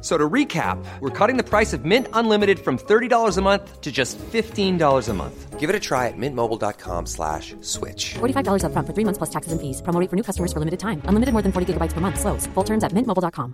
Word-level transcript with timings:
So 0.00 0.16
to 0.16 0.28
recap, 0.28 0.82
we're 1.00 1.10
cutting 1.10 1.36
the 1.36 1.44
price 1.44 1.72
of 1.74 1.84
Mint 1.84 2.06
Unlimited 2.14 2.58
from 2.58 2.78
$30 2.78 3.36
a 3.36 3.42
month 3.42 3.80
to 3.82 3.92
just 3.92 4.18
$15 4.18 5.08
a 5.08 5.12
month. 5.12 5.60
Give 5.60 5.68
it 5.68 5.76
a 5.76 5.80
try 5.80 6.08
at 6.08 6.16
mintmobile.com 6.16 7.04
slash 7.04 7.54
switch. 7.60 8.14
$45 8.14 8.62
upfront 8.64 8.86
for 8.86 8.94
three 8.94 9.04
months 9.04 9.18
plus 9.18 9.28
taxes 9.30 9.52
and 9.52 9.60
fees. 9.60 9.82
Promo 9.82 10.08
for 10.08 10.16
new 10.16 10.22
customers 10.22 10.54
for 10.54 10.58
limited 10.58 10.80
time. 10.80 11.02
Unlimited 11.04 11.34
more 11.34 11.42
than 11.42 11.52
40 11.52 11.74
gigabytes 11.74 11.92
per 11.92 12.00
month. 12.00 12.18
Slows. 12.18 12.46
Full 12.54 12.64
terms 12.64 12.82
at 12.82 12.92
mintmobile.com. 12.92 13.52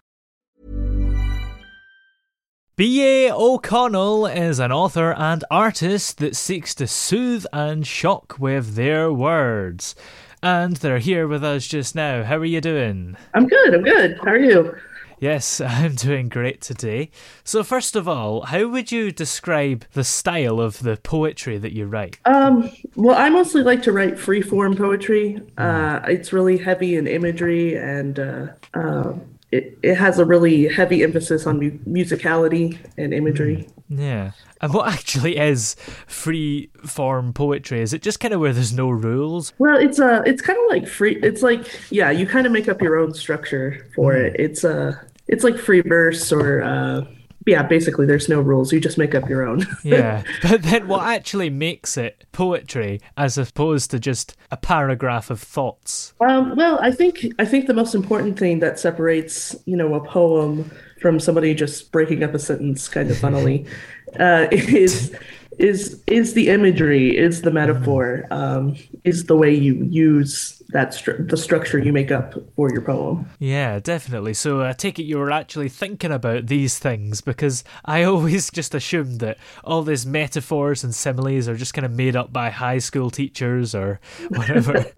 B.A. 2.76 3.32
O'Connell 3.32 4.26
is 4.26 4.58
an 4.60 4.70
author 4.70 5.14
and 5.14 5.42
artist 5.50 6.18
that 6.18 6.36
seeks 6.36 6.74
to 6.74 6.86
soothe 6.86 7.46
and 7.50 7.86
shock 7.86 8.36
with 8.38 8.74
their 8.74 9.10
words. 9.10 9.94
And 10.42 10.76
they're 10.76 10.98
here 10.98 11.26
with 11.26 11.42
us 11.42 11.66
just 11.66 11.94
now. 11.94 12.22
How 12.22 12.36
are 12.36 12.44
you 12.44 12.60
doing? 12.60 13.16
I'm 13.32 13.48
good. 13.48 13.74
I'm 13.74 13.82
good. 13.82 14.18
How 14.22 14.32
are 14.32 14.38
you? 14.38 14.76
Yes, 15.18 15.60
I'm 15.60 15.94
doing 15.94 16.28
great 16.28 16.60
today. 16.60 17.10
So, 17.44 17.62
first 17.62 17.96
of 17.96 18.08
all, 18.08 18.42
how 18.42 18.68
would 18.68 18.92
you 18.92 19.10
describe 19.10 19.84
the 19.92 20.04
style 20.04 20.60
of 20.60 20.80
the 20.80 20.96
poetry 20.96 21.58
that 21.58 21.72
you 21.72 21.86
write? 21.86 22.18
Um, 22.24 22.70
well, 22.94 23.16
I 23.16 23.28
mostly 23.30 23.62
like 23.62 23.82
to 23.82 23.92
write 23.92 24.18
free 24.18 24.42
form 24.42 24.76
poetry. 24.76 25.40
Uh, 25.56 26.00
it's 26.04 26.32
really 26.32 26.58
heavy 26.58 26.96
in 26.96 27.06
imagery 27.06 27.76
and 27.76 28.18
uh, 28.18 28.46
uh, 28.74 29.14
it, 29.52 29.78
it 29.82 29.94
has 29.94 30.18
a 30.18 30.24
really 30.24 30.68
heavy 30.68 31.02
emphasis 31.02 31.46
on 31.46 31.58
mu- 31.58 31.78
musicality 31.86 32.78
and 32.98 33.14
imagery. 33.14 33.68
Yeah. 33.88 34.32
And 34.60 34.72
what 34.74 34.92
actually 34.92 35.36
is 35.36 35.76
free 36.06 36.70
form 36.84 37.32
poetry? 37.32 37.80
Is 37.80 37.92
it 37.92 38.02
just 38.02 38.20
kind 38.20 38.34
of 38.34 38.40
where 38.40 38.52
there's 38.52 38.72
no 38.72 38.88
rules? 38.90 39.52
Well, 39.58 39.76
it's 39.78 40.00
uh 40.00 40.22
it's 40.26 40.42
kind 40.42 40.58
of 40.58 40.64
like 40.68 40.88
free. 40.88 41.16
It's 41.22 41.42
like 41.42 41.66
yeah, 41.90 42.10
you 42.10 42.26
kind 42.26 42.46
of 42.46 42.52
make 42.52 42.68
up 42.68 42.82
your 42.82 42.96
own 42.96 43.14
structure 43.14 43.86
for 43.94 44.14
it. 44.14 44.34
It's 44.38 44.64
uh 44.64 44.96
it's 45.28 45.44
like 45.44 45.58
free 45.58 45.80
verse 45.80 46.32
or 46.32 46.62
uh 46.62 47.04
yeah, 47.46 47.62
basically 47.62 48.06
there's 48.06 48.28
no 48.28 48.40
rules. 48.40 48.72
You 48.72 48.80
just 48.80 48.98
make 48.98 49.14
up 49.14 49.28
your 49.28 49.46
own. 49.46 49.64
Yeah. 49.84 50.24
but 50.42 50.64
then 50.64 50.88
what 50.88 51.06
actually 51.06 51.48
makes 51.48 51.96
it 51.96 52.24
poetry 52.32 53.00
as 53.16 53.38
opposed 53.38 53.92
to 53.92 54.00
just 54.00 54.36
a 54.50 54.56
paragraph 54.56 55.30
of 55.30 55.40
thoughts? 55.40 56.12
Um, 56.20 56.56
well, 56.56 56.80
I 56.82 56.90
think 56.90 57.24
I 57.38 57.44
think 57.44 57.66
the 57.66 57.74
most 57.74 57.94
important 57.94 58.36
thing 58.36 58.58
that 58.60 58.80
separates, 58.80 59.54
you 59.64 59.76
know, 59.76 59.94
a 59.94 60.04
poem 60.04 60.72
from 61.00 61.20
somebody 61.20 61.54
just 61.54 61.92
breaking 61.92 62.22
up 62.22 62.34
a 62.34 62.38
sentence 62.38 62.88
kind 62.88 63.10
of 63.10 63.18
funnily 63.18 63.66
uh, 64.20 64.46
is 64.50 65.14
is 65.58 66.02
is 66.06 66.34
the 66.34 66.48
imagery, 66.48 67.16
is 67.16 67.42
the 67.42 67.50
metaphor, 67.50 68.26
um, 68.30 68.76
is 69.04 69.24
the 69.24 69.36
way 69.36 69.54
you 69.54 69.84
use 69.84 70.62
that 70.70 70.90
stru- 70.90 71.28
the 71.28 71.36
structure 71.36 71.78
you 71.78 71.92
make 71.92 72.10
up 72.10 72.34
for 72.56 72.70
your 72.72 72.82
poem. 72.82 73.28
Yeah, 73.38 73.78
definitely. 73.78 74.34
So 74.34 74.62
I 74.64 74.72
take 74.72 74.98
it 74.98 75.04
you 75.04 75.18
were 75.18 75.30
actually 75.30 75.68
thinking 75.68 76.10
about 76.12 76.46
these 76.46 76.78
things 76.78 77.20
because 77.20 77.62
I 77.84 78.02
always 78.10 78.50
just 78.50 78.74
assumed 78.74 79.20
that 79.20 79.38
all 79.64 79.82
these 79.82 80.04
metaphors 80.06 80.82
and 80.82 80.94
similes 80.94 81.48
are 81.48 81.56
just 81.56 81.74
kind 81.74 81.84
of 81.86 81.92
made 81.92 82.16
up 82.16 82.32
by 82.32 82.50
high 82.50 82.78
school 82.78 83.10
teachers 83.10 83.74
or 83.74 84.00
whatever. 84.28 84.86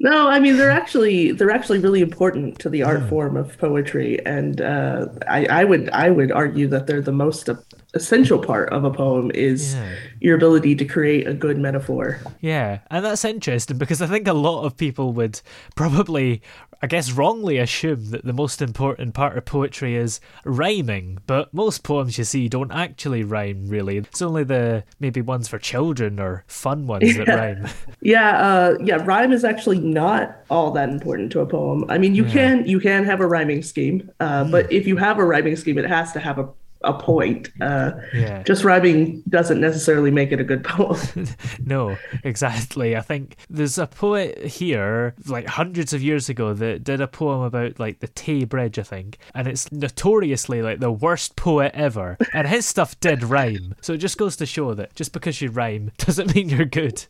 No, 0.00 0.28
I 0.28 0.38
mean 0.38 0.56
they're 0.56 0.70
actually 0.70 1.32
they're 1.32 1.50
actually 1.50 1.78
really 1.78 2.00
important 2.00 2.58
to 2.60 2.70
the 2.70 2.82
art 2.84 3.06
form 3.10 3.36
of 3.36 3.58
poetry, 3.58 4.24
and 4.24 4.62
uh, 4.62 5.08
I, 5.28 5.44
I 5.46 5.64
would 5.64 5.90
I 5.90 6.10
would 6.10 6.32
argue 6.32 6.68
that 6.68 6.86
they're 6.86 7.02
the 7.02 7.12
most 7.12 7.50
essential 7.92 8.38
part 8.38 8.70
of 8.70 8.84
a 8.84 8.90
poem 8.90 9.30
is 9.34 9.74
Yeah. 9.74 9.94
Your 10.22 10.36
ability 10.36 10.76
to 10.76 10.84
create 10.84 11.26
a 11.26 11.34
good 11.34 11.58
metaphor. 11.58 12.20
Yeah, 12.40 12.78
and 12.90 13.04
that's 13.04 13.24
interesting 13.24 13.76
because 13.76 14.00
I 14.00 14.06
think 14.06 14.28
a 14.28 14.32
lot 14.32 14.64
of 14.64 14.76
people 14.76 15.12
would 15.14 15.40
probably, 15.74 16.42
I 16.80 16.86
guess, 16.86 17.10
wrongly 17.10 17.58
assume 17.58 18.10
that 18.10 18.24
the 18.24 18.32
most 18.32 18.62
important 18.62 19.14
part 19.14 19.36
of 19.36 19.44
poetry 19.44 19.96
is 19.96 20.20
rhyming, 20.44 21.18
but 21.26 21.52
most 21.52 21.82
poems 21.82 22.18
you 22.18 22.24
see 22.24 22.48
don't 22.48 22.70
actually 22.70 23.24
rhyme, 23.24 23.66
really. 23.66 23.96
It's 23.96 24.22
only 24.22 24.44
the 24.44 24.84
maybe 25.00 25.20
ones 25.20 25.48
for 25.48 25.58
children 25.58 26.20
or 26.20 26.44
fun 26.46 26.86
ones 26.86 27.16
that 27.16 27.26
rhyme. 27.26 27.66
Yeah, 28.00 28.36
uh, 28.38 28.78
yeah, 28.82 28.96
rhyme 29.04 29.32
is 29.32 29.44
actually 29.44 29.78
not 29.78 30.36
all 30.50 30.70
that 30.72 30.88
important 30.88 31.32
to 31.32 31.40
a 31.40 31.46
poem. 31.46 31.84
I 31.88 31.98
mean, 31.98 32.14
you 32.14 32.24
can 32.24 32.66
you 32.66 32.80
can 32.80 33.04
have 33.04 33.20
a 33.20 33.26
rhyming 33.26 33.62
scheme, 33.62 34.10
uh, 34.20 34.44
but 34.44 34.70
if 34.72 34.86
you 34.86 34.96
have 34.96 35.18
a 35.18 35.24
rhyming 35.24 35.56
scheme, 35.56 35.78
it 35.78 35.86
has 35.86 36.12
to 36.12 36.20
have 36.20 36.38
a 36.38 36.48
a 36.84 36.92
point. 36.94 37.48
Uh, 37.60 37.92
Yeah. 38.12 38.42
Just 38.42 38.64
rhyming 38.64 39.22
doesn't 39.28 39.60
necessarily 39.60 40.10
make 40.10 40.32
it 40.32 40.40
a 40.40 40.44
good 40.44 40.64
poem. 40.64 40.98
No, 41.64 41.96
exactly. 42.24 42.96
I 42.96 43.00
think 43.00 43.36
there's 43.48 43.78
a 43.78 43.86
poet 43.86 44.38
here, 44.44 45.14
like 45.26 45.46
hundreds 45.46 45.92
of 45.92 46.02
years 46.02 46.28
ago, 46.28 46.52
that 46.54 46.84
did 46.84 47.00
a 47.00 47.06
poem 47.06 47.42
about 47.42 47.78
like 47.78 48.00
the 48.00 48.08
Tay 48.08 48.44
Bridge, 48.44 48.78
I 48.78 48.82
think, 48.82 49.18
and 49.34 49.46
it's 49.46 49.70
notoriously 49.72 50.60
like 50.62 50.80
the 50.80 50.90
worst 50.92 51.36
poet 51.36 51.72
ever. 51.74 52.16
And 52.32 52.46
his 52.48 52.66
stuff 52.66 52.98
did 53.00 53.22
rhyme, 53.34 53.74
so 53.80 53.92
it 53.94 53.98
just 53.98 54.18
goes 54.18 54.36
to 54.36 54.46
show 54.46 54.74
that 54.74 54.94
just 54.94 55.12
because 55.12 55.40
you 55.40 55.50
rhyme 55.50 55.92
doesn't 55.98 56.34
mean 56.34 56.48
you're 56.48 56.64
good. 56.64 57.04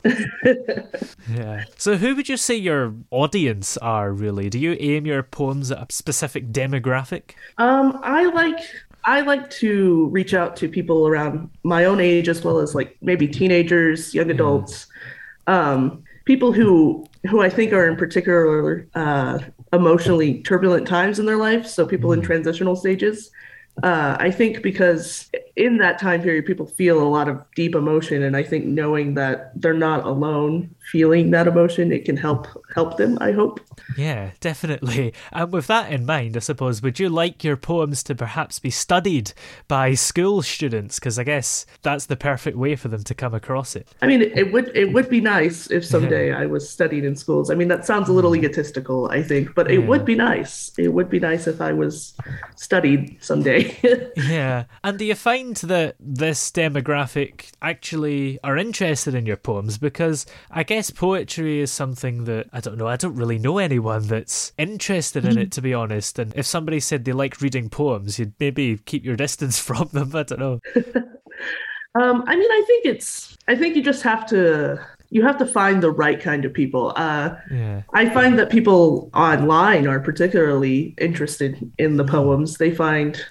yeah. 1.28 1.64
So, 1.76 1.96
who 1.96 2.14
would 2.16 2.28
you 2.28 2.36
say 2.36 2.56
your 2.56 2.94
audience 3.10 3.76
are 3.78 4.12
really? 4.12 4.50
Do 4.50 4.58
you 4.58 4.76
aim 4.78 5.06
your 5.06 5.22
poems 5.22 5.70
at 5.70 5.78
a 5.78 5.86
specific 5.92 6.52
demographic? 6.52 7.32
Um, 7.58 7.98
I 8.02 8.26
like 8.26 8.58
I 9.04 9.22
like 9.22 9.50
to 9.50 10.06
reach 10.08 10.34
out 10.34 10.56
to 10.56 10.68
people 10.68 11.08
around 11.08 11.50
my 11.64 11.84
own 11.84 12.00
age 12.00 12.28
as 12.28 12.44
well 12.44 12.58
as 12.58 12.74
like 12.74 12.96
maybe 13.00 13.26
teenagers, 13.26 14.14
young 14.14 14.30
adults, 14.30 14.86
um, 15.46 16.04
people 16.24 16.52
who 16.52 17.06
who 17.28 17.40
I 17.40 17.48
think 17.48 17.72
are 17.72 17.88
in 17.88 17.96
particular 17.96 18.86
uh, 18.94 19.38
emotionally 19.72 20.42
turbulent 20.42 20.86
times 20.86 21.18
in 21.18 21.26
their 21.26 21.36
life. 21.36 21.66
So 21.66 21.86
people 21.86 22.12
in 22.12 22.20
transitional 22.20 22.76
stages. 22.76 23.30
Uh, 23.82 24.16
I 24.18 24.30
think 24.30 24.62
because 24.62 25.30
in 25.56 25.78
that 25.78 25.98
time 25.98 26.22
period, 26.22 26.46
people 26.46 26.66
feel 26.66 27.02
a 27.02 27.08
lot 27.08 27.28
of 27.28 27.42
deep 27.54 27.74
emotion, 27.74 28.22
and 28.22 28.36
I 28.36 28.42
think 28.42 28.64
knowing 28.64 29.14
that 29.14 29.52
they're 29.60 29.74
not 29.74 30.04
alone 30.04 30.74
feeling 30.90 31.30
that 31.30 31.46
emotion, 31.46 31.92
it 31.92 32.04
can 32.04 32.16
help 32.16 32.46
help 32.74 32.96
them. 32.96 33.18
I 33.20 33.32
hope. 33.32 33.60
Yeah, 33.96 34.30
definitely. 34.40 35.14
And 35.32 35.52
with 35.52 35.66
that 35.68 35.90
in 35.90 36.04
mind, 36.04 36.36
I 36.36 36.40
suppose, 36.40 36.82
would 36.82 36.98
you 36.98 37.08
like 37.08 37.44
your 37.44 37.56
poems 37.56 38.02
to 38.04 38.14
perhaps 38.14 38.58
be 38.58 38.70
studied 38.70 39.32
by 39.68 39.94
school 39.94 40.42
students? 40.42 40.98
Because 40.98 41.18
I 41.18 41.24
guess 41.24 41.66
that's 41.82 42.06
the 42.06 42.16
perfect 42.16 42.56
way 42.56 42.76
for 42.76 42.88
them 42.88 43.02
to 43.04 43.14
come 43.14 43.34
across 43.34 43.76
it. 43.76 43.88
I 44.02 44.06
mean, 44.06 44.22
it, 44.22 44.52
would 44.52 44.74
it 44.74 44.92
would 44.92 45.08
be 45.08 45.20
nice 45.20 45.70
if 45.70 45.84
someday 45.84 46.32
I 46.32 46.46
was 46.46 46.68
studied 46.68 47.04
in 47.04 47.16
schools. 47.16 47.50
I 47.50 47.54
mean, 47.54 47.68
that 47.68 47.84
sounds 47.84 48.08
a 48.08 48.12
little 48.12 48.32
mm. 48.32 48.38
egotistical, 48.38 49.08
I 49.10 49.22
think, 49.22 49.54
but 49.54 49.70
it 49.70 49.78
would 49.78 50.04
be 50.04 50.14
nice. 50.14 50.72
It 50.78 50.88
would 50.88 51.10
be 51.10 51.20
nice 51.20 51.46
if 51.46 51.60
I 51.60 51.72
was 51.72 52.14
studied 52.56 53.18
someday. 53.20 53.76
Yeah. 54.16 54.64
And 54.84 54.98
do 54.98 55.04
you 55.04 55.14
find 55.14 55.41
that 55.50 55.96
this 56.00 56.50
demographic 56.50 57.50
actually 57.60 58.38
are 58.42 58.56
interested 58.56 59.14
in 59.14 59.26
your 59.26 59.36
poems? 59.36 59.78
Because 59.78 60.26
I 60.50 60.62
guess 60.62 60.90
poetry 60.90 61.60
is 61.60 61.70
something 61.72 62.24
that, 62.24 62.48
I 62.52 62.60
don't 62.60 62.78
know, 62.78 62.86
I 62.86 62.96
don't 62.96 63.16
really 63.16 63.38
know 63.38 63.58
anyone 63.58 64.06
that's 64.06 64.52
interested 64.58 65.24
in 65.24 65.38
it, 65.38 65.52
to 65.52 65.62
be 65.62 65.74
honest. 65.74 66.18
And 66.18 66.32
if 66.36 66.46
somebody 66.46 66.80
said 66.80 67.04
they 67.04 67.12
like 67.12 67.40
reading 67.40 67.68
poems, 67.68 68.18
you'd 68.18 68.34
maybe 68.38 68.78
keep 68.78 69.04
your 69.04 69.16
distance 69.26 69.58
from 69.58 69.88
them. 69.92 70.14
I 70.14 70.22
don't 70.22 70.40
know. 70.40 70.60
um, 71.94 72.24
I 72.26 72.36
mean, 72.36 72.50
I 72.50 72.64
think 72.66 72.86
it's. 72.86 73.36
I 73.48 73.56
think 73.56 73.76
you 73.76 73.82
just 73.82 74.02
have 74.02 74.26
to. 74.26 74.84
You 75.10 75.22
have 75.26 75.36
to 75.38 75.46
find 75.46 75.82
the 75.82 75.90
right 75.90 76.18
kind 76.20 76.46
of 76.46 76.54
people. 76.54 76.94
Uh, 76.96 77.36
Yeah. 77.50 77.82
I 77.92 78.08
find 78.08 78.38
that 78.38 78.48
people 78.48 79.10
online 79.12 79.86
are 79.86 80.00
particularly 80.00 80.94
interested 80.98 81.70
in 81.76 81.98
the 81.98 82.04
poems. 82.04 82.56
They 82.56 82.74
find 82.74 83.22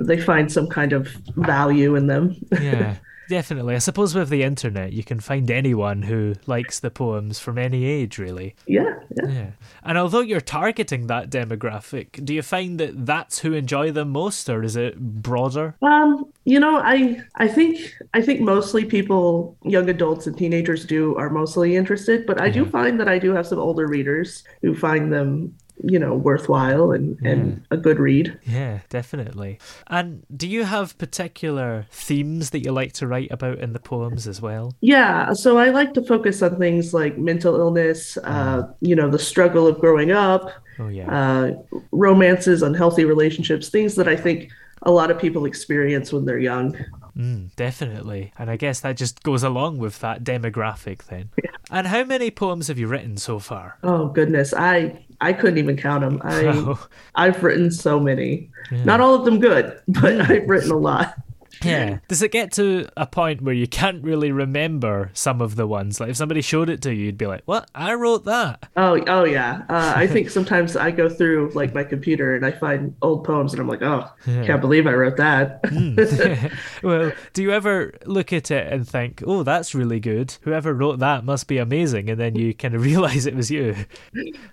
they 0.00 0.18
find 0.20 0.50
some 0.50 0.68
kind 0.68 0.92
of 0.92 1.08
value 1.36 1.94
in 1.94 2.06
them. 2.06 2.36
yeah. 2.60 2.96
Definitely. 3.28 3.74
I 3.74 3.78
suppose 3.78 4.14
with 4.14 4.30
the 4.30 4.42
internet, 4.42 4.94
you 4.94 5.04
can 5.04 5.20
find 5.20 5.50
anyone 5.50 6.00
who 6.00 6.34
likes 6.46 6.80
the 6.80 6.90
poems 6.90 7.38
from 7.38 7.58
any 7.58 7.84
age, 7.84 8.16
really. 8.16 8.54
yeah, 8.66 8.94
yeah. 9.14 9.28
Yeah. 9.28 9.50
And 9.84 9.98
although 9.98 10.20
you're 10.20 10.40
targeting 10.40 11.08
that 11.08 11.28
demographic, 11.28 12.24
do 12.24 12.32
you 12.32 12.40
find 12.40 12.80
that 12.80 13.04
that's 13.04 13.40
who 13.40 13.52
enjoy 13.52 13.90
them 13.92 14.12
most, 14.12 14.48
or 14.48 14.62
is 14.62 14.76
it 14.76 14.98
broader? 14.98 15.76
Um, 15.82 16.24
you 16.46 16.58
know, 16.58 16.78
I 16.78 17.20
I 17.34 17.48
think 17.48 17.94
I 18.14 18.22
think 18.22 18.40
mostly 18.40 18.86
people, 18.86 19.58
young 19.62 19.90
adults 19.90 20.26
and 20.26 20.36
teenagers 20.36 20.86
do 20.86 21.14
are 21.16 21.28
mostly 21.28 21.76
interested, 21.76 22.24
but 22.24 22.40
I 22.40 22.48
do 22.48 22.64
find 22.64 22.98
that 22.98 23.08
I 23.08 23.18
do 23.18 23.34
have 23.34 23.46
some 23.46 23.58
older 23.58 23.86
readers 23.86 24.42
who 24.62 24.74
find 24.74 25.12
them, 25.12 25.54
you 25.84 25.98
know, 25.98 26.14
worthwhile 26.14 26.92
and 26.92 27.18
and 27.24 27.64
a 27.70 27.76
good 27.76 27.98
read. 27.98 28.38
Yeah, 28.44 28.80
definitely. 28.88 29.58
And 29.88 30.24
do 30.36 30.48
you 30.48 30.64
have 30.64 30.96
particular 30.98 31.86
themes 31.90 32.50
that 32.50 32.64
you 32.64 32.72
like 32.72 32.92
to 32.94 33.06
write 33.06 33.30
about 33.30 33.58
in 33.58 33.72
the 33.72 33.78
poems 33.78 34.26
as 34.26 34.40
well? 34.42 34.74
Yeah, 34.80 35.32
so 35.32 35.58
I 35.58 35.70
like 35.70 35.94
to 35.94 36.02
focus 36.02 36.42
on 36.42 36.58
things 36.58 36.92
like 36.94 37.18
mental 37.18 37.56
illness, 37.56 38.16
uh, 38.24 38.62
you 38.80 38.96
know, 38.96 39.08
the 39.10 39.18
struggle 39.18 39.66
of 39.66 39.78
growing 39.78 40.10
up, 40.12 40.50
Oh, 40.80 40.88
yeah. 40.88 41.10
uh, 41.10 41.52
romances, 41.92 42.62
unhealthy 42.62 43.04
relationships, 43.04 43.68
things 43.68 43.94
that 43.96 44.08
I 44.08 44.16
think 44.16 44.50
a 44.82 44.90
lot 44.90 45.10
of 45.10 45.18
people 45.18 45.44
experience 45.44 46.12
when 46.12 46.24
they're 46.24 46.38
young. 46.38 46.76
Mm, 47.18 47.54
definitely. 47.56 48.32
And 48.38 48.48
I 48.48 48.56
guess 48.56 48.80
that 48.80 48.96
just 48.96 49.22
goes 49.24 49.42
along 49.42 49.78
with 49.78 49.98
that 50.00 50.22
demographic 50.22 51.04
then. 51.06 51.30
And 51.70 51.88
how 51.88 52.04
many 52.04 52.30
poems 52.30 52.68
have 52.68 52.78
you 52.78 52.86
written 52.86 53.16
so 53.16 53.38
far? 53.40 53.76
Oh 53.82 54.06
goodness, 54.08 54.54
I 54.54 55.04
I 55.20 55.32
couldn't 55.32 55.58
even 55.58 55.76
count 55.76 56.02
them. 56.02 56.20
I 56.22 56.44
Oh. 56.46 56.86
I've 57.16 57.42
written 57.42 57.70
so 57.70 57.98
many. 57.98 58.50
Not 58.70 59.00
all 59.00 59.14
of 59.14 59.24
them 59.24 59.40
good, 59.40 59.80
but 59.88 60.20
I've 60.30 60.48
written 60.48 60.70
a 60.70 60.76
lot. 60.78 61.14
Yeah. 61.62 61.98
Does 62.08 62.22
it 62.22 62.32
get 62.32 62.52
to 62.52 62.88
a 62.96 63.06
point 63.06 63.42
where 63.42 63.54
you 63.54 63.66
can't 63.66 64.02
really 64.02 64.32
remember 64.32 65.10
some 65.14 65.40
of 65.40 65.56
the 65.56 65.66
ones? 65.66 66.00
Like 66.00 66.10
if 66.10 66.16
somebody 66.16 66.40
showed 66.40 66.68
it 66.68 66.82
to 66.82 66.94
you, 66.94 67.06
you'd 67.06 67.18
be 67.18 67.26
like, 67.26 67.42
"What? 67.46 67.70
I 67.74 67.94
wrote 67.94 68.24
that." 68.24 68.68
Oh 68.76 69.00
oh 69.06 69.24
yeah. 69.24 69.62
Uh, 69.68 69.92
I 69.96 70.06
think 70.12 70.30
sometimes 70.30 70.76
I 70.76 70.90
go 70.90 71.08
through 71.08 71.52
like 71.54 71.74
my 71.74 71.84
computer 71.84 72.34
and 72.34 72.44
I 72.44 72.52
find 72.52 72.94
old 73.02 73.24
poems 73.24 73.52
and 73.52 73.60
I'm 73.60 73.68
like, 73.68 73.82
oh, 73.82 74.08
can't 74.24 74.60
believe 74.60 74.86
I 74.86 74.92
wrote 74.92 75.16
that. 75.16 75.60
well, 76.82 77.12
do 77.32 77.42
you 77.42 77.52
ever 77.52 77.94
look 78.06 78.32
at 78.32 78.50
it 78.50 78.72
and 78.72 78.88
think, 78.88 79.22
"Oh, 79.26 79.42
that's 79.42 79.74
really 79.74 80.00
good. 80.00 80.36
Whoever 80.42 80.74
wrote 80.74 80.98
that 81.00 81.24
must 81.24 81.46
be 81.48 81.58
amazing," 81.58 82.10
and 82.10 82.20
then 82.20 82.34
you 82.36 82.54
kind 82.54 82.74
of 82.74 82.82
realize 82.84 83.26
it 83.26 83.34
was 83.34 83.50
you? 83.50 83.74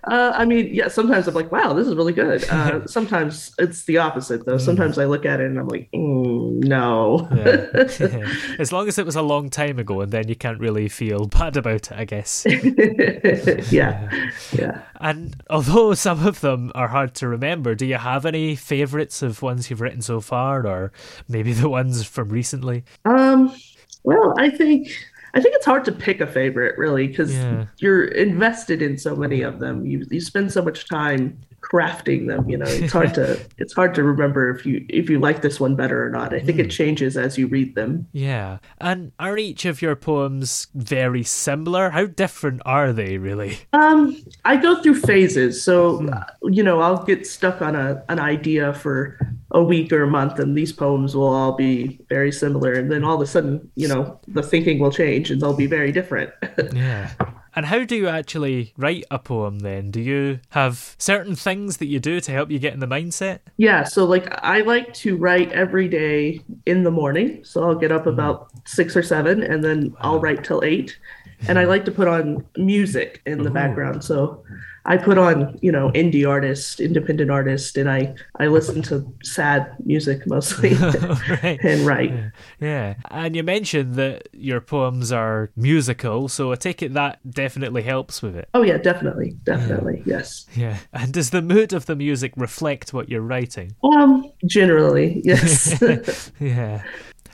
Uh, 0.04 0.32
I 0.34 0.44
mean, 0.44 0.72
yeah, 0.72 0.88
sometimes 0.88 1.26
I'm 1.28 1.34
like, 1.34 1.50
wow, 1.52 1.72
this 1.72 1.86
is 1.86 1.94
really 1.94 2.12
good. 2.12 2.44
Uh, 2.48 2.86
sometimes 2.86 3.54
it's 3.58 3.84
the 3.84 3.98
opposite, 3.98 4.44
though. 4.46 4.58
Sometimes 4.58 4.98
I 4.98 5.04
look 5.04 5.24
at 5.24 5.40
it 5.40 5.46
and 5.46 5.58
I'm 5.58 5.68
like, 5.68 5.90
mm, 5.92 6.35
no. 6.60 7.28
Yeah. 7.34 8.26
as 8.58 8.72
long 8.72 8.88
as 8.88 8.98
it 8.98 9.06
was 9.06 9.16
a 9.16 9.22
long 9.22 9.50
time 9.50 9.78
ago, 9.78 10.00
and 10.00 10.12
then 10.12 10.28
you 10.28 10.36
can't 10.36 10.60
really 10.60 10.88
feel 10.88 11.26
bad 11.38 11.56
about 11.56 11.90
it, 11.90 11.92
I 11.92 12.04
guess. 12.04 12.44
yeah. 13.72 14.08
Yeah. 14.52 14.82
And 15.00 15.42
although 15.50 15.94
some 15.94 16.26
of 16.26 16.40
them 16.40 16.72
are 16.74 16.88
hard 16.88 17.14
to 17.16 17.28
remember, 17.28 17.74
do 17.74 17.86
you 17.86 17.96
have 17.96 18.24
any 18.26 18.56
favourites 18.56 19.22
of 19.22 19.42
ones 19.42 19.70
you've 19.70 19.80
written 19.80 20.02
so 20.02 20.20
far, 20.20 20.66
or 20.66 20.92
maybe 21.28 21.52
the 21.52 21.68
ones 21.68 22.04
from 22.04 22.28
recently? 22.28 22.84
Um, 23.04 23.54
well, 24.04 24.34
I 24.38 24.50
think 24.50 24.88
I 25.34 25.40
think 25.40 25.54
it's 25.54 25.66
hard 25.66 25.84
to 25.84 25.92
pick 25.92 26.20
a 26.20 26.26
favorite 26.26 26.78
really 26.78 27.06
because 27.08 27.34
Yeah. 27.34 27.66
you're 27.78 28.04
invested 28.04 28.80
in 28.80 28.96
so 28.98 29.14
many 29.14 29.42
of 29.42 29.58
them. 29.58 29.84
You 29.84 30.06
you 30.10 30.20
spend 30.20 30.52
so 30.52 30.62
much 30.62 30.88
time 30.88 31.38
crafting 31.70 32.28
them. 32.28 32.48
You 32.48 32.58
know, 32.58 32.66
it's 32.66 32.92
hard 32.92 33.14
to 33.14 33.40
it's 33.58 33.72
hard 33.72 33.94
to 33.96 34.02
remember 34.02 34.50
if 34.50 34.64
you 34.64 34.84
if 34.88 35.10
you 35.10 35.18
like 35.18 35.42
this 35.42 35.58
one 35.58 35.74
better 35.74 36.04
or 36.04 36.10
not. 36.10 36.34
I 36.34 36.40
think 36.40 36.58
it 36.58 36.70
changes 36.70 37.16
as 37.16 37.36
you 37.36 37.46
read 37.46 37.74
them. 37.74 38.06
Yeah. 38.12 38.58
And 38.78 39.12
are 39.18 39.36
each 39.36 39.64
of 39.64 39.82
your 39.82 39.96
poems 39.96 40.68
very 40.74 41.22
similar? 41.22 41.90
How 41.90 42.06
different 42.06 42.62
are 42.64 42.92
they, 42.92 43.18
really? 43.18 43.58
Um, 43.72 44.16
I 44.44 44.56
go 44.56 44.82
through 44.82 45.00
phases. 45.00 45.62
So, 45.62 46.06
uh, 46.08 46.24
you 46.44 46.62
know, 46.62 46.80
I'll 46.80 47.04
get 47.04 47.26
stuck 47.26 47.60
on 47.62 47.74
a 47.74 48.02
an 48.08 48.20
idea 48.20 48.72
for 48.74 49.18
a 49.50 49.62
week 49.62 49.92
or 49.92 50.02
a 50.02 50.10
month, 50.10 50.38
and 50.38 50.56
these 50.56 50.72
poems 50.72 51.16
will 51.16 51.32
all 51.32 51.52
be 51.52 52.00
very 52.08 52.32
similar. 52.32 52.72
And 52.72 52.90
then 52.90 53.04
all 53.04 53.16
of 53.16 53.20
a 53.20 53.26
sudden, 53.26 53.70
you 53.74 53.88
know, 53.88 54.20
the 54.28 54.42
thinking 54.42 54.78
will 54.78 54.92
change, 54.92 55.30
and 55.30 55.40
they'll 55.40 55.56
be 55.56 55.66
very 55.66 55.92
different. 55.92 56.32
Yeah. 56.72 57.10
And 57.56 57.64
how 57.66 57.84
do 57.84 57.96
you 57.96 58.06
actually 58.06 58.74
write 58.76 59.04
a 59.10 59.18
poem 59.18 59.60
then? 59.60 59.90
Do 59.90 60.00
you 60.00 60.40
have 60.50 60.94
certain 60.98 61.34
things 61.34 61.78
that 61.78 61.86
you 61.86 61.98
do 61.98 62.20
to 62.20 62.30
help 62.30 62.50
you 62.50 62.58
get 62.58 62.74
in 62.74 62.80
the 62.80 62.86
mindset? 62.86 63.40
yeah. 63.56 63.82
So, 63.84 64.04
like, 64.04 64.28
I 64.44 64.60
like 64.60 64.92
to 64.94 65.16
write 65.16 65.50
every 65.52 65.88
day 65.88 66.42
in 66.66 66.84
the 66.84 66.90
morning. 66.90 67.42
So 67.44 67.64
I'll 67.64 67.74
get 67.74 67.90
up 67.90 68.04
mm. 68.04 68.12
about 68.12 68.50
six 68.66 68.94
or 68.94 69.02
seven, 69.02 69.42
and 69.42 69.64
then 69.64 69.96
I'll 70.00 70.20
write 70.20 70.44
till 70.44 70.62
eight. 70.62 70.98
And 71.48 71.58
I 71.58 71.64
like 71.64 71.84
to 71.86 71.90
put 71.90 72.08
on 72.08 72.44
music 72.56 73.22
in 73.26 73.42
the 73.42 73.50
oh. 73.50 73.54
background. 73.54 74.04
So 74.04 74.44
I 74.86 74.96
put 74.96 75.18
on, 75.18 75.58
you 75.62 75.72
know, 75.72 75.90
indie 75.90 76.28
artist, 76.28 76.80
independent 76.80 77.30
artist, 77.30 77.76
and 77.76 77.90
I 77.90 78.14
I 78.38 78.46
listen 78.46 78.82
to 78.82 79.12
sad 79.22 79.74
music 79.84 80.26
mostly 80.26 80.74
right. 81.42 81.58
and 81.62 81.84
write. 81.84 82.12
Yeah. 82.60 82.94
And 83.10 83.34
you 83.34 83.42
mentioned 83.42 83.96
that 83.96 84.28
your 84.32 84.60
poems 84.60 85.10
are 85.10 85.50
musical, 85.56 86.28
so 86.28 86.52
I 86.52 86.54
take 86.54 86.82
it 86.82 86.94
that 86.94 87.18
definitely 87.28 87.82
helps 87.82 88.22
with 88.22 88.36
it. 88.36 88.48
Oh 88.54 88.62
yeah, 88.62 88.78
definitely, 88.78 89.36
definitely, 89.42 90.02
yes. 90.06 90.46
Yeah. 90.54 90.78
And 90.92 91.12
does 91.12 91.30
the 91.30 91.42
mood 91.42 91.72
of 91.72 91.86
the 91.86 91.96
music 91.96 92.32
reflect 92.36 92.92
what 92.92 93.08
you're 93.08 93.20
writing? 93.20 93.74
Um, 93.82 94.30
generally, 94.46 95.20
yes. 95.24 95.82
Yeah. 96.40 96.82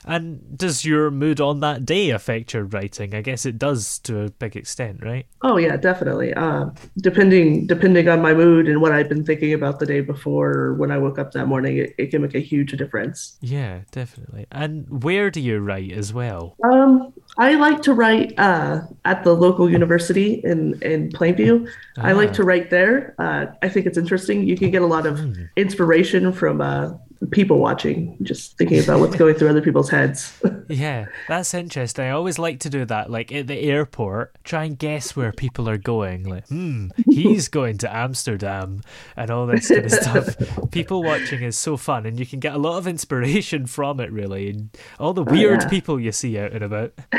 And 0.04 0.56
does 0.56 0.84
your 0.84 1.10
mood 1.10 1.40
on 1.40 1.60
that 1.60 1.84
day 1.84 2.10
affect 2.10 2.54
your 2.54 2.64
writing? 2.64 3.14
I 3.14 3.20
guess 3.20 3.46
it 3.46 3.58
does 3.58 3.98
to 4.00 4.22
a 4.22 4.30
big 4.30 4.56
extent, 4.56 5.02
right? 5.02 5.26
oh 5.44 5.56
yeah, 5.56 5.76
definitely. 5.76 6.32
Uh, 6.34 6.66
depending 6.98 7.66
depending 7.66 8.08
on 8.08 8.20
my 8.22 8.34
mood 8.34 8.68
and 8.68 8.80
what 8.80 8.92
I've 8.92 9.08
been 9.08 9.24
thinking 9.24 9.52
about 9.52 9.78
the 9.78 9.86
day 9.86 10.00
before, 10.00 10.52
or 10.52 10.74
when 10.74 10.90
I 10.90 10.98
woke 10.98 11.18
up 11.18 11.32
that 11.32 11.46
morning, 11.46 11.78
it, 11.78 11.94
it 11.98 12.10
can 12.10 12.22
make 12.22 12.34
a 12.34 12.40
huge 12.40 12.72
difference. 12.72 13.36
Yeah, 13.40 13.80
definitely. 13.90 14.46
And 14.50 15.02
where 15.02 15.30
do 15.30 15.40
you 15.40 15.58
write 15.58 15.92
as 15.92 16.12
well? 16.12 16.56
Um, 16.64 17.12
I 17.38 17.54
like 17.54 17.82
to 17.82 17.92
write 17.92 18.38
uh, 18.38 18.82
at 19.04 19.24
the 19.24 19.34
local 19.34 19.70
university 19.70 20.34
in 20.44 20.80
in 20.82 21.10
Plainview. 21.10 21.68
I 21.98 22.12
like 22.12 22.32
to 22.34 22.44
write 22.44 22.70
there. 22.70 23.14
Uh, 23.18 23.46
I 23.62 23.68
think 23.68 23.86
it's 23.86 23.98
interesting. 23.98 24.46
You 24.46 24.56
can 24.56 24.70
get 24.70 24.82
a 24.82 24.86
lot 24.86 25.06
of 25.06 25.20
inspiration 25.56 26.32
from 26.32 26.60
uh, 26.60 26.92
people 27.30 27.58
watching, 27.58 28.16
just 28.22 28.58
thinking 28.58 28.82
about 28.82 29.00
what's 29.00 29.16
going 29.16 29.34
through 29.34 29.48
other 29.48 29.62
people's 29.62 29.90
heads. 29.90 30.32
Yeah, 30.68 31.06
that's 31.28 31.52
interesting. 31.52 32.06
I 32.06 32.10
always 32.12 32.38
like 32.38 32.60
to 32.60 32.70
do 32.70 32.86
that. 32.86 33.10
Like 33.10 33.30
at 33.30 33.46
the 33.46 33.60
airport, 33.60 34.42
try 34.42 34.64
and 34.64 34.78
guess 34.78 35.14
where 35.14 35.30
people 35.30 35.68
are 35.68 35.76
going. 35.76 36.22
Like, 36.22 36.48
hmm, 36.48 36.88
he's 37.10 37.48
going 37.48 37.76
to 37.78 37.94
Amsterdam 37.94 38.80
and 39.14 39.30
all 39.30 39.46
this 39.46 39.68
kind 39.68 39.84
of 39.84 39.92
stuff. 39.92 40.36
People 40.70 41.02
watching 41.02 41.42
is 41.42 41.58
so 41.58 41.76
fun, 41.76 42.06
and 42.06 42.18
you 42.18 42.24
can 42.24 42.40
get 42.40 42.54
a 42.54 42.58
lot 42.58 42.78
of 42.78 42.86
inspiration 42.86 43.66
from 43.66 44.00
it, 44.00 44.10
really. 44.10 44.48
And 44.48 44.70
all 44.98 45.12
the 45.12 45.24
weird 45.24 45.62
yeah. 45.62 45.68
people 45.68 46.00
you 46.00 46.12
see 46.12 46.38
out 46.38 46.52
and 46.52 46.62
about. 46.62 46.94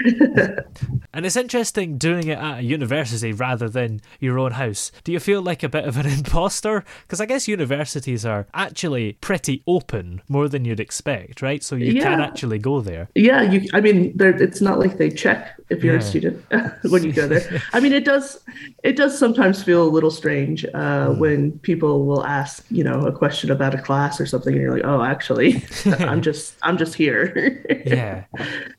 and 1.13 1.25
it's 1.25 1.35
interesting 1.35 1.99
doing 1.99 2.27
it 2.27 2.39
at 2.39 2.59
a 2.59 2.63
university 2.63 3.33
rather 3.33 3.69
than 3.69 4.01
your 4.19 4.39
own 4.39 4.53
house. 4.53 4.91
Do 5.03 5.11
you 5.11 5.19
feel 5.19 5.43
like 5.43 5.61
a 5.61 5.69
bit 5.69 5.85
of 5.85 5.97
an 5.97 6.07
imposter? 6.07 6.83
Because 7.01 7.21
I 7.21 7.27
guess 7.27 7.47
universities 7.47 8.25
are 8.25 8.47
actually 8.55 9.13
pretty 9.21 9.61
open 9.67 9.92
more 10.27 10.47
than 10.49 10.65
you'd 10.65 10.79
expect, 10.79 11.41
right? 11.41 11.63
So 11.63 11.75
you 11.75 11.93
can 12.01 12.19
Yeah. 12.19 12.25
actually 12.25 12.59
go 12.59 12.81
there. 12.81 13.09
Yeah, 13.15 13.41
you. 13.43 13.61
I 13.73 13.81
mean, 13.81 14.15
it's 14.19 14.61
not 14.61 14.79
like 14.79 14.97
they 14.97 15.09
check 15.09 15.55
if 15.69 15.83
you're 15.83 15.93
Yeah. 15.95 15.99
a 15.99 16.11
student 16.11 16.45
when 16.91 17.03
you 17.03 17.11
go 17.13 17.27
there. 17.27 17.61
I 17.73 17.79
mean, 17.79 17.93
it 17.93 18.05
does. 18.05 18.39
It 18.83 18.95
does 18.95 19.17
sometimes 19.17 19.63
feel 19.63 19.83
a 19.83 19.91
little 19.97 20.11
strange 20.11 20.65
uh, 20.73 21.07
Hmm. 21.13 21.19
when 21.19 21.51
people 21.59 22.05
will 22.05 22.25
ask, 22.25 22.65
you 22.69 22.83
know, 22.83 23.05
a 23.05 23.11
question 23.11 23.51
about 23.51 23.73
a 23.73 23.81
class 23.81 24.19
or 24.21 24.25
something, 24.25 24.53
and 24.53 24.61
you're 24.61 24.73
like, 24.73 24.85
"Oh, 24.85 25.01
actually, 25.03 25.63
I'm 26.11 26.21
just, 26.21 26.55
I'm 26.63 26.77
just 26.77 26.95
here." 26.95 27.23
yeah, 27.85 28.25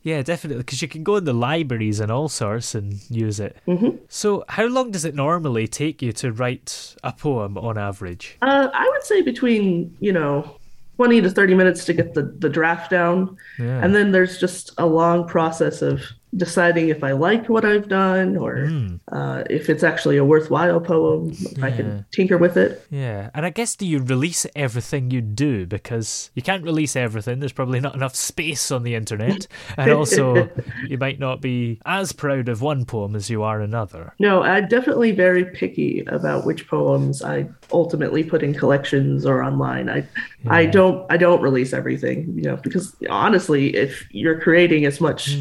yeah, 0.03 0.21
definitely. 0.21 0.63
Because 0.63 0.81
you 0.81 0.87
can 0.87 1.03
go 1.03 1.15
in 1.17 1.25
the 1.25 1.33
libraries 1.33 1.99
and 1.99 2.11
all 2.11 2.29
sorts 2.29 2.75
and 2.75 2.99
use 3.09 3.39
it. 3.39 3.57
Mm-hmm. 3.67 3.97
So, 4.09 4.43
how 4.49 4.65
long 4.67 4.91
does 4.91 5.05
it 5.05 5.15
normally 5.15 5.67
take 5.67 6.01
you 6.01 6.11
to 6.13 6.31
write 6.31 6.95
a 7.03 7.11
poem 7.11 7.57
on 7.57 7.77
average? 7.77 8.37
Uh, 8.41 8.69
I 8.73 8.87
would 8.91 9.03
say 9.03 9.21
between, 9.21 9.95
you 9.99 10.13
know, 10.13 10.57
20 10.95 11.21
to 11.21 11.29
30 11.29 11.55
minutes 11.55 11.85
to 11.85 11.93
get 11.93 12.13
the, 12.13 12.23
the 12.39 12.49
draft 12.49 12.89
down. 12.89 13.37
Yeah. 13.59 13.83
And 13.83 13.93
then 13.93 14.11
there's 14.11 14.39
just 14.39 14.71
a 14.77 14.85
long 14.85 15.27
process 15.27 15.81
of 15.81 16.01
deciding 16.37 16.89
if 16.89 17.03
I 17.03 17.11
like 17.11 17.47
what 17.49 17.65
I've 17.65 17.87
done 17.87 18.37
or 18.37 18.69
uh, 19.11 19.43
if 19.49 19.69
it's 19.69 19.83
actually 19.83 20.17
a 20.17 20.25
worthwhile 20.25 20.79
poem, 20.79 21.31
if 21.31 21.63
I 21.63 21.71
can 21.71 22.05
tinker 22.11 22.37
with 22.37 22.57
it. 22.57 22.85
Yeah, 22.89 23.29
and 23.33 23.45
I 23.45 23.49
guess 23.49 23.75
do 23.75 23.85
you 23.85 23.99
release 23.99 24.45
everything 24.55 25.11
you 25.11 25.21
do 25.21 25.65
because 25.65 26.31
you 26.33 26.41
can't 26.41 26.63
release 26.63 26.95
everything. 26.95 27.39
There's 27.39 27.51
probably 27.51 27.79
not 27.79 27.95
enough 27.95 28.15
space 28.15 28.71
on 28.71 28.83
the 28.83 28.95
internet, 28.95 29.47
and 29.77 29.91
also 29.91 30.49
you 30.87 30.97
might 30.97 31.19
not 31.19 31.41
be 31.41 31.79
as 31.85 32.11
proud 32.11 32.49
of 32.49 32.61
one 32.61 32.85
poem 32.85 33.15
as 33.15 33.29
you 33.29 33.43
are 33.43 33.61
another. 33.61 34.13
No, 34.19 34.43
I'm 34.43 34.67
definitely 34.67 35.11
very 35.11 35.45
picky 35.45 36.03
about 36.07 36.45
which 36.45 36.67
poems 36.67 37.21
I 37.21 37.47
ultimately 37.71 38.23
put 38.23 38.43
in 38.43 38.53
collections 38.53 39.25
or 39.25 39.43
online. 39.43 39.89
I 39.89 40.07
I 40.47 40.65
don't 40.65 41.05
I 41.11 41.17
don't 41.17 41.41
release 41.41 41.73
everything, 41.73 42.33
you 42.35 42.43
know, 42.43 42.57
because 42.57 42.95
honestly, 43.09 43.75
if 43.75 44.05
you're 44.11 44.39
creating 44.39 44.85
as 44.85 45.01
much 45.01 45.35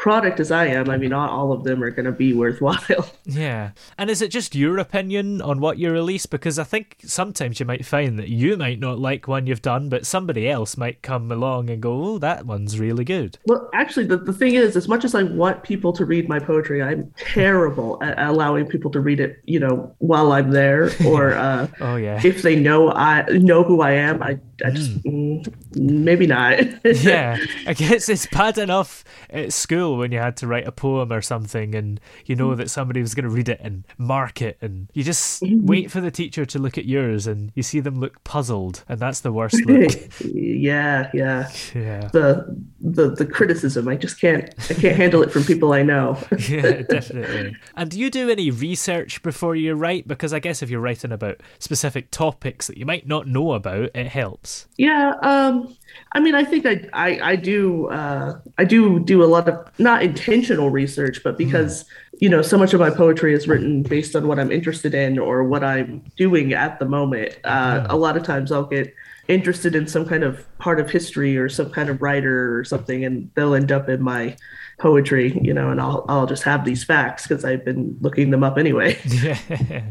product 0.00 0.40
as 0.40 0.50
I 0.50 0.64
am, 0.68 0.88
I 0.88 0.96
mean, 0.96 1.10
not 1.10 1.28
all 1.30 1.52
of 1.52 1.62
them 1.62 1.82
are 1.84 1.90
going 1.90 2.06
to 2.06 2.12
be 2.12 2.32
worthwhile. 2.32 2.80
Yeah, 3.26 3.70
and 3.96 4.10
is 4.10 4.22
it 4.22 4.32
just 4.32 4.56
your 4.56 4.78
opinion 4.78 5.40
on 5.40 5.60
what 5.60 5.78
you 5.78 5.92
release? 5.92 6.26
Because 6.26 6.58
I 6.58 6.64
think 6.64 6.96
sometimes 7.04 7.60
you 7.60 7.66
might 7.66 7.86
find 7.86 8.18
that 8.18 8.28
you 8.28 8.56
might 8.56 8.80
not 8.80 8.98
like 8.98 9.28
one 9.28 9.46
you've 9.46 9.62
done, 9.62 9.88
but 9.88 10.04
somebody 10.04 10.48
else 10.48 10.76
might 10.76 11.00
come 11.02 11.30
along 11.30 11.70
and 11.70 11.80
go, 11.80 11.92
"Oh, 12.04 12.18
that 12.18 12.44
one's 12.44 12.80
really 12.80 13.04
good." 13.04 13.38
Well, 13.46 13.70
actually, 13.72 14.06
the, 14.06 14.16
the 14.16 14.32
thing 14.32 14.54
is, 14.54 14.74
as 14.74 14.88
much 14.88 15.04
as 15.04 15.14
I 15.14 15.22
want 15.22 15.62
people 15.62 15.92
to 15.92 16.04
read 16.04 16.28
my 16.28 16.40
poetry, 16.40 16.82
I'm 16.82 17.12
terrible 17.18 18.02
at 18.02 18.18
allowing 18.18 18.66
people 18.66 18.90
to 18.92 19.00
read 19.00 19.20
it, 19.20 19.40
you 19.44 19.60
know, 19.60 19.94
while 19.98 20.32
I'm 20.32 20.50
there, 20.50 20.90
or 21.06 21.34
uh, 21.34 21.68
Oh 21.80 21.94
yeah. 21.96 22.20
if 22.24 22.42
they 22.42 22.56
know 22.56 22.90
I 22.90 23.22
know 23.28 23.62
who 23.62 23.80
I 23.80 23.92
am. 23.92 24.22
I, 24.24 24.40
I 24.64 24.70
just 24.70 25.02
mm, 25.04 25.54
maybe 25.76 26.26
not. 26.26 26.58
yeah, 26.84 27.38
I 27.66 27.74
guess 27.74 28.08
it's 28.08 28.26
bad 28.26 28.58
enough 28.58 29.04
at 29.30 29.52
school 29.52 29.89
when 29.96 30.12
you 30.12 30.18
had 30.18 30.36
to 30.38 30.46
write 30.46 30.66
a 30.66 30.72
poem 30.72 31.12
or 31.12 31.22
something 31.22 31.74
and 31.74 32.00
you 32.26 32.36
know 32.36 32.50
mm. 32.50 32.56
that 32.56 32.70
somebody 32.70 33.00
was 33.00 33.14
going 33.14 33.24
to 33.24 33.30
read 33.30 33.48
it 33.48 33.60
and 33.62 33.84
mark 33.98 34.42
it, 34.42 34.58
and 34.60 34.88
you 34.92 35.02
just 35.02 35.42
mm-hmm. 35.42 35.66
wait 35.66 35.90
for 35.90 36.00
the 36.00 36.10
teacher 36.10 36.44
to 36.44 36.58
look 36.58 36.78
at 36.78 36.84
yours 36.84 37.26
and 37.26 37.52
you 37.54 37.62
see 37.62 37.80
them 37.80 38.00
look 38.00 38.22
puzzled, 38.24 38.84
and 38.88 38.98
that's 39.00 39.20
the 39.20 39.32
worst 39.32 39.64
look. 39.66 39.92
yeah, 40.24 41.10
yeah. 41.12 41.50
yeah. 41.74 42.08
The 42.12 42.56
the 42.80 43.10
the 43.10 43.26
criticism, 43.26 43.88
I 43.88 43.96
just 43.96 44.20
can't 44.20 44.54
I 44.70 44.74
can't 44.74 44.96
handle 44.96 45.22
it 45.22 45.30
from 45.30 45.44
people 45.44 45.72
I 45.72 45.82
know. 45.82 46.18
yeah, 46.48 46.82
definitely. 46.82 47.56
And 47.76 47.90
do 47.90 47.98
you 47.98 48.10
do 48.10 48.30
any 48.30 48.50
research 48.50 49.22
before 49.22 49.54
you 49.54 49.74
write? 49.74 50.08
Because 50.08 50.32
I 50.32 50.38
guess 50.38 50.62
if 50.62 50.70
you're 50.70 50.80
writing 50.80 51.12
about 51.12 51.42
specific 51.58 52.10
topics 52.10 52.66
that 52.68 52.78
you 52.78 52.86
might 52.86 53.06
not 53.06 53.26
know 53.26 53.52
about, 53.52 53.90
it 53.94 54.06
helps. 54.06 54.66
Yeah, 54.76 55.14
um, 55.22 55.76
I 56.12 56.20
mean, 56.20 56.34
I 56.34 56.44
think 56.44 56.66
I 56.66 56.88
I, 56.92 57.30
I 57.32 57.36
do 57.36 57.88
uh, 57.88 58.40
I 58.58 58.64
do 58.64 58.98
do 59.00 59.22
a 59.22 59.26
lot 59.26 59.48
of 59.48 59.70
not 59.78 60.02
intentional 60.02 60.70
research, 60.70 61.22
but 61.22 61.36
because 61.36 61.84
you 62.20 62.28
know 62.28 62.42
so 62.42 62.58
much 62.58 62.74
of 62.74 62.80
my 62.80 62.90
poetry 62.90 63.34
is 63.34 63.48
written 63.48 63.82
based 63.82 64.14
on 64.14 64.28
what 64.28 64.38
I'm 64.38 64.52
interested 64.52 64.94
in 64.94 65.18
or 65.18 65.42
what 65.42 65.64
I'm 65.64 66.04
doing 66.16 66.52
at 66.52 66.78
the 66.78 66.84
moment. 66.84 67.38
Uh, 67.44 67.86
a 67.88 67.96
lot 67.96 68.16
of 68.16 68.22
times 68.22 68.52
I'll 68.52 68.64
get 68.66 68.94
interested 69.26 69.74
in 69.74 69.86
some 69.86 70.06
kind 70.06 70.22
of 70.22 70.46
part 70.58 70.80
of 70.80 70.90
history 70.90 71.38
or 71.38 71.48
some 71.48 71.70
kind 71.70 71.88
of 71.88 72.02
writer 72.02 72.58
or 72.58 72.64
something, 72.64 73.04
and 73.04 73.30
they'll 73.34 73.54
end 73.54 73.72
up 73.72 73.88
in 73.88 74.02
my 74.02 74.36
poetry, 74.80 75.38
you 75.42 75.54
know, 75.54 75.70
and 75.70 75.80
I'll 75.80 76.04
I'll 76.08 76.26
just 76.26 76.42
have 76.42 76.64
these 76.64 76.82
facts 76.82 77.26
because 77.26 77.44
I've 77.44 77.64
been 77.64 77.96
looking 78.00 78.30
them 78.30 78.42
up 78.42 78.58
anyway. 78.58 78.98
Yeah, 79.10 79.90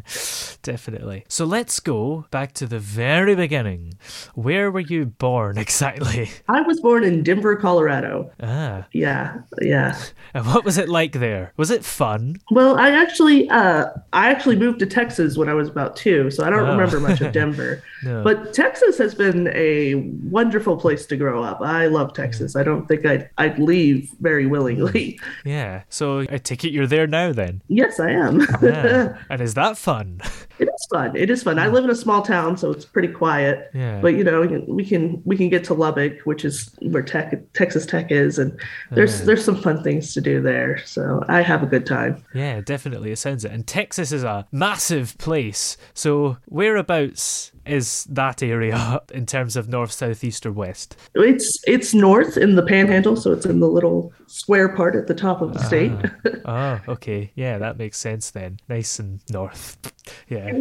definitely. 0.63 1.25
So 1.27 1.45
let's 1.45 1.79
go 1.79 2.25
back 2.31 2.53
to 2.53 2.67
the 2.67 2.79
very 2.79 3.35
beginning. 3.35 3.93
Where 4.35 4.71
were 4.71 4.79
you 4.79 5.05
born 5.05 5.57
exactly? 5.65 6.29
I 6.47 6.61
was 6.61 6.79
born 6.81 7.03
in 7.03 7.23
Denver, 7.23 7.55
Colorado. 7.55 8.31
Ah, 8.41 8.85
Yeah, 8.91 9.37
yeah. 9.61 9.97
and 10.33 10.45
what 10.45 10.65
was 10.65 10.77
it 10.77 10.89
like 10.89 11.13
there? 11.13 11.53
Was 11.57 11.71
it 11.71 11.85
fun? 11.85 12.35
Well, 12.51 12.77
I 12.77 12.89
actually, 12.91 13.49
uh, 13.49 13.85
I 14.13 14.29
actually 14.31 14.55
moved 14.57 14.79
to 14.79 14.85
Texas 14.85 15.37
when 15.37 15.49
I 15.49 15.53
was 15.53 15.69
about 15.69 15.95
two, 15.95 16.31
so 16.31 16.43
I 16.45 16.49
don't 16.49 16.59
Oh. 16.67 16.71
remember 16.71 16.99
much 16.99 17.21
of 17.21 17.31
Denver. 17.31 17.81
No. 18.03 18.23
But 18.23 18.53
Texas 18.53 18.97
has 18.97 19.15
been 19.15 19.47
a 19.53 19.95
wonderful 20.29 20.77
place 20.77 21.05
to 21.07 21.15
grow 21.17 21.43
up. 21.43 21.61
I 21.61 21.87
love 21.87 22.13
Texas. 22.13 22.55
I 22.55 22.63
don't 22.63 22.87
think 22.87 23.05
I'd, 23.05 23.29
I'd 23.37 23.59
leave 23.59 24.11
very 24.19 24.45
willingly. 24.45 24.78
Yeah. 25.45 25.83
So 25.89 26.21
I 26.21 26.37
take 26.37 26.63
it 26.63 26.71
you're 26.71 26.87
there 26.87 27.07
now 27.07 27.31
then. 27.31 27.61
yes, 27.67 27.99
I 27.99 28.11
am. 28.11 28.41
Oh, 28.41 28.57
yeah. 28.61 29.17
and 29.29 29.41
is 29.41 29.53
that 29.53 29.77
fun? 29.77 30.21
it 30.59 30.67
is 30.67 30.87
fun. 30.91 31.15
It 31.15 31.29
is 31.29 31.43
fun. 31.43 31.59
I 31.59 31.67
live 31.67 31.83
in 31.83 31.89
a 31.89 31.95
small 31.95 32.21
town, 32.21 32.57
so 32.57 32.71
it's 32.71 32.85
pretty 32.85 33.07
quiet. 33.07 33.69
Yeah. 33.73 34.01
But 34.01 34.15
you 34.15 34.23
know, 34.23 34.41
we 34.67 34.85
can 34.85 35.21
we 35.25 35.37
can 35.37 35.49
get 35.49 35.63
to 35.65 35.73
Lubbock, 35.73 36.21
which 36.25 36.45
is 36.45 36.75
where 36.81 37.03
Tech, 37.03 37.33
Texas 37.53 37.85
Tech 37.85 38.11
is, 38.11 38.37
and 38.39 38.59
there's 38.91 39.21
there's 39.25 39.43
some 39.43 39.61
fun 39.61 39.83
things 39.83 40.13
to 40.13 40.21
do 40.21 40.41
there. 40.41 40.83
So 40.85 41.23
I 41.27 41.41
have 41.41 41.63
a 41.63 41.67
good 41.67 41.85
time. 41.85 42.23
Yeah, 42.33 42.61
definitely. 42.61 43.11
It 43.11 43.17
sounds 43.17 43.45
it. 43.45 43.51
And 43.51 43.65
Texas 43.65 44.11
is 44.11 44.23
a 44.23 44.47
massive 44.51 45.17
place. 45.17 45.77
So 45.93 46.37
whereabouts 46.47 47.51
is 47.69 48.05
that 48.05 48.41
area 48.41 49.01
in 49.13 49.25
terms 49.25 49.55
of 49.55 49.69
north, 49.69 49.91
south, 49.91 50.23
east, 50.23 50.45
or 50.45 50.51
west? 50.51 50.95
It's 51.15 51.61
it's 51.67 51.93
north 51.93 52.37
in 52.37 52.55
the 52.55 52.63
Panhandle, 52.63 53.15
so 53.15 53.31
it's 53.31 53.45
in 53.45 53.59
the 53.59 53.67
little 53.67 54.13
square 54.27 54.69
part 54.69 54.95
at 54.95 55.07
the 55.07 55.15
top 55.15 55.41
of 55.41 55.53
the 55.53 55.59
state. 55.59 55.91
Oh, 56.45 56.79
okay. 56.87 57.31
Yeah, 57.35 57.57
that 57.57 57.77
makes 57.77 57.97
sense 57.97 58.31
then. 58.31 58.59
Nice 58.67 58.99
and 58.99 59.21
north. 59.29 59.77
Yeah. 60.27 60.51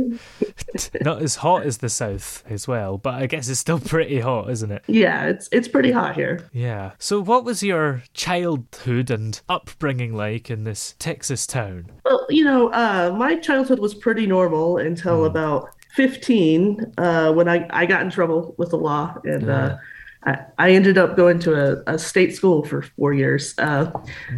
Not 1.00 1.22
as 1.22 1.36
hot 1.36 1.62
as 1.62 1.78
the 1.78 1.88
south 1.88 2.44
as 2.48 2.68
well, 2.68 2.98
but 2.98 3.14
I 3.14 3.26
guess 3.26 3.48
it's 3.48 3.60
still 3.60 3.80
pretty 3.80 4.20
hot, 4.20 4.50
isn't 4.50 4.70
it? 4.70 4.82
yeah, 4.88 5.24
it's 5.24 5.48
it's 5.52 5.68
pretty 5.68 5.90
hot 5.90 6.14
here. 6.14 6.48
Yeah. 6.52 6.92
So, 6.98 7.20
what 7.20 7.44
was 7.44 7.62
your 7.62 8.02
childhood 8.12 9.10
and 9.10 9.40
upbringing 9.48 10.14
like 10.14 10.50
in 10.50 10.64
this 10.64 10.94
Texas 10.98 11.46
town? 11.46 11.90
Well, 12.04 12.26
you 12.28 12.44
know, 12.44 12.68
uh, 12.72 13.14
my 13.16 13.36
childhood 13.36 13.78
was 13.78 13.94
pretty 13.94 14.26
normal 14.26 14.76
until 14.76 15.20
hmm. 15.20 15.26
about 15.26 15.70
15 15.90 16.92
uh, 16.98 17.32
when 17.32 17.48
I, 17.48 17.66
I 17.70 17.86
got 17.86 18.02
in 18.02 18.10
trouble 18.10 18.54
with 18.58 18.70
the 18.70 18.76
law 18.76 19.16
and 19.24 19.48
uh, 19.48 19.76
I, 20.24 20.38
I 20.58 20.70
ended 20.72 20.98
up 20.98 21.16
going 21.16 21.38
to 21.40 21.54
a, 21.88 21.94
a 21.94 21.98
state 21.98 22.34
school 22.34 22.64
for 22.64 22.82
four 22.82 23.12
years 23.14 23.54
uh, 23.58 23.90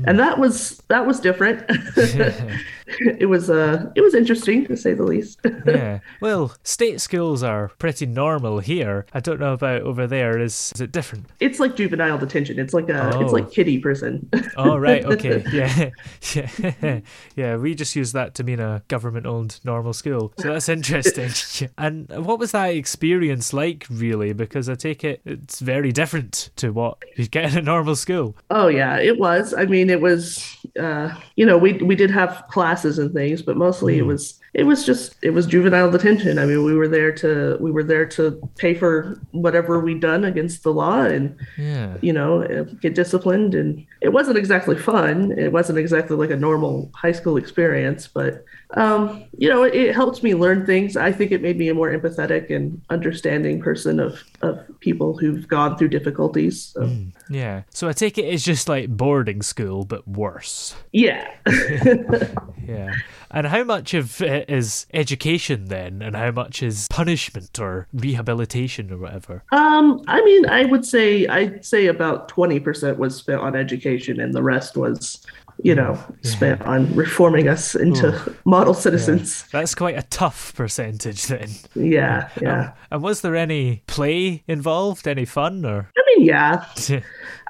and 0.05 0.19
that 0.19 0.39
was 0.39 0.83
that 0.89 1.07
was 1.07 1.21
different 1.21 1.65
it 2.99 3.29
was 3.29 3.49
uh 3.51 3.91
it 3.95 4.01
was 4.01 4.15
interesting 4.15 4.67
to 4.67 4.77
say 4.77 4.95
the 4.95 5.03
least 5.05 5.41
yeah. 5.67 6.01
Well, 6.21 6.55
state 6.65 7.01
schools 7.01 7.43
are 7.43 7.69
pretty 7.79 8.05
normal 8.07 8.59
here. 8.59 9.07
I 9.15 9.21
don't 9.21 9.41
know 9.41 9.53
about 9.53 9.83
over 9.83 10.07
there. 10.07 10.39
Is, 10.39 10.73
is 10.75 10.81
it 10.81 10.93
different? 10.93 11.27
it's 11.41 11.61
like 11.61 11.77
juvenile 11.77 12.19
detention 12.19 12.59
it's 12.59 12.75
like 12.75 12.89
a 12.89 13.01
Oh. 13.15 13.23
it's 13.23 13.33
like 13.33 13.51
kiddie 13.51 13.79
prison 13.79 14.29
Oh, 14.57 14.77
right. 14.77 15.05
Okay. 15.05 15.43
Yeah. 15.53 15.91
Yeah. 16.35 17.01
yeah. 17.37 17.57
We 17.57 17.75
just 17.75 17.97
use 17.97 18.13
that 18.13 18.35
to 18.35 18.45
mean 18.45 18.61
a 18.61 18.83
government 18.89 19.27
owned 19.27 19.61
normal 19.65 19.93
school. 19.93 20.33
So 20.39 20.53
that's 20.53 20.69
interesting. 20.69 21.31
and 21.79 22.09
what 22.27 22.39
was 22.39 22.53
that 22.53 22.75
experience 22.75 23.53
like, 23.53 23.87
really? 23.91 24.33
Because 24.33 24.69
I 24.69 24.75
take 24.75 25.05
it 25.05 25.21
it's 25.25 25.61
very 25.71 25.93
different 25.93 26.51
to 26.57 26.73
what 26.73 26.99
you 27.17 27.29
get 27.29 27.53
in 27.53 27.59
a 27.59 27.63
normal 27.63 27.95
school. 27.95 28.37
Oh 28.51 28.67
yeah, 28.67 28.99
it 28.99 29.21
was. 29.21 29.55
I 29.55 29.67
mean, 29.67 29.89
it 29.89 30.01
was. 30.01 30.45
Uh, 30.79 31.15
you 31.37 31.47
know, 31.47 31.57
we 31.57 31.75
we 31.75 31.95
did 31.95 32.11
have 32.11 32.43
classes 32.51 32.99
and 32.99 33.15
things, 33.15 33.41
but 33.41 33.57
mostly 33.57 33.97
it 33.97 34.03
was 34.03 34.40
it 34.53 34.65
was 34.65 34.85
just 34.85 35.15
it 35.23 35.31
was 35.31 35.47
juvenile 35.47 35.91
detention. 35.91 36.39
I 36.39 36.45
mean, 36.47 36.65
we 36.65 36.75
were 36.75 36.89
there 36.89 37.13
to 37.13 37.57
we 37.61 37.71
were 37.71 37.85
there 37.85 38.07
to 38.07 38.41
pay 38.59 38.75
for 38.75 39.21
whatever 39.31 39.79
we'd 39.81 40.01
done 40.01 40.25
against 40.25 40.63
the 40.65 40.73
law 40.73 41.03
and 41.03 41.37
Yeah. 41.57 41.97
you 42.01 42.13
know 42.13 42.43
uh, 42.43 42.65
get 42.81 42.95
disciplined. 42.95 43.55
And 43.55 43.87
it 44.01 44.09
wasn't 44.13 44.39
exactly 44.39 44.77
fun. 44.77 45.33
It 45.39 45.53
wasn't 45.53 45.79
exactly 45.79 46.17
like 46.17 46.31
a 46.31 46.37
normal 46.37 46.91
high 46.95 47.13
school 47.13 47.37
experience, 47.37 48.09
but 48.09 48.45
um, 48.75 49.25
you 49.37 49.49
know, 49.49 49.65
it, 49.65 49.75
it 49.75 49.95
helped 49.97 50.23
me 50.23 50.35
learn 50.35 50.65
things. 50.65 50.97
I 50.97 51.11
think 51.11 51.33
it 51.33 51.43
made 51.43 51.59
me 51.59 51.69
a 51.69 51.75
more 51.75 51.91
empathetic 51.91 52.55
and 52.55 52.81
understanding 52.91 53.61
person 53.61 53.99
of 54.01 54.23
of 54.43 54.59
people 54.81 55.17
who've 55.19 55.47
gone 55.47 55.77
through 55.77 55.89
difficulties. 55.89 56.73
So, 56.75 56.89
Yeah. 57.29 57.63
So 57.71 57.89
I 57.89 57.93
take 57.93 58.17
it 58.19 58.23
it's 58.25 58.45
just 58.45 58.69
like 58.69 58.89
boarding 58.89 59.43
school, 59.43 59.85
but 59.85 60.07
worse. 60.09 60.75
Yeah. 60.93 61.29
Yeah. 62.67 62.93
And 63.33 63.47
how 63.47 63.63
much 63.63 63.95
of 63.95 64.21
it 64.21 64.51
is 64.51 64.87
education 64.93 65.67
then, 65.67 66.03
and 66.03 66.17
how 66.17 66.33
much 66.33 66.63
is 66.63 66.89
punishment 66.91 67.59
or 67.61 67.87
rehabilitation 67.93 68.93
or 68.93 68.99
whatever? 68.99 69.45
Um, 69.53 70.03
I 70.09 70.23
mean, 70.25 70.47
I 70.47 70.65
would 70.65 70.85
say 70.85 71.27
I'd 71.29 71.65
say 71.65 71.87
about 71.87 72.29
twenty 72.29 72.59
percent 72.59 72.99
was 72.99 73.15
spent 73.17 73.41
on 73.41 73.55
education, 73.55 74.21
and 74.21 74.35
the 74.35 74.43
rest 74.43 74.77
was, 74.77 75.25
you 75.63 75.77
know, 75.77 75.99
spent 76.23 76.61
on 76.63 76.93
reforming 76.97 77.49
us 77.49 77.77
into 77.77 78.35
model 78.45 78.75
citizens. 78.75 79.45
That's 79.53 79.77
quite 79.77 79.97
a 79.97 80.03
tough 80.03 80.53
percentage 80.57 81.27
then. 81.27 81.51
Yeah, 81.75 82.31
yeah. 82.43 82.73
And 82.91 83.03
was 83.03 83.21
there 83.21 83.37
any 83.37 83.83
play 83.87 84.43
involved? 84.49 85.07
Any 85.07 85.25
fun 85.25 85.65
or? 85.65 85.89
I 85.97 86.03
mean, 86.17 86.27
yeah. 86.27 86.65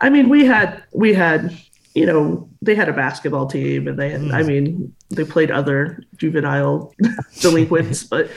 I 0.02 0.10
mean, 0.10 0.28
we 0.28 0.44
had 0.44 0.82
we 0.92 1.14
had 1.14 1.56
you 1.94 2.06
know 2.06 2.48
they 2.62 2.74
had 2.74 2.88
a 2.88 2.92
basketball 2.92 3.46
team, 3.46 3.88
and 3.88 3.98
they 3.98 4.10
had, 4.10 4.30
I 4.30 4.42
mean 4.42 4.94
they 5.10 5.24
played 5.24 5.50
other 5.50 6.02
juvenile 6.16 6.92
delinquents, 7.40 8.04
but 8.04 8.30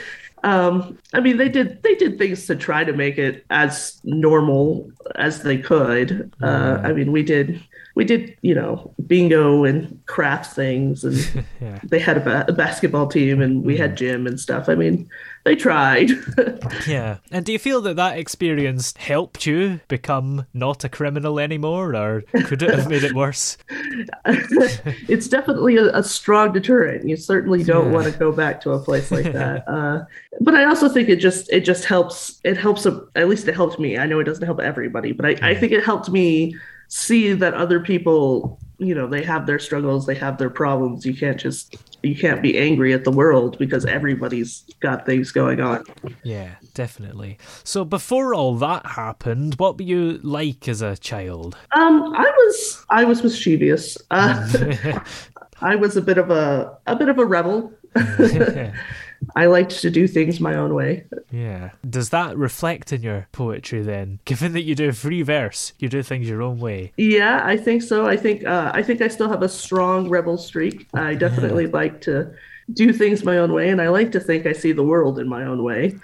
Um, 0.45 0.97
I 1.13 1.21
mean, 1.21 1.37
they 1.37 1.47
did 1.47 1.81
they 1.83 1.95
did 1.95 2.17
things 2.17 2.47
to 2.47 2.55
try 2.57 2.83
to 2.83 2.91
make 2.91 3.17
it 3.17 3.45
as 3.49 4.01
normal 4.03 4.91
as 5.15 5.41
they 5.43 5.57
could. 5.57 6.33
Uh, 6.41 6.81
I 6.83 6.91
mean, 6.91 7.13
we 7.13 7.23
did 7.23 7.63
we 7.95 8.03
did 8.03 8.35
you 8.41 8.53
know 8.53 8.93
bingo 9.07 9.63
and 9.63 10.01
crafts 10.05 10.53
things, 10.53 11.05
and 11.05 11.15
Yeah. 11.61 11.79
they 11.87 11.99
had 11.99 12.17
a, 12.17 12.19
ba- 12.19 12.45
a 12.49 12.51
basketball 12.51 13.07
team, 13.07 13.41
and 13.41 13.63
we 13.63 13.77
had 13.77 13.95
gym 13.95 14.27
and 14.27 14.37
stuff. 14.37 14.67
I 14.67 14.75
mean, 14.75 15.07
they 15.43 15.55
tried. 15.55 16.11
Yeah. 16.87 17.17
And 17.31 17.45
do 17.45 17.51
you 17.51 17.59
feel 17.59 17.81
that 17.81 17.95
that 17.97 18.17
experience 18.17 18.93
helped 18.97 19.45
you 19.45 19.79
become 19.87 20.47
not 20.53 20.83
a 20.83 20.89
criminal 20.89 21.39
anymore, 21.39 21.95
or 21.95 22.21
could 22.45 22.61
it 22.61 22.73
have 22.73 22.89
made 22.89 23.03
it 23.03 23.13
worse? 23.13 23.57
it's 24.27 25.27
definitely 25.27 25.77
a, 25.77 25.93
a 25.93 26.03
strong 26.03 26.51
deterrent. 26.51 27.07
You 27.07 27.15
certainly 27.15 27.63
don't 27.63 27.91
want 27.91 28.11
to 28.11 28.17
go 28.17 28.31
back 28.31 28.59
to 28.61 28.71
a 28.71 28.79
place 28.79 29.11
like 29.11 29.31
that. 29.33 29.67
Uh, 29.67 30.03
but 30.41 30.55
I 30.55 30.65
also 30.65 30.89
think 30.89 31.09
it 31.09 31.17
just 31.17 31.51
it 31.51 31.61
just 31.61 31.85
helps. 31.85 32.39
It 32.43 32.57
helps. 32.57 32.85
A, 32.85 33.01
at 33.15 33.29
least 33.29 33.47
it 33.47 33.55
helped 33.55 33.79
me. 33.79 33.97
I 33.97 34.05
know 34.05 34.19
it 34.19 34.25
doesn't 34.25 34.45
help 34.45 34.59
everybody, 34.59 35.11
but 35.11 35.25
I, 35.25 35.51
I 35.51 35.55
think 35.55 35.71
it 35.71 35.83
helped 35.83 36.09
me 36.09 36.55
see 36.87 37.33
that 37.33 37.53
other 37.53 37.79
people, 37.79 38.59
you 38.77 38.93
know, 38.93 39.07
they 39.07 39.23
have 39.23 39.45
their 39.47 39.59
struggles, 39.59 40.05
they 40.05 40.15
have 40.15 40.37
their 40.37 40.49
problems. 40.49 41.05
You 41.05 41.15
can't 41.15 41.39
just 41.39 41.92
you 42.03 42.15
can't 42.15 42.41
be 42.41 42.57
angry 42.57 42.93
at 42.93 43.05
the 43.05 43.11
world 43.11 43.57
because 43.57 43.85
everybody's 43.85 44.65
got 44.81 45.05
things 45.05 45.31
going 45.31 45.61
on. 45.61 45.85
Yeah, 46.23 46.55
definitely. 46.73 47.37
So 47.63 47.85
before 47.85 48.35
all 48.35 48.55
that 48.55 48.85
happened, 48.85 49.55
what 49.55 49.77
were 49.77 49.83
you 49.83 50.19
like 50.21 50.67
as 50.67 50.81
a 50.81 50.97
child? 50.97 51.55
Um, 51.71 52.13
I 52.15 52.29
was 52.29 52.85
I 52.89 53.05
was 53.05 53.23
mischievous. 53.23 53.97
Uh, 54.11 54.99
I 55.61 55.75
was 55.75 55.95
a 55.95 56.01
bit 56.01 56.17
of 56.17 56.29
a 56.29 56.77
a 56.85 56.95
bit 56.95 57.07
of 57.07 57.17
a 57.17 57.25
rebel. 57.25 57.71
I 59.35 59.45
liked 59.47 59.79
to 59.81 59.89
do 59.89 60.07
things 60.07 60.39
my 60.39 60.55
own 60.55 60.73
way. 60.73 61.05
Yeah. 61.31 61.71
Does 61.89 62.09
that 62.09 62.37
reflect 62.37 62.93
in 62.93 63.01
your 63.01 63.27
poetry 63.31 63.81
then? 63.81 64.19
Given 64.25 64.53
that 64.53 64.63
you 64.63 64.75
do 64.75 64.91
free 64.91 65.21
verse, 65.21 65.73
you 65.79 65.89
do 65.89 66.03
things 66.03 66.27
your 66.27 66.41
own 66.41 66.59
way. 66.59 66.93
Yeah, 66.97 67.41
I 67.43 67.57
think 67.57 67.81
so. 67.81 68.07
I 68.07 68.17
think 68.17 68.45
uh, 68.45 68.71
I 68.73 68.81
think 68.83 69.01
I 69.01 69.07
still 69.07 69.29
have 69.29 69.41
a 69.41 69.49
strong 69.49 70.09
rebel 70.09 70.37
streak. 70.37 70.87
I 70.93 71.15
definitely 71.15 71.67
like 71.67 72.01
to 72.01 72.33
do 72.71 72.93
things 72.93 73.23
my 73.23 73.37
own 73.37 73.51
way, 73.51 73.69
and 73.69 73.81
I 73.81 73.89
like 73.89 74.11
to 74.13 74.19
think 74.19 74.45
I 74.45 74.53
see 74.53 74.71
the 74.71 74.83
world 74.83 75.19
in 75.19 75.27
my 75.27 75.43
own 75.43 75.63
way. 75.63 75.95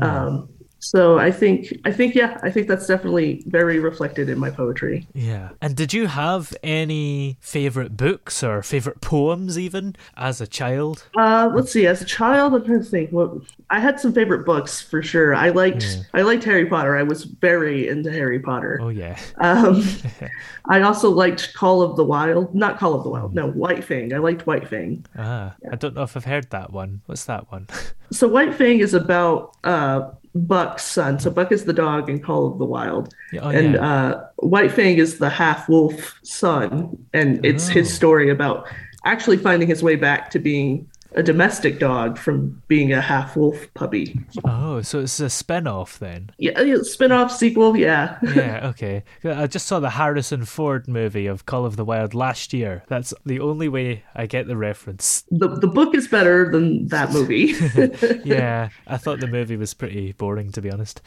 Um, 0.00 0.48
so 0.84 1.18
I 1.18 1.30
think 1.30 1.80
I 1.86 1.92
think 1.92 2.14
yeah, 2.14 2.38
I 2.42 2.50
think 2.50 2.68
that's 2.68 2.86
definitely 2.86 3.42
very 3.46 3.78
reflected 3.78 4.28
in 4.28 4.38
my 4.38 4.50
poetry. 4.50 5.06
Yeah. 5.14 5.48
And 5.62 5.74
did 5.74 5.94
you 5.94 6.08
have 6.08 6.54
any 6.62 7.38
favorite 7.40 7.96
books 7.96 8.42
or 8.42 8.62
favorite 8.62 9.00
poems 9.00 9.58
even 9.58 9.96
as 10.14 10.42
a 10.42 10.46
child? 10.46 11.06
Uh, 11.16 11.50
let's 11.54 11.72
see. 11.72 11.86
As 11.86 12.02
a 12.02 12.04
child, 12.04 12.54
I'm 12.54 12.64
trying 12.66 12.80
to 12.80 12.84
think. 12.84 13.10
What 13.12 13.32
I 13.70 13.80
had 13.80 13.98
some 13.98 14.12
favorite 14.12 14.44
books 14.44 14.82
for 14.82 15.02
sure. 15.02 15.34
I 15.34 15.48
liked 15.48 16.04
I 16.12 16.20
liked 16.20 16.44
Harry 16.44 16.66
Potter. 16.66 16.98
I 16.98 17.02
was 17.02 17.24
very 17.24 17.88
into 17.88 18.12
Harry 18.12 18.38
Potter. 18.38 18.78
Oh 18.82 18.90
yeah. 18.90 19.18
Um, 19.38 19.82
I 20.66 20.82
also 20.82 21.08
liked 21.08 21.54
Call 21.54 21.80
of 21.80 21.96
the 21.96 22.04
Wild. 22.04 22.54
Not 22.54 22.78
Call 22.78 22.92
of 22.92 23.04
the 23.04 23.10
Wild. 23.10 23.34
No, 23.34 23.50
White 23.50 23.84
Fang. 23.84 24.12
I 24.12 24.18
liked 24.18 24.46
White 24.46 24.68
Fang. 24.68 25.06
Ah, 25.16 25.54
I 25.72 25.76
don't 25.76 25.94
know 25.94 26.02
if 26.02 26.14
I've 26.14 26.26
heard 26.26 26.50
that 26.50 26.72
one. 26.72 27.00
What's 27.06 27.24
that 27.24 27.50
one? 27.50 27.68
So 28.12 28.28
White 28.28 28.54
Fang 28.54 28.78
is 28.78 28.94
about 28.94 29.56
uh, 29.64 30.10
Buck's 30.34 30.84
son. 30.84 31.18
So 31.20 31.30
Buck 31.30 31.52
is 31.52 31.64
the 31.64 31.72
dog 31.72 32.10
in 32.10 32.20
Call 32.20 32.50
of 32.50 32.58
the 32.58 32.64
Wild, 32.64 33.14
oh, 33.40 33.48
and 33.48 33.74
yeah. 33.74 33.80
uh, 33.92 34.26
White 34.36 34.72
Fang 34.72 34.98
is 34.98 35.18
the 35.18 35.30
half 35.30 35.68
wolf 35.68 36.18
son, 36.22 36.96
and 37.12 37.44
it's 37.44 37.68
his 37.68 37.88
Oh. 37.88 37.94
story 37.94 38.30
about 38.30 38.66
actually 39.04 39.36
finding 39.36 39.68
his 39.68 39.82
way 39.82 39.96
back 39.96 40.30
to 40.30 40.38
being 40.38 40.88
a 41.14 41.22
domestic 41.22 41.78
dog 41.78 42.18
from 42.18 42.60
being 42.68 42.92
a 42.92 43.00
half 43.00 43.36
wolf 43.36 43.68
puppy. 43.74 44.18
Oh, 44.44 44.82
so 44.82 45.00
it's 45.00 45.20
a 45.20 45.30
spin 45.30 45.66
off 45.66 45.98
then. 45.98 46.30
Yeah, 46.38 46.60
yeah, 46.60 46.78
spin-off 46.82 47.30
sequel. 47.32 47.76
Yeah. 47.76 48.18
Yeah, 48.34 48.66
okay. 48.70 49.04
I 49.24 49.46
just 49.46 49.66
saw 49.68 49.78
the 49.78 49.90
Harrison 49.90 50.44
Ford 50.44 50.88
movie 50.88 51.26
of 51.26 51.46
Call 51.46 51.64
of 51.64 51.76
the 51.76 51.84
Wild 51.84 52.14
last 52.14 52.52
year. 52.52 52.82
That's 52.88 53.14
the 53.24 53.38
only 53.38 53.68
way 53.68 54.02
I 54.14 54.26
get 54.26 54.48
the 54.48 54.56
reference. 54.56 55.24
the 55.30 55.48
the 55.48 55.68
book 55.68 55.94
is 55.94 56.08
better 56.08 56.50
than 56.50 56.88
that 56.88 57.12
movie. 57.12 57.54
Yeah, 58.24 58.70
I 58.86 58.96
thought 58.96 59.20
the 59.20 59.28
movie 59.28 59.56
was 59.56 59.72
pretty 59.72 60.12
boring 60.12 60.50
to 60.52 60.60
be 60.60 60.70
honest. 60.70 61.00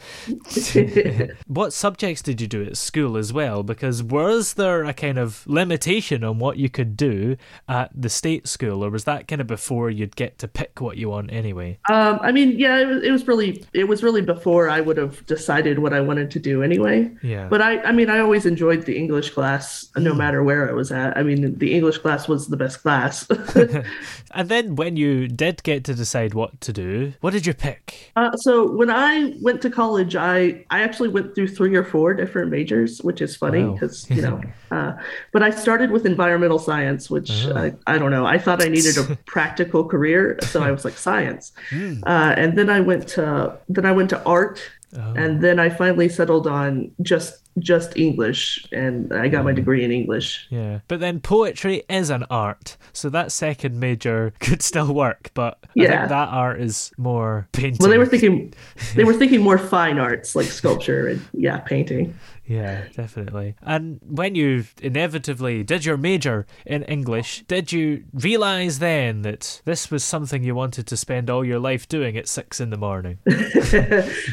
what 1.46 1.72
subjects 1.72 2.22
did 2.22 2.40
you 2.40 2.46
do 2.46 2.62
at 2.64 2.76
school 2.76 3.16
as 3.16 3.32
well? 3.32 3.62
Because 3.62 4.02
was 4.02 4.54
there 4.54 4.84
a 4.84 4.92
kind 4.94 5.18
of 5.18 5.46
limitation 5.46 6.24
on 6.24 6.38
what 6.38 6.56
you 6.56 6.68
could 6.70 6.96
do 6.96 7.36
at 7.68 7.90
the 7.94 8.08
state 8.08 8.46
school, 8.48 8.84
or 8.84 8.90
was 8.90 9.04
that 9.04 9.28
kind 9.28 9.40
of 9.40 9.46
before 9.46 9.90
you'd 9.98 10.16
get 10.16 10.38
to 10.38 10.48
pick 10.48 10.80
what 10.80 10.96
you 10.96 11.08
want 11.10 11.32
anyway? 11.32 11.78
Um, 11.90 12.18
I 12.22 12.30
mean, 12.32 12.58
yeah, 12.58 12.78
it 12.78 12.86
was, 12.86 13.02
it 13.02 13.10
was 13.10 13.26
really 13.26 13.64
it 13.72 13.84
was 13.88 14.02
really 14.02 14.22
before 14.22 14.68
I 14.70 14.80
would 14.80 14.96
have 14.96 15.24
decided 15.26 15.78
what 15.80 15.92
I 15.92 16.00
wanted 16.00 16.30
to 16.32 16.38
do 16.38 16.62
anyway. 16.62 17.10
Yeah. 17.22 17.48
But 17.48 17.60
I 17.62 17.82
I 17.82 17.92
mean, 17.92 18.08
I 18.08 18.18
always 18.20 18.46
enjoyed 18.46 18.86
the 18.86 18.96
English 18.96 19.30
class 19.30 19.90
no 19.96 20.14
matter 20.14 20.42
where 20.42 20.68
I 20.70 20.72
was 20.72 20.92
at. 20.92 21.16
I 21.18 21.22
mean, 21.22 21.58
the 21.58 21.74
English 21.74 21.98
class 21.98 22.28
was 22.28 22.48
the 22.48 22.56
best 22.56 22.82
class. 22.82 23.26
And 24.32 24.48
then 24.48 24.76
when 24.76 24.96
you 24.96 25.26
did 25.26 25.62
get 25.62 25.84
to 25.84 25.94
decide 25.94 26.34
what 26.34 26.60
to 26.60 26.72
do, 26.72 27.14
what 27.22 27.32
did 27.32 27.46
you 27.46 27.54
pick? 27.54 28.12
uh, 28.16 28.36
so 28.36 28.70
when 28.70 28.90
I 28.90 29.34
went 29.40 29.62
to 29.62 29.70
college, 29.70 30.14
I 30.16 30.64
I 30.70 30.82
actually 30.82 31.08
went 31.08 31.34
through 31.34 31.48
three 31.48 31.74
or 31.74 31.84
four 31.84 32.14
different 32.14 32.50
majors, 32.50 33.00
which 33.02 33.20
is 33.20 33.36
funny 33.36 33.64
Wow. 33.64 33.72
because 33.72 34.08
you 34.10 34.22
know. 34.22 34.40
Uh, 34.70 34.92
but 35.32 35.42
I 35.42 35.50
started 35.50 35.90
with 35.90 36.04
environmental 36.06 36.58
science, 36.58 37.10
which 37.10 37.30
I, 37.46 37.74
I 37.86 37.98
don't 37.98 38.10
know. 38.10 38.26
I 38.26 38.38
thought 38.38 38.62
I 38.62 38.68
needed 38.68 38.96
a 38.98 39.16
practical 39.26 39.84
career, 39.84 40.38
so 40.42 40.62
I 40.62 40.70
was 40.70 40.84
like 40.84 40.96
science. 40.98 41.52
Uh, 41.72 42.34
and 42.36 42.56
then 42.58 42.70
I 42.70 42.80
went 42.80 43.08
to 43.08 43.56
then 43.68 43.84
I 43.86 43.92
went 43.92 44.10
to 44.10 44.22
art, 44.24 44.60
and 44.92 45.40
then 45.42 45.58
I 45.58 45.68
finally 45.68 46.08
settled 46.08 46.46
on 46.46 46.90
just 47.02 47.42
just 47.58 47.96
English, 47.96 48.64
and 48.70 49.12
I 49.12 49.26
got 49.26 49.44
my 49.44 49.52
degree 49.52 49.82
in 49.84 49.90
English. 49.90 50.46
Yeah. 50.48 50.78
But 50.86 51.00
then 51.00 51.18
poetry 51.18 51.82
is 51.90 52.08
an 52.08 52.24
art, 52.30 52.76
so 52.92 53.10
that 53.10 53.32
second 53.32 53.80
major 53.80 54.32
could 54.40 54.62
still 54.62 54.94
work, 54.94 55.30
but 55.34 55.58
I 55.64 55.68
Yeah. 55.74 55.98
think 55.98 56.08
that 56.10 56.28
art 56.28 56.60
is 56.60 56.92
more 56.98 57.48
painting. 57.52 57.78
Well, 57.80 57.90
they 57.90 57.98
were 57.98 58.06
thinking 58.06 58.54
they 58.94 59.02
were 59.04 59.14
thinking 59.22 59.40
more 59.42 59.58
fine 59.58 59.98
arts 59.98 60.36
like 60.36 60.46
sculpture 60.46 61.08
and 61.08 61.20
yeah, 61.32 61.58
painting. 61.58 62.14
Yeah, 62.48 62.84
definitely. 62.94 63.56
And 63.62 64.00
when 64.02 64.34
you 64.34 64.64
inevitably 64.80 65.62
did 65.64 65.84
your 65.84 65.98
major 65.98 66.46
in 66.64 66.82
English, 66.84 67.44
did 67.46 67.72
you 67.72 68.04
realise 68.14 68.78
then 68.78 69.20
that 69.22 69.60
this 69.66 69.90
was 69.90 70.02
something 70.02 70.42
you 70.42 70.54
wanted 70.54 70.86
to 70.86 70.96
spend 70.96 71.28
all 71.28 71.44
your 71.44 71.58
life 71.58 71.86
doing 71.86 72.16
at 72.16 72.26
six 72.26 72.60
in 72.60 72.70
the 72.70 72.76
morning? 72.76 73.18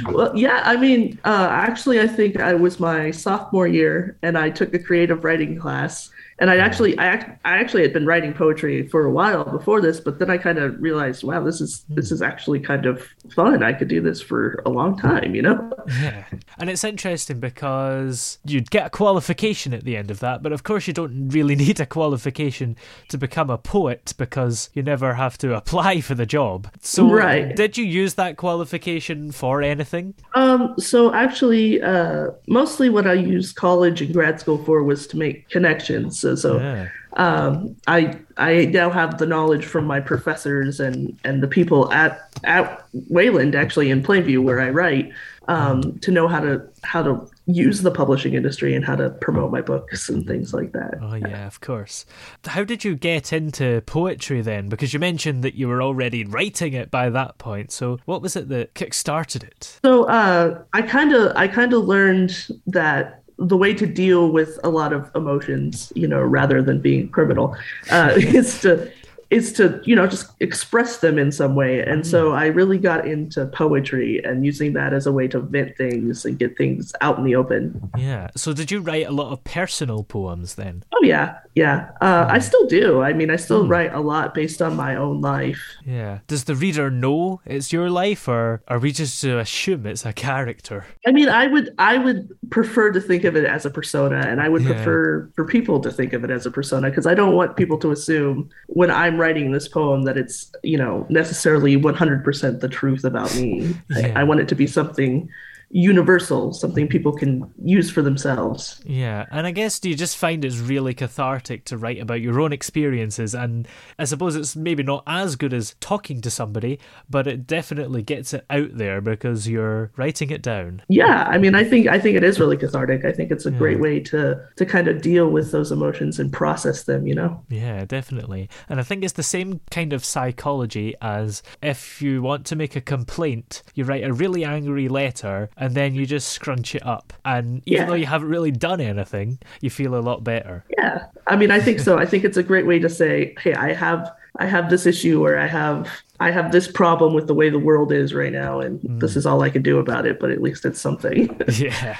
Well, 0.09 0.35
yeah, 0.35 0.61
I 0.63 0.77
mean, 0.77 1.19
uh, 1.25 1.47
actually, 1.49 1.99
I 1.99 2.07
think 2.07 2.39
I 2.39 2.53
was 2.53 2.79
my 2.79 3.11
sophomore 3.11 3.67
year, 3.67 4.17
and 4.21 4.37
I 4.37 4.49
took 4.49 4.73
a 4.73 4.79
creative 4.79 5.23
writing 5.23 5.57
class. 5.59 6.09
And 6.39 6.49
I 6.49 6.57
actually, 6.57 6.99
I, 6.99 7.13
I 7.45 7.57
actually 7.59 7.83
had 7.83 7.93
been 7.93 8.05
writing 8.05 8.33
poetry 8.33 8.87
for 8.89 9.05
a 9.05 9.11
while 9.11 9.45
before 9.45 9.79
this, 9.79 10.01
but 10.01 10.19
then 10.19 10.29
I 10.29 10.37
kind 10.37 10.57
of 10.57 10.81
realized, 10.81 11.23
wow, 11.23 11.41
this 11.41 11.61
is 11.61 11.85
this 11.89 12.11
is 12.11 12.21
actually 12.21 12.59
kind 12.59 12.85
of 12.85 13.01
fun. 13.33 13.63
I 13.63 13.71
could 13.71 13.87
do 13.87 14.01
this 14.01 14.21
for 14.21 14.61
a 14.65 14.69
long 14.69 14.97
time, 14.97 15.33
you 15.33 15.41
know. 15.41 15.71
Yeah. 15.87 16.25
And 16.57 16.69
it's 16.69 16.83
interesting 16.83 17.39
because 17.39 18.39
you'd 18.43 18.69
get 18.69 18.87
a 18.87 18.89
qualification 18.89 19.73
at 19.73 19.85
the 19.85 19.95
end 19.95 20.11
of 20.11 20.19
that, 20.19 20.43
but 20.43 20.51
of 20.51 20.63
course 20.63 20.87
you 20.87 20.93
don't 20.93 21.29
really 21.29 21.55
need 21.65 21.79
a 21.79 21.85
qualification 21.85 22.75
to 23.09 23.17
become 23.17 23.49
a 23.49 23.57
poet 23.57 24.13
because 24.17 24.69
you 24.73 24.83
never 24.83 25.13
have 25.13 25.37
to 25.37 25.55
apply 25.55 26.01
for 26.01 26.15
the 26.15 26.25
job. 26.25 26.69
So 26.81 27.09
Right. 27.09 27.55
did 27.55 27.77
you 27.77 27.85
use 27.85 28.15
that 28.15 28.35
qualification 28.35 29.31
for 29.31 29.61
anything? 29.61 30.15
Um, 30.33 30.75
so 30.77 31.13
actually, 31.13 31.81
uh, 31.81 32.31
mostly 32.47 32.89
what 32.89 33.07
I 33.07 33.13
used 33.13 33.55
college 33.55 34.01
and 34.01 34.11
grad 34.13 34.39
school 34.39 34.57
for 34.65 34.83
was 34.83 35.07
to 35.07 35.17
make 35.17 35.47
connections. 35.49 36.24
So, 36.25 36.35
so 36.35 36.59
Yeah. 36.59 36.87
um, 37.17 37.75
I 37.87 38.17
I 38.37 38.65
now 38.65 38.89
have 38.89 39.19
the 39.19 39.27
knowledge 39.27 39.65
from 39.65 39.85
my 39.85 39.99
professors 39.99 40.79
and 40.79 41.17
and 41.23 41.43
the 41.43 41.47
people 41.47 41.91
at 41.93 42.29
at 42.43 42.83
Wayland, 43.09 43.53
actually 43.55 43.91
in 43.91 44.01
Plainview, 44.01 44.39
where 44.43 44.59
I 44.59 44.69
write, 44.69 45.11
um, 45.47 45.99
to 45.99 46.11
know 46.11 46.27
how 46.27 46.39
to 46.39 46.61
how 46.83 47.03
to 47.03 47.29
use 47.47 47.83
the 47.83 47.91
publishing 47.91 48.33
industry 48.33 48.73
and 48.75 48.83
how 48.83 48.95
to 48.95 49.11
promote 49.21 49.51
my 49.51 49.61
books 49.61 50.09
and 50.09 50.25
things 50.25 50.51
like 50.51 50.71
that. 50.71 50.95
Oh 50.99 51.13
yeah, 51.13 51.45
of 51.45 51.61
course. 51.61 52.05
How 52.45 52.63
did 52.63 52.83
you 52.83 52.95
get 52.95 53.31
into 53.31 53.81
poetry 53.85 54.41
then? 54.41 54.67
Because 54.67 54.93
you 54.93 54.99
mentioned 54.99 55.43
that 55.43 55.53
you 55.53 55.67
were 55.67 55.81
already 55.83 56.25
writing 56.25 56.73
it 56.73 56.89
by 56.89 57.09
that 57.11 57.37
point. 57.37 57.71
So 57.71 57.99
what 58.05 58.23
was 58.23 58.35
it 58.35 58.49
that 58.49 58.73
kick-started 58.73 59.43
it? 59.43 59.79
So 59.85 60.05
uh, 60.05 60.63
I 60.73 60.81
kind 60.81 61.13
of 61.13 61.33
I 61.35 61.47
kind 61.47 61.71
of 61.73 61.83
learned 61.85 62.47
that 62.65 63.21
the 63.37 63.57
way 63.57 63.73
to 63.73 63.85
deal 63.85 64.31
with 64.31 64.59
a 64.63 64.69
lot 64.69 64.93
of 64.93 65.11
emotions, 65.15 65.91
you 65.95 66.07
know, 66.07 66.21
rather 66.21 66.61
than 66.61 66.79
being 66.79 67.09
criminal, 67.09 67.55
uh, 67.91 68.13
is 68.17 68.61
to 68.61 68.91
is 69.35 69.51
to 69.53 69.81
you 69.83 69.95
know 69.95 70.07
just 70.07 70.31
express 70.39 70.97
them 70.97 71.19
in 71.19 71.31
some 71.31 71.55
way 71.55 71.81
and 71.81 72.07
so 72.07 72.29
mm-hmm. 72.29 72.37
i 72.37 72.45
really 72.45 72.77
got 72.77 73.05
into 73.05 73.45
poetry 73.47 74.21
and 74.23 74.45
using 74.45 74.73
that 74.73 74.93
as 74.93 75.05
a 75.05 75.11
way 75.11 75.27
to 75.27 75.39
vent 75.39 75.75
things 75.77 76.23
and 76.25 76.39
get 76.39 76.57
things 76.57 76.93
out 77.01 77.17
in 77.17 77.23
the 77.25 77.35
open 77.35 77.91
Yeah. 77.97 78.29
So 78.35 78.53
did 78.53 78.71
you 78.71 78.79
write 78.79 79.07
a 79.07 79.11
lot 79.11 79.31
of 79.31 79.43
personal 79.43 80.03
poems 80.03 80.55
then? 80.55 80.83
oh 80.93 81.03
yeah 81.03 81.37
yeah 81.55 81.91
uh, 82.01 82.25
hmm. 82.25 82.31
i 82.31 82.39
still 82.39 82.65
do 82.67 83.01
i 83.01 83.11
mean 83.13 83.29
i 83.29 83.35
still 83.35 83.63
hmm. 83.63 83.71
write 83.71 83.93
a 83.93 83.99
lot 83.99 84.33
based 84.33 84.61
on 84.61 84.75
my 84.75 84.95
own 84.95 85.21
life 85.21 85.61
Yeah. 85.85 86.19
Does 86.27 86.45
the 86.45 86.55
reader 86.55 86.89
know 86.89 87.41
it's 87.45 87.71
your 87.71 87.89
life, 87.89 88.27
or 88.27 88.61
are 88.67 88.79
we 88.79 88.91
just 88.91 89.21
to 89.21 89.39
assume 89.39 89.85
it's 89.85 90.05
a 90.05 90.13
character? 90.13 90.85
I 91.05 91.11
mean, 91.11 91.29
I 91.29 91.47
would 91.47 91.73
I 91.77 91.97
would 91.97 92.29
prefer 92.49 92.91
to 92.91 93.01
think 93.01 93.23
of 93.23 93.35
it 93.35 93.45
as 93.45 93.65
a 93.65 93.69
persona, 93.69 94.19
and 94.27 94.41
I 94.41 94.49
would 94.49 94.63
Yeah. 94.63 94.73
prefer 94.73 95.29
for 95.35 95.45
people 95.45 95.79
to 95.81 95.91
think 95.91 96.13
of 96.13 96.23
it 96.23 96.31
as 96.31 96.45
a 96.45 96.51
persona 96.51 96.89
because 96.89 97.07
I 97.07 97.13
don't 97.13 97.35
want 97.35 97.55
people 97.55 97.77
to 97.79 97.91
assume 97.91 98.49
when 98.67 98.89
I'm 98.91 99.19
writing 99.25 99.51
this 99.51 99.67
poem 99.67 100.03
that 100.03 100.17
it's 100.17 100.51
you 100.61 100.77
know 100.77 101.05
necessarily 101.09 101.75
100% 101.77 102.59
the 102.59 102.69
truth 102.69 103.03
about 103.03 103.33
me. 103.35 103.75
Yeah. 103.89 104.13
I, 104.15 104.21
I 104.21 104.23
want 104.23 104.39
it 104.39 104.47
to 104.49 104.55
be 104.55 104.67
something 104.67 105.29
universal, 105.69 106.53
something 106.53 106.87
people 106.87 107.11
can 107.11 107.51
use 107.63 107.91
for 107.91 108.01
themselves. 108.01 108.81
Yeah, 108.85 109.25
and 109.31 109.45
I 109.47 109.51
guess 109.51 109.79
do 109.79 109.89
you 109.89 109.95
just 109.95 110.17
find 110.17 110.45
it's 110.45 110.57
really 110.57 110.93
cathartic 110.93 111.65
to 111.65 111.77
write 111.77 111.99
about 111.99 112.21
your 112.21 112.39
own 112.39 112.53
experiences? 112.53 113.33
And 113.33 113.67
I 113.99 114.05
suppose 114.05 114.35
it's 114.35 114.55
maybe 114.55 114.83
not 114.83 115.03
as 115.07 115.35
good 115.35 115.53
as 115.53 115.75
talking 115.79 116.21
to 116.21 116.29
somebody, 116.29 116.79
but 117.09 117.27
it 117.27 117.47
definitely 117.47 118.03
gets 118.03 118.33
it 118.33 118.45
out 118.49 118.77
there 118.77 119.01
because 119.01 119.47
you're 119.47 119.91
writing 119.97 120.29
it 120.29 120.41
down. 120.41 120.81
Yeah, 120.87 121.23
I 121.23 121.37
mean, 121.37 121.55
I 121.55 121.63
think 121.63 121.87
I 121.87 121.99
think 121.99 122.15
it 122.15 122.23
is 122.23 122.39
really 122.39 122.57
cathartic. 122.57 123.05
I 123.05 123.11
think 123.11 123.31
it's 123.31 123.45
a 123.45 123.51
great 123.51 123.79
way 123.79 123.99
to 124.01 124.39
to 124.55 124.65
kind 124.65 124.87
of 124.87 125.01
deal 125.01 125.29
with 125.29 125.51
those 125.51 125.71
emotions 125.71 126.19
and 126.19 126.31
process 126.31 126.83
them. 126.83 127.07
You 127.07 127.15
know. 127.15 127.43
Yeah, 127.49 127.85
definitely. 127.85 128.49
And 128.69 128.79
I 128.79 128.83
think 128.83 129.03
it's 129.03 129.13
the 129.13 129.23
same 129.23 129.61
kind 129.71 129.93
of 129.93 130.05
psychology 130.05 130.95
as 131.01 131.43
if 131.61 132.01
you 132.01 132.21
want 132.21 132.45
to 132.47 132.55
make 132.55 132.75
a 132.75 132.81
complaint, 132.81 133.63
you 133.73 133.83
write 133.83 134.03
a 134.03 134.13
really 134.13 134.43
angry 134.43 134.87
letter 134.87 135.49
and 135.57 135.73
then 135.73 135.95
you 135.95 136.05
just 136.05 136.29
scrunch 136.29 136.75
it 136.75 136.85
up. 136.85 137.13
And 137.23 137.61
even 137.65 137.83
Yeah. 137.83 137.85
though 137.85 137.95
you 137.95 138.05
haven't 138.05 138.29
really 138.29 138.51
done 138.51 138.81
anything, 138.81 139.39
you 139.61 139.69
feel 139.69 139.95
a 139.95 140.01
lot 140.01 140.23
better. 140.23 140.63
Yeah, 140.77 141.05
I 141.27 141.35
mean, 141.35 141.51
I 141.51 141.59
think 141.59 141.79
so. 141.79 141.97
I 141.97 142.05
think 142.05 142.23
it's 142.23 142.37
a 142.37 142.43
great 142.43 142.65
way 142.65 142.79
to 142.79 142.89
say, 142.89 143.35
"Hey, 143.41 143.53
I 143.53 143.73
have, 143.73 144.11
I 144.37 144.45
have 144.45 144.69
this 144.69 144.85
issue, 144.85 145.25
or 145.25 145.37
I 145.37 145.47
have, 145.47 145.89
I 146.19 146.31
have 146.31 146.51
this 146.51 146.67
problem 146.67 147.13
with 147.13 147.27
the 147.27 147.33
way 147.33 147.49
the 147.49 147.59
world 147.59 147.91
is 147.91 148.13
right 148.13 148.31
now, 148.31 148.59
and 148.59 148.79
this 148.99 149.13
mm. 149.13 149.17
is 149.17 149.25
all 149.25 149.41
I 149.41 149.49
can 149.49 149.61
do 149.61 149.79
about 149.79 150.05
it. 150.05 150.19
But 150.19 150.31
at 150.31 150.41
least 150.41 150.65
it's 150.65 150.81
something." 150.81 151.39
Yeah. 151.57 151.97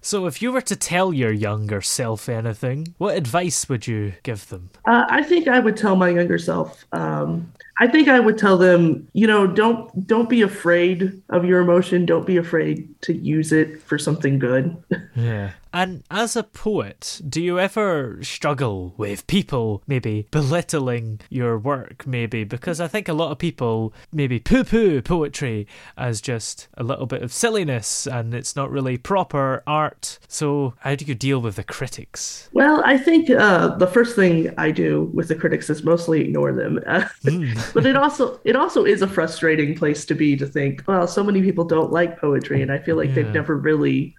So 0.00 0.26
if 0.26 0.40
you 0.42 0.52
were 0.52 0.60
to 0.62 0.76
tell 0.76 1.12
your 1.12 1.32
younger 1.32 1.80
self 1.80 2.28
anything, 2.28 2.94
what 2.98 3.16
advice 3.16 3.68
would 3.68 3.86
you 3.86 4.14
give 4.22 4.48
them? 4.48 4.70
Uh, 4.86 5.04
I 5.08 5.22
think 5.22 5.48
I 5.48 5.58
would 5.58 5.76
tell 5.76 5.96
my 5.96 6.08
younger 6.10 6.38
self. 6.38 6.84
Um, 6.92 7.52
I 7.80 7.86
think 7.86 8.08
I 8.08 8.18
would 8.18 8.36
tell 8.38 8.58
them, 8.58 9.08
you 9.12 9.26
know, 9.26 9.46
don't 9.46 10.06
don't 10.06 10.28
be 10.28 10.42
afraid 10.42 11.22
of 11.28 11.44
your 11.44 11.60
emotion. 11.60 12.06
Don't 12.06 12.26
be 12.26 12.36
afraid 12.36 12.88
to 13.02 13.14
use 13.14 13.52
it 13.52 13.80
for 13.82 13.98
something 13.98 14.38
good. 14.38 14.76
Yeah. 15.14 15.52
And 15.72 16.04
as 16.10 16.34
a 16.34 16.42
poet, 16.42 17.20
do 17.28 17.42
you 17.42 17.58
ever 17.58 18.18
struggle 18.22 18.94
with 18.96 19.26
people 19.26 19.82
maybe 19.86 20.26
belittling 20.30 21.20
your 21.28 21.58
work, 21.58 22.06
maybe? 22.06 22.44
Because 22.44 22.80
I 22.80 22.88
think 22.88 23.08
a 23.08 23.12
lot 23.12 23.32
of 23.32 23.38
people 23.38 23.92
maybe 24.12 24.38
poo 24.38 24.64
poo 24.64 25.02
poetry 25.02 25.66
as 25.96 26.20
just 26.20 26.68
a 26.74 26.82
little 26.82 27.06
bit 27.06 27.22
of 27.22 27.32
silliness 27.32 28.06
and 28.06 28.32
it's 28.32 28.56
not 28.56 28.70
really 28.70 28.96
proper 28.96 29.62
art. 29.66 29.87
So, 30.28 30.74
how 30.80 30.94
do 30.94 31.04
you 31.04 31.14
deal 31.14 31.40
with 31.40 31.56
the 31.56 31.64
critics? 31.64 32.48
Well, 32.52 32.82
I 32.84 32.98
think 32.98 33.30
uh, 33.30 33.76
the 33.76 33.86
first 33.86 34.14
thing 34.16 34.52
I 34.58 34.70
do 34.70 35.10
with 35.14 35.28
the 35.28 35.34
critics 35.34 35.70
is 35.70 35.82
mostly 35.84 36.20
ignore 36.20 36.52
them. 36.52 36.80
but 37.74 37.86
it 37.86 37.96
also 37.96 38.40
it 38.44 38.56
also 38.56 38.84
is 38.84 39.02
a 39.02 39.08
frustrating 39.08 39.74
place 39.74 40.04
to 40.06 40.14
be 40.14 40.36
to 40.36 40.46
think, 40.46 40.82
well, 40.86 41.06
so 41.06 41.22
many 41.24 41.42
people 41.42 41.64
don't 41.64 41.92
like 41.92 42.18
poetry, 42.20 42.62
and 42.62 42.70
I 42.72 42.78
feel 42.78 42.96
like 42.96 43.08
Yeah. 43.10 43.14
they've 43.16 43.32
never 43.34 43.56
really 43.56 44.14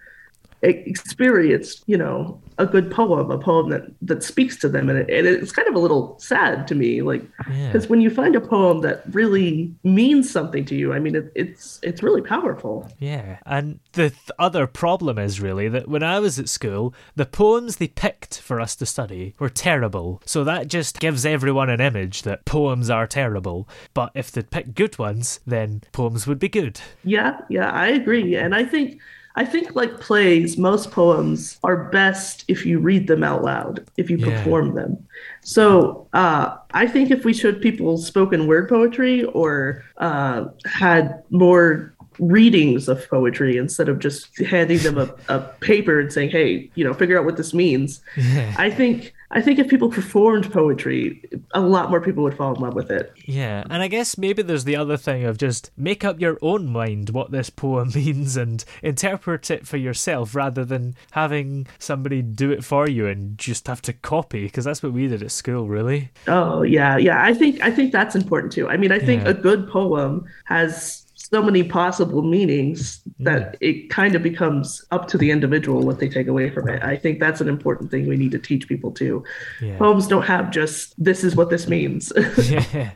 experienced, 0.62 1.82
you 1.86 1.96
know, 1.96 2.40
a 2.58 2.66
good 2.66 2.90
poem, 2.90 3.30
a 3.30 3.38
poem 3.38 3.70
that 3.70 3.84
that 4.02 4.22
speaks 4.22 4.56
to 4.58 4.68
them, 4.68 4.88
and, 4.90 4.98
it, 4.98 5.08
and 5.10 5.26
it's 5.26 5.52
kind 5.52 5.66
of 5.68 5.74
a 5.74 5.78
little 5.78 6.18
sad 6.18 6.68
to 6.68 6.74
me, 6.74 7.00
like 7.02 7.22
Yeah. 7.50 7.72
because 7.72 7.88
when 7.88 8.00
you 8.02 8.10
find 8.10 8.36
a 8.36 8.40
poem 8.40 8.82
that 8.82 9.02
really 9.12 9.74
means 9.82 10.30
something 10.30 10.64
to 10.66 10.74
you, 10.74 10.92
I 10.92 10.98
mean, 10.98 11.14
it, 11.14 11.32
it's 11.34 11.80
it's 11.82 12.02
really 12.02 12.20
powerful. 12.22 12.90
Yeah, 12.98 13.38
and 13.46 13.80
the 13.92 14.10
th- 14.10 14.30
other 14.38 14.66
problem 14.66 15.18
is 15.18 15.40
really 15.40 15.68
that 15.68 15.88
when 15.88 16.02
I 16.02 16.18
was 16.18 16.38
at 16.38 16.48
school, 16.48 16.92
the 17.16 17.26
poems 17.26 17.76
they 17.76 17.88
picked 17.88 18.40
for 18.40 18.60
us 18.60 18.76
to 18.76 18.86
study 18.86 19.34
were 19.38 19.48
terrible. 19.48 20.20
So 20.26 20.44
that 20.44 20.68
just 20.68 21.00
gives 21.00 21.24
everyone 21.24 21.70
an 21.70 21.80
image 21.80 22.22
that 22.22 22.44
poems 22.44 22.90
are 22.90 23.06
terrible. 23.06 23.66
But 23.94 24.12
if 24.14 24.30
they'd 24.30 24.50
picked 24.50 24.74
good 24.74 24.98
ones, 24.98 25.40
then 25.46 25.82
poems 25.92 26.26
would 26.26 26.38
be 26.38 26.48
good. 26.48 26.80
Yeah, 27.04 27.40
yeah, 27.48 27.70
I 27.70 27.88
agree. 27.88 28.36
And 28.36 28.54
I 28.54 28.64
think 28.64 29.00
I 29.36 29.44
think 29.44 29.74
like 29.74 30.00
plays, 30.00 30.58
most 30.58 30.90
poems 30.90 31.58
are 31.62 31.88
best 31.90 32.44
if 32.48 32.66
you 32.66 32.78
read 32.80 33.06
them 33.06 33.22
out 33.22 33.44
loud, 33.44 33.86
if 33.96 34.10
you 34.10 34.18
Yeah. 34.18 34.26
perform 34.26 34.74
them. 34.74 35.06
So 35.42 36.08
uh, 36.12 36.56
I 36.72 36.86
think 36.86 37.10
if 37.10 37.24
we 37.24 37.32
showed 37.32 37.60
people 37.62 37.96
spoken 37.98 38.46
word 38.46 38.68
poetry 38.68 39.24
or 39.24 39.84
uh, 39.98 40.46
had 40.66 41.22
more 41.30 41.94
readings 42.18 42.88
of 42.88 43.08
poetry 43.08 43.56
instead 43.56 43.88
of 43.88 43.98
just 43.98 44.36
handing 44.40 44.78
them 44.78 44.98
a, 44.98 45.08
a 45.28 45.40
paper 45.60 46.00
and 46.00 46.12
saying, 46.12 46.30
hey, 46.30 46.70
you 46.74 46.84
know, 46.84 46.92
figure 46.92 47.18
out 47.18 47.24
what 47.24 47.36
this 47.36 47.54
means. 47.54 48.02
I 48.56 48.70
think 48.70 49.14
I 49.32 49.40
think 49.40 49.58
if 49.60 49.68
people 49.68 49.90
performed 49.90 50.50
poetry, 50.52 51.22
a 51.54 51.60
lot 51.60 51.88
more 51.88 52.00
people 52.00 52.24
would 52.24 52.36
fall 52.36 52.54
in 52.54 52.60
love 52.60 52.74
with 52.74 52.90
it. 52.90 53.12
Yeah, 53.26 53.62
and 53.70 53.80
I 53.82 53.86
guess 53.88 54.18
maybe 54.18 54.42
there's 54.42 54.64
the 54.64 54.74
other 54.76 54.96
thing 54.96 55.24
of 55.24 55.38
just 55.38 55.70
make 55.76 56.04
up 56.04 56.20
your 56.20 56.36
own 56.42 56.66
mind 56.66 57.10
what 57.10 57.30
this 57.30 57.48
poem 57.48 57.90
means 57.94 58.36
and 58.36 58.64
interpret 58.82 59.50
it 59.50 59.66
for 59.68 59.76
yourself 59.76 60.34
rather 60.34 60.64
than 60.64 60.96
having 61.12 61.66
somebody 61.78 62.22
do 62.22 62.50
it 62.50 62.64
for 62.64 62.88
you 62.88 63.06
and 63.06 63.38
just 63.38 63.68
have 63.68 63.80
to 63.82 63.92
copy 63.92 64.44
because 64.46 64.64
that's 64.64 64.82
what 64.82 64.92
we 64.92 65.06
did 65.06 65.22
at 65.22 65.30
school, 65.30 65.68
really. 65.68 66.10
Oh 66.26 66.62
yeah, 66.62 66.96
yeah. 66.96 67.22
I 67.22 67.32
think 67.32 67.60
I 67.62 67.70
think 67.70 67.92
that's 67.92 68.16
important 68.16 68.52
too. 68.52 68.68
I 68.68 68.76
mean, 68.76 68.90
I 68.90 68.98
think 68.98 69.22
Yeah. 69.22 69.30
a 69.30 69.34
good 69.34 69.68
poem 69.68 70.24
has 70.46 71.06
so 71.20 71.42
many 71.42 71.62
possible 71.62 72.22
meanings 72.22 73.02
that 73.18 73.56
it 73.60 73.90
kind 73.90 74.14
of 74.14 74.22
becomes 74.22 74.84
up 74.90 75.06
to 75.08 75.18
the 75.18 75.30
individual 75.30 75.82
what 75.82 75.98
they 76.00 76.08
take 76.08 76.26
away 76.26 76.50
from 76.50 76.68
it. 76.68 76.82
I 76.82 76.96
think 76.96 77.20
that's 77.20 77.40
an 77.40 77.48
important 77.48 77.90
thing 77.90 78.08
we 78.08 78.16
need 78.16 78.32
to 78.32 78.38
teach 78.38 78.66
people 78.66 78.90
too. 78.90 79.22
Yeah. 79.60 79.76
Poems 79.76 80.08
don't 80.08 80.22
have 80.22 80.50
just 80.50 80.94
this 81.02 81.22
is 81.22 81.36
what 81.36 81.50
this 81.50 81.68
means. 81.68 82.12
yeah. 82.48 82.92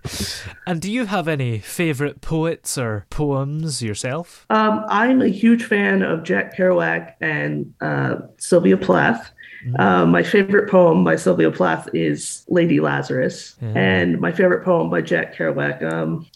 And 0.66 0.80
do 0.80 0.90
you 0.90 1.04
have 1.06 1.28
any 1.28 1.58
favourite 1.58 2.22
poets 2.22 2.78
or 2.78 3.06
poems 3.10 3.82
yourself? 3.82 4.46
Um, 4.48 4.84
I'm 4.88 5.20
a 5.20 5.28
huge 5.28 5.64
fan 5.64 6.02
of 6.02 6.22
Jack 6.22 6.56
Kerouac 6.56 7.14
and 7.20 7.74
uh, 7.80 8.16
Sylvia 8.38 8.78
Plath. 8.78 9.30
Uh, 9.78 10.04
my 10.06 10.22
favorite 10.22 10.70
poem 10.70 11.04
by 11.04 11.16
Sylvia 11.16 11.50
Plath 11.50 11.88
is 11.94 12.44
Lady 12.48 12.80
Lazarus, 12.80 13.56
and 13.62 14.20
my 14.20 14.30
favorite 14.32 14.64
poem 14.64 14.90
by 14.90 15.00
Jack 15.00 15.34
Kerouac. 15.34 15.82
Um, 15.92 16.26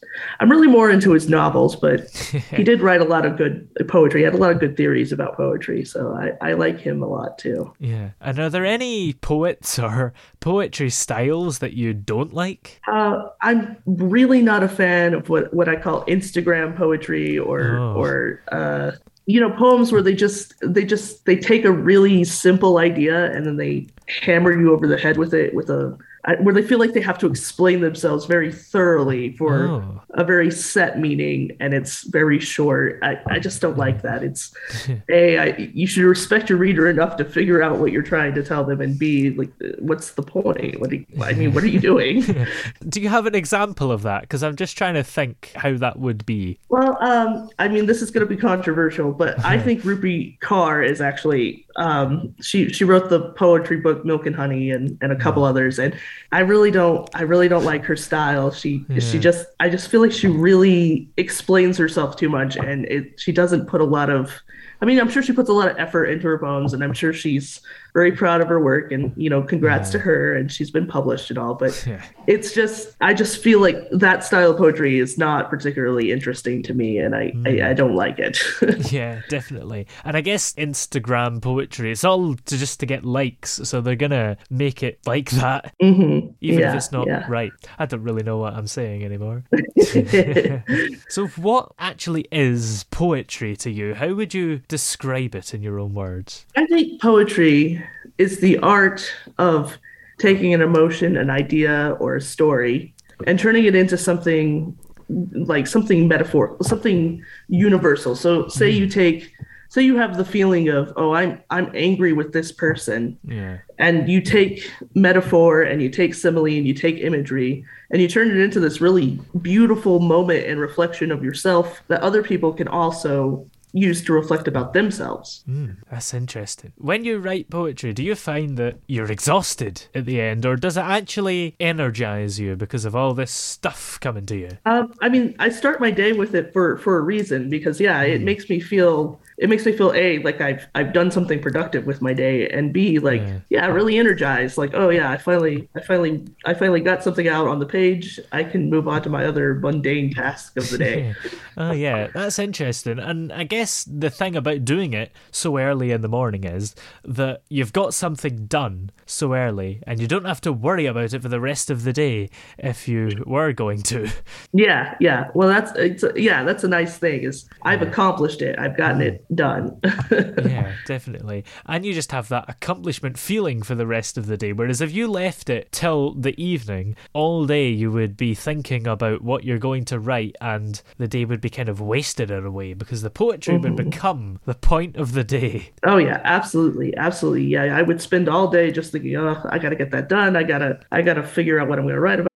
I'm 0.40 0.50
really 0.50 0.66
more 0.68 0.90
into 0.90 1.12
his 1.12 1.28
novels, 1.28 1.76
but 1.76 2.08
he 2.56 2.64
did 2.64 2.80
write 2.80 3.00
a 3.00 3.04
lot 3.04 3.26
of 3.26 3.36
good 3.36 3.68
poetry. 3.88 4.20
He 4.20 4.24
had 4.24 4.34
a 4.34 4.38
lot 4.38 4.50
of 4.50 4.60
good 4.60 4.76
theories 4.76 5.12
about 5.12 5.36
poetry, 5.36 5.84
so 5.84 6.12
I, 6.14 6.50
I 6.50 6.52
like 6.54 6.80
him 6.80 7.02
a 7.02 7.06
lot 7.06 7.38
too. 7.38 7.72
Yeah. 7.78 8.10
And 8.20 8.38
are 8.38 8.50
there 8.50 8.64
any 8.66 9.12
poets 9.14 9.78
or 9.78 10.12
poetry 10.40 10.90
styles 10.90 11.58
that 11.60 11.74
you 11.74 11.94
don't 11.94 12.32
like? 12.32 12.80
Uh, 12.88 13.28
I'm 13.42 13.76
really 13.86 14.42
not 14.42 14.62
a 14.62 14.68
fan 14.68 15.14
of 15.14 15.28
what, 15.28 15.52
what 15.52 15.68
I 15.68 15.76
call 15.76 16.04
Instagram 16.06 16.76
poetry 16.76 17.38
or 17.38 17.58
Oh. 17.78 17.94
or 18.00 18.42
uh, 18.52 18.92
you 19.28 19.38
know 19.38 19.50
poems 19.50 19.92
where 19.92 20.00
they 20.00 20.14
just 20.14 20.54
they 20.62 20.84
just 20.84 21.26
they 21.26 21.36
take 21.36 21.66
a 21.66 21.70
really 21.70 22.24
simple 22.24 22.78
idea 22.78 23.30
and 23.32 23.46
then 23.46 23.58
they 23.58 23.86
hammer 24.22 24.58
you 24.58 24.72
over 24.72 24.88
the 24.88 24.96
head 24.96 25.18
with 25.18 25.34
it 25.34 25.54
with 25.54 25.68
a 25.68 25.96
where 26.40 26.52
they 26.54 26.62
feel 26.62 26.78
like 26.78 26.92
they 26.92 27.00
have 27.00 27.18
to 27.18 27.26
explain 27.26 27.80
themselves 27.80 28.26
very 28.26 28.52
thoroughly 28.52 29.32
for 29.36 29.68
Oh. 29.68 30.02
a 30.10 30.24
very 30.24 30.50
set 30.50 30.98
meaning 30.98 31.56
and 31.60 31.72
it's 31.74 32.02
very 32.02 32.38
short. 32.38 32.98
I, 33.02 33.18
I 33.28 33.38
just 33.38 33.60
don't 33.60 33.78
like 33.78 34.02
that. 34.02 34.22
It's 34.22 34.52
a 35.08 35.38
I, 35.38 35.70
you 35.72 35.86
should 35.86 36.04
respect 36.04 36.48
your 36.50 36.58
reader 36.58 36.88
enough 36.88 37.16
to 37.18 37.24
figure 37.24 37.62
out 37.62 37.78
what 37.78 37.92
you're 37.92 38.02
trying 38.02 38.34
to 38.34 38.42
tell 38.42 38.64
them 38.64 38.80
and 38.80 38.98
b 38.98 39.30
like 39.30 39.50
what's 39.78 40.12
the 40.12 40.22
point? 40.22 40.80
What 40.80 40.90
do 40.90 40.96
you, 40.96 41.06
I 41.22 41.32
mean, 41.32 41.54
what 41.54 41.62
are 41.64 41.68
you 41.68 41.80
doing? 41.80 42.22
Do 42.88 43.00
you 43.00 43.08
have 43.08 43.26
an 43.26 43.34
example 43.34 43.90
of 43.92 44.02
that? 44.02 44.22
Because 44.22 44.42
I'm 44.42 44.56
just 44.56 44.76
trying 44.76 44.94
to 44.94 45.02
think 45.04 45.52
how 45.54 45.76
that 45.76 45.98
would 45.98 46.24
be. 46.26 46.58
Well, 46.68 46.96
um, 47.02 47.50
I 47.58 47.68
mean, 47.68 47.86
this 47.86 48.02
is 48.02 48.10
going 48.10 48.26
to 48.26 48.34
be 48.34 48.40
controversial, 48.40 49.12
but 49.12 49.42
I 49.44 49.58
think 49.64 49.82
Rupi 49.82 50.38
Kaur 50.40 50.84
is 50.86 51.00
actually 51.00 51.66
um, 51.76 52.34
she 52.40 52.70
she 52.72 52.84
wrote 52.84 53.08
the 53.08 53.30
poetry 53.32 53.76
book 53.78 54.04
Milk 54.04 54.26
and 54.26 54.34
Honey 54.34 54.70
and, 54.70 54.98
and 55.00 55.12
a 55.12 55.16
couple 55.16 55.44
others, 55.44 55.78
and 55.78 55.94
I 56.30 56.40
really 56.40 56.70
don't 56.70 57.08
I 57.14 57.22
really 57.22 57.48
don't 57.48 57.64
like 57.64 57.84
her 57.84 57.96
style. 57.96 58.50
She 58.50 58.84
she 58.98 59.18
just 59.18 59.46
I 59.60 59.68
just 59.68 59.88
feel 59.88 60.00
like 60.00 60.12
she 60.12 60.26
really 60.28 61.08
explains 61.16 61.78
herself 61.78 62.16
too 62.16 62.28
much, 62.28 62.56
and 62.56 62.84
it 62.86 63.18
she 63.18 63.32
doesn't 63.32 63.66
put 63.66 63.80
a 63.80 63.84
lot 63.84 64.10
of 64.10 64.32
I 64.80 64.84
mean, 64.86 65.00
I'm 65.00 65.10
sure 65.10 65.22
she 65.22 65.32
puts 65.32 65.48
a 65.48 65.52
lot 65.52 65.68
of 65.68 65.76
effort 65.78 66.06
into 66.06 66.26
her 66.28 66.38
poems, 66.38 66.72
and 66.72 66.84
I'm 66.84 66.92
sure 66.92 67.12
she's 67.12 67.60
very 67.94 68.12
proud 68.12 68.40
of 68.40 68.48
her 68.48 68.60
work. 68.60 68.92
And 68.92 69.12
you 69.16 69.28
know, 69.28 69.42
congrats 69.42 69.90
to 69.90 69.98
her, 69.98 70.34
and 70.34 70.50
she's 70.50 70.70
been 70.70 70.86
published 70.86 71.30
and 71.30 71.38
all. 71.38 71.54
But 71.54 71.82
Yeah. 71.88 72.02
it's 72.26 72.52
just, 72.52 72.94
I 73.00 73.14
just 73.14 73.42
feel 73.42 73.60
like 73.60 73.76
that 73.92 74.22
style 74.24 74.50
of 74.50 74.58
poetry 74.58 74.98
is 74.98 75.16
not 75.18 75.48
particularly 75.50 76.12
interesting 76.12 76.62
to 76.64 76.74
me, 76.74 76.98
and 76.98 77.14
I, 77.14 77.32
I, 77.46 77.70
I 77.70 77.74
don't 77.74 77.94
like 77.94 78.18
it. 78.18 78.38
Yeah, 78.92 79.20
definitely. 79.28 79.86
And 80.04 80.16
I 80.16 80.20
guess 80.20 80.54
Instagram 80.54 81.42
poetry, 81.42 81.90
it's 81.90 82.04
all 82.04 82.34
to 82.34 82.56
just 82.56 82.80
to 82.80 82.86
get 82.86 83.04
likes, 83.04 83.60
so 83.64 83.80
they're 83.80 83.96
gonna 83.96 84.36
make 84.50 84.82
it 84.82 84.98
like 85.06 85.30
that, 85.30 85.74
hmm 85.80 86.18
even 86.40 86.60
yeah, 86.60 86.70
if 86.70 86.76
it's 86.76 86.92
not 86.92 87.06
yeah. 87.06 87.26
right. 87.28 87.52
I 87.78 87.86
don't 87.86 88.02
really 88.02 88.22
know 88.22 88.38
what 88.38 88.54
I'm 88.54 88.66
saying 88.66 89.04
anymore. 89.04 89.44
so, 91.08 91.26
what 91.36 91.72
actually 91.78 92.26
is 92.30 92.84
poetry 92.90 93.56
to 93.56 93.70
you? 93.70 93.94
How 93.94 94.12
would 94.14 94.32
you 94.34 94.60
describe 94.68 95.34
it 95.34 95.54
in 95.54 95.62
your 95.62 95.80
own 95.80 95.94
words? 95.94 96.46
I 96.56 96.66
think 96.66 97.00
poetry 97.00 97.82
is 98.18 98.40
the 98.40 98.58
art 98.58 99.10
of 99.38 99.78
taking 100.18 100.52
an 100.54 100.60
emotion, 100.60 101.16
an 101.16 101.30
idea, 101.30 101.96
or 102.00 102.16
a 102.16 102.20
story 102.20 102.92
and 103.26 103.38
turning 103.38 103.64
it 103.64 103.74
into 103.74 103.96
something 103.96 104.76
like 105.08 105.66
something 105.66 106.06
metaphorical, 106.06 106.62
something 106.64 107.24
universal. 107.48 108.14
So, 108.14 108.48
say 108.48 108.70
you 108.70 108.84
hmm. 108.84 108.92
take, 108.92 109.32
say 109.70 109.82
you 109.82 109.96
have 109.96 110.16
the 110.16 110.24
feeling 110.24 110.68
of, 110.68 110.92
oh, 110.96 111.12
I'm 111.12 111.40
I'm 111.50 111.70
angry 111.74 112.12
with 112.12 112.32
this 112.32 112.52
person, 112.52 113.18
Yeah. 113.26 113.58
and 113.78 114.08
you 114.08 114.20
take 114.20 114.70
metaphor 114.94 115.62
and 115.62 115.82
you 115.82 115.88
take 115.88 116.14
simile 116.14 116.46
and 116.46 116.66
you 116.66 116.74
take 116.74 116.98
imagery 116.98 117.64
and 117.90 118.02
you 118.02 118.08
turn 118.08 118.30
it 118.30 118.36
into 118.36 118.60
this 118.60 118.80
really 118.80 119.18
beautiful 119.40 119.98
moment 120.00 120.46
and 120.46 120.60
reflection 120.60 121.10
of 121.10 121.24
yourself 121.24 121.80
that 121.88 122.02
other 122.02 122.22
people 122.22 122.52
can 122.52 122.68
also 122.68 123.46
use 123.72 124.02
to 124.04 124.12
reflect 124.12 124.48
about 124.48 124.72
themselves. 124.72 125.44
That's 125.90 126.14
interesting. 126.14 126.72
When 126.76 127.04
you 127.04 127.18
write 127.18 127.50
poetry, 127.50 127.92
do 127.92 128.02
you 128.02 128.14
find 128.14 128.56
that 128.56 128.78
you're 128.86 129.10
exhausted 129.10 129.86
at 129.94 130.06
the 130.06 130.20
end, 130.20 130.46
or 130.46 130.56
does 130.56 130.76
it 130.76 130.80
actually 130.84 131.54
energize 131.60 132.40
you 132.40 132.56
because 132.56 132.84
of 132.84 132.96
all 132.96 133.14
this 133.14 133.30
stuff 133.30 133.98
coming 134.00 134.26
to 134.26 134.36
you? 134.36 134.50
Um, 134.66 134.94
I 135.02 135.08
mean, 135.08 135.34
I 135.38 135.48
start 135.50 135.80
my 135.80 135.90
day 135.90 136.12
with 136.12 136.34
it 136.34 136.52
for 136.52 136.78
for 136.78 136.98
a 136.98 137.02
reason 137.02 137.48
because 137.50 137.80
yeah, 137.80 138.04
Hmm. 138.04 138.10
it 138.12 138.20
makes 138.22 138.48
me 138.48 138.60
feel 138.60 139.20
it 139.38 139.48
makes 139.48 139.64
me 139.64 139.72
feel 139.72 139.92
a 139.94 140.18
like 140.18 140.40
I've 140.40 140.66
I've 140.74 140.92
done 140.92 141.10
something 141.10 141.40
productive 141.40 141.86
with 141.86 142.02
my 142.02 142.12
day, 142.12 142.48
and 142.48 142.72
b 142.72 142.98
like 142.98 143.20
Yeah. 143.20 143.38
yeah, 143.50 143.66
really 143.66 143.96
energized. 143.96 144.58
Like 144.58 144.74
oh 144.74 144.90
yeah, 144.90 145.10
I 145.10 145.16
finally 145.16 145.68
I 145.76 145.80
finally 145.80 146.26
I 146.44 146.54
finally 146.54 146.80
got 146.80 147.04
something 147.04 147.28
out 147.28 147.46
on 147.46 147.60
the 147.60 147.66
page. 147.66 148.18
I 148.32 148.42
can 148.42 148.68
move 148.68 148.88
on 148.88 149.02
to 149.02 149.10
my 149.10 149.24
other 149.24 149.54
mundane 149.54 150.12
task 150.12 150.56
of 150.56 150.68
the 150.70 150.78
day. 150.78 151.14
Oh 151.60 151.72
yeah, 151.72 152.06
that's 152.14 152.38
interesting. 152.38 153.00
And 153.00 153.32
I 153.32 153.42
guess 153.42 153.82
the 153.82 154.10
thing 154.10 154.36
about 154.36 154.64
doing 154.64 154.92
it 154.92 155.10
so 155.32 155.58
early 155.58 155.90
in 155.90 156.02
the 156.02 156.08
morning 156.08 156.44
is 156.44 156.76
that 157.02 157.42
you've 157.48 157.72
got 157.72 157.94
something 157.94 158.46
done 158.46 158.92
so 159.06 159.34
early, 159.34 159.82
and 159.84 159.98
you 159.98 160.06
don't 160.06 160.24
have 160.24 160.40
to 160.42 160.52
worry 160.52 160.86
about 160.86 161.12
it 161.12 161.20
for 161.20 161.28
the 161.28 161.40
rest 161.40 161.68
of 161.68 161.82
the 161.82 161.92
day 161.92 162.30
if 162.58 162.86
you 162.86 163.24
were 163.26 163.52
going 163.52 163.82
to. 163.82 164.08
yeah, 164.52 164.94
yeah. 165.00 165.30
Well, 165.34 165.48
that's 165.48 165.72
it's 165.74 166.04
yeah, 166.14 166.44
that's 166.44 166.62
a 166.62 166.68
nice 166.68 166.96
thing. 166.96 167.24
Is 167.24 167.48
I've 167.62 167.80
mm. 167.80 167.88
accomplished 167.88 168.40
it. 168.40 168.56
I've 168.56 168.76
gotten 168.76 169.00
it 169.00 169.24
mm. 169.27 169.27
Done. 169.34 169.80
yeah, 170.10 170.72
definitely. 170.86 171.44
And 171.66 171.84
you 171.84 171.92
just 171.92 172.12
have 172.12 172.28
that 172.28 172.48
accomplishment 172.48 173.18
feeling 173.18 173.62
for 173.62 173.74
the 173.74 173.86
rest 173.86 174.18
of 174.18 174.26
the 174.26 174.36
day. 174.36 174.52
Whereas 174.52 174.80
if 174.80 174.92
you 174.92 175.08
left 175.08 175.50
it 175.50 175.70
till 175.72 176.14
the 176.14 176.40
evening, 176.42 176.96
all 177.12 177.46
day 177.46 177.68
you 177.68 177.90
would 177.90 178.16
be 178.16 178.34
thinking 178.34 178.86
about 178.86 179.22
what 179.22 179.44
you're 179.44 179.58
going 179.58 179.84
to 179.86 179.98
write, 179.98 180.36
and 180.40 180.80
the 180.96 181.08
day 181.08 181.24
would 181.24 181.40
be 181.40 181.50
kind 181.50 181.68
of 181.68 181.80
wasted 181.80 182.30
in 182.30 182.44
a 182.44 182.50
way 182.50 182.74
because 182.74 183.02
the 183.02 183.10
poetry 183.10 183.58
would 183.58 183.72
mm-hmm. 183.72 183.90
become 183.90 184.40
the 184.44 184.54
point 184.54 184.96
of 184.96 185.12
the 185.12 185.24
day. 185.24 185.70
Oh 185.84 185.98
yeah, 185.98 186.20
absolutely, 186.24 186.96
absolutely. 186.96 187.44
Yeah, 187.44 187.76
I 187.76 187.82
would 187.82 188.00
spend 188.00 188.28
all 188.28 188.48
day 188.48 188.70
just 188.70 188.92
thinking, 188.92 189.16
oh, 189.16 189.40
I 189.48 189.58
gotta 189.58 189.76
get 189.76 189.90
that 189.90 190.08
done. 190.08 190.36
I 190.36 190.42
gotta, 190.42 190.80
I 190.90 191.02
gotta 191.02 191.22
figure 191.22 191.60
out 191.60 191.68
what 191.68 191.78
I'm 191.78 191.86
gonna 191.86 192.00
write 192.00 192.20
about. 192.20 192.28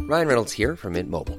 Ryan 0.00 0.28
Reynolds 0.28 0.52
here 0.52 0.76
from 0.76 0.92
Mint 0.92 1.08
Mobile. 1.08 1.38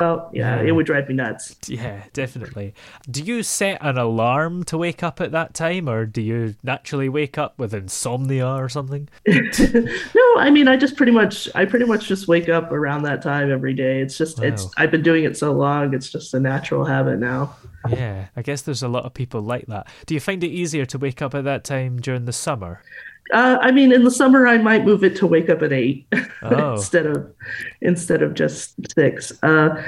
Oh 0.00 0.28
yeah, 0.32 0.60
it 0.60 0.72
would 0.72 0.86
drive 0.86 1.08
me 1.08 1.14
nuts. 1.14 1.56
Yeah, 1.66 2.02
definitely. 2.12 2.74
Do 3.10 3.22
you 3.22 3.42
set 3.42 3.78
an 3.80 3.98
alarm 3.98 4.64
to 4.64 4.78
wake 4.78 5.02
up 5.02 5.20
at 5.20 5.32
that 5.32 5.54
time, 5.54 5.88
or 5.88 6.06
do 6.06 6.20
you 6.20 6.54
naturally 6.62 7.08
wake 7.08 7.38
up 7.38 7.58
with 7.58 7.74
insomnia 7.74 8.46
or 8.46 8.68
something? 8.68 9.08
no, 9.26 10.34
I 10.36 10.50
mean 10.50 10.68
I 10.68 10.76
just 10.76 10.96
pretty 10.96 11.12
much 11.12 11.48
I 11.54 11.64
pretty 11.64 11.84
much 11.84 12.06
just 12.06 12.28
wake 12.28 12.48
up 12.48 12.70
around 12.70 13.02
that 13.02 13.22
time 13.22 13.50
every 13.50 13.74
day. 13.74 14.00
It's 14.00 14.16
just 14.16 14.40
it's 14.40 14.68
I've 14.76 14.90
been 14.90 15.02
doing 15.02 15.24
it 15.24 15.36
so 15.36 15.52
long, 15.52 15.94
it's 15.94 16.10
just 16.10 16.34
a 16.34 16.40
natural 16.40 16.84
habit 16.84 17.18
now. 17.18 17.56
Yeah, 17.88 18.26
I 18.36 18.42
guess 18.42 18.62
there's 18.62 18.82
a 18.82 18.88
lot 18.88 19.04
of 19.04 19.14
people 19.14 19.40
like 19.40 19.66
that. 19.66 19.88
Do 20.06 20.14
you 20.14 20.20
find 20.20 20.42
it 20.42 20.48
easier 20.48 20.84
to 20.86 20.98
wake 20.98 21.22
up 21.22 21.34
at 21.34 21.44
that 21.44 21.64
time 21.64 22.00
during 22.00 22.24
the 22.24 22.32
summer? 22.32 22.82
Uh, 23.32 23.58
I 23.60 23.70
mean, 23.72 23.92
in 23.92 24.04
the 24.04 24.10
summer, 24.10 24.46
I 24.46 24.58
might 24.58 24.84
move 24.84 25.04
it 25.04 25.16
to 25.16 25.26
wake 25.26 25.48
up 25.50 25.62
at 25.62 25.72
eight 25.72 26.06
Oh. 26.42 26.72
instead 26.74 27.06
of 27.06 27.32
instead 27.80 28.22
of 28.22 28.34
just 28.34 28.74
six. 28.94 29.32
Uh, 29.42 29.82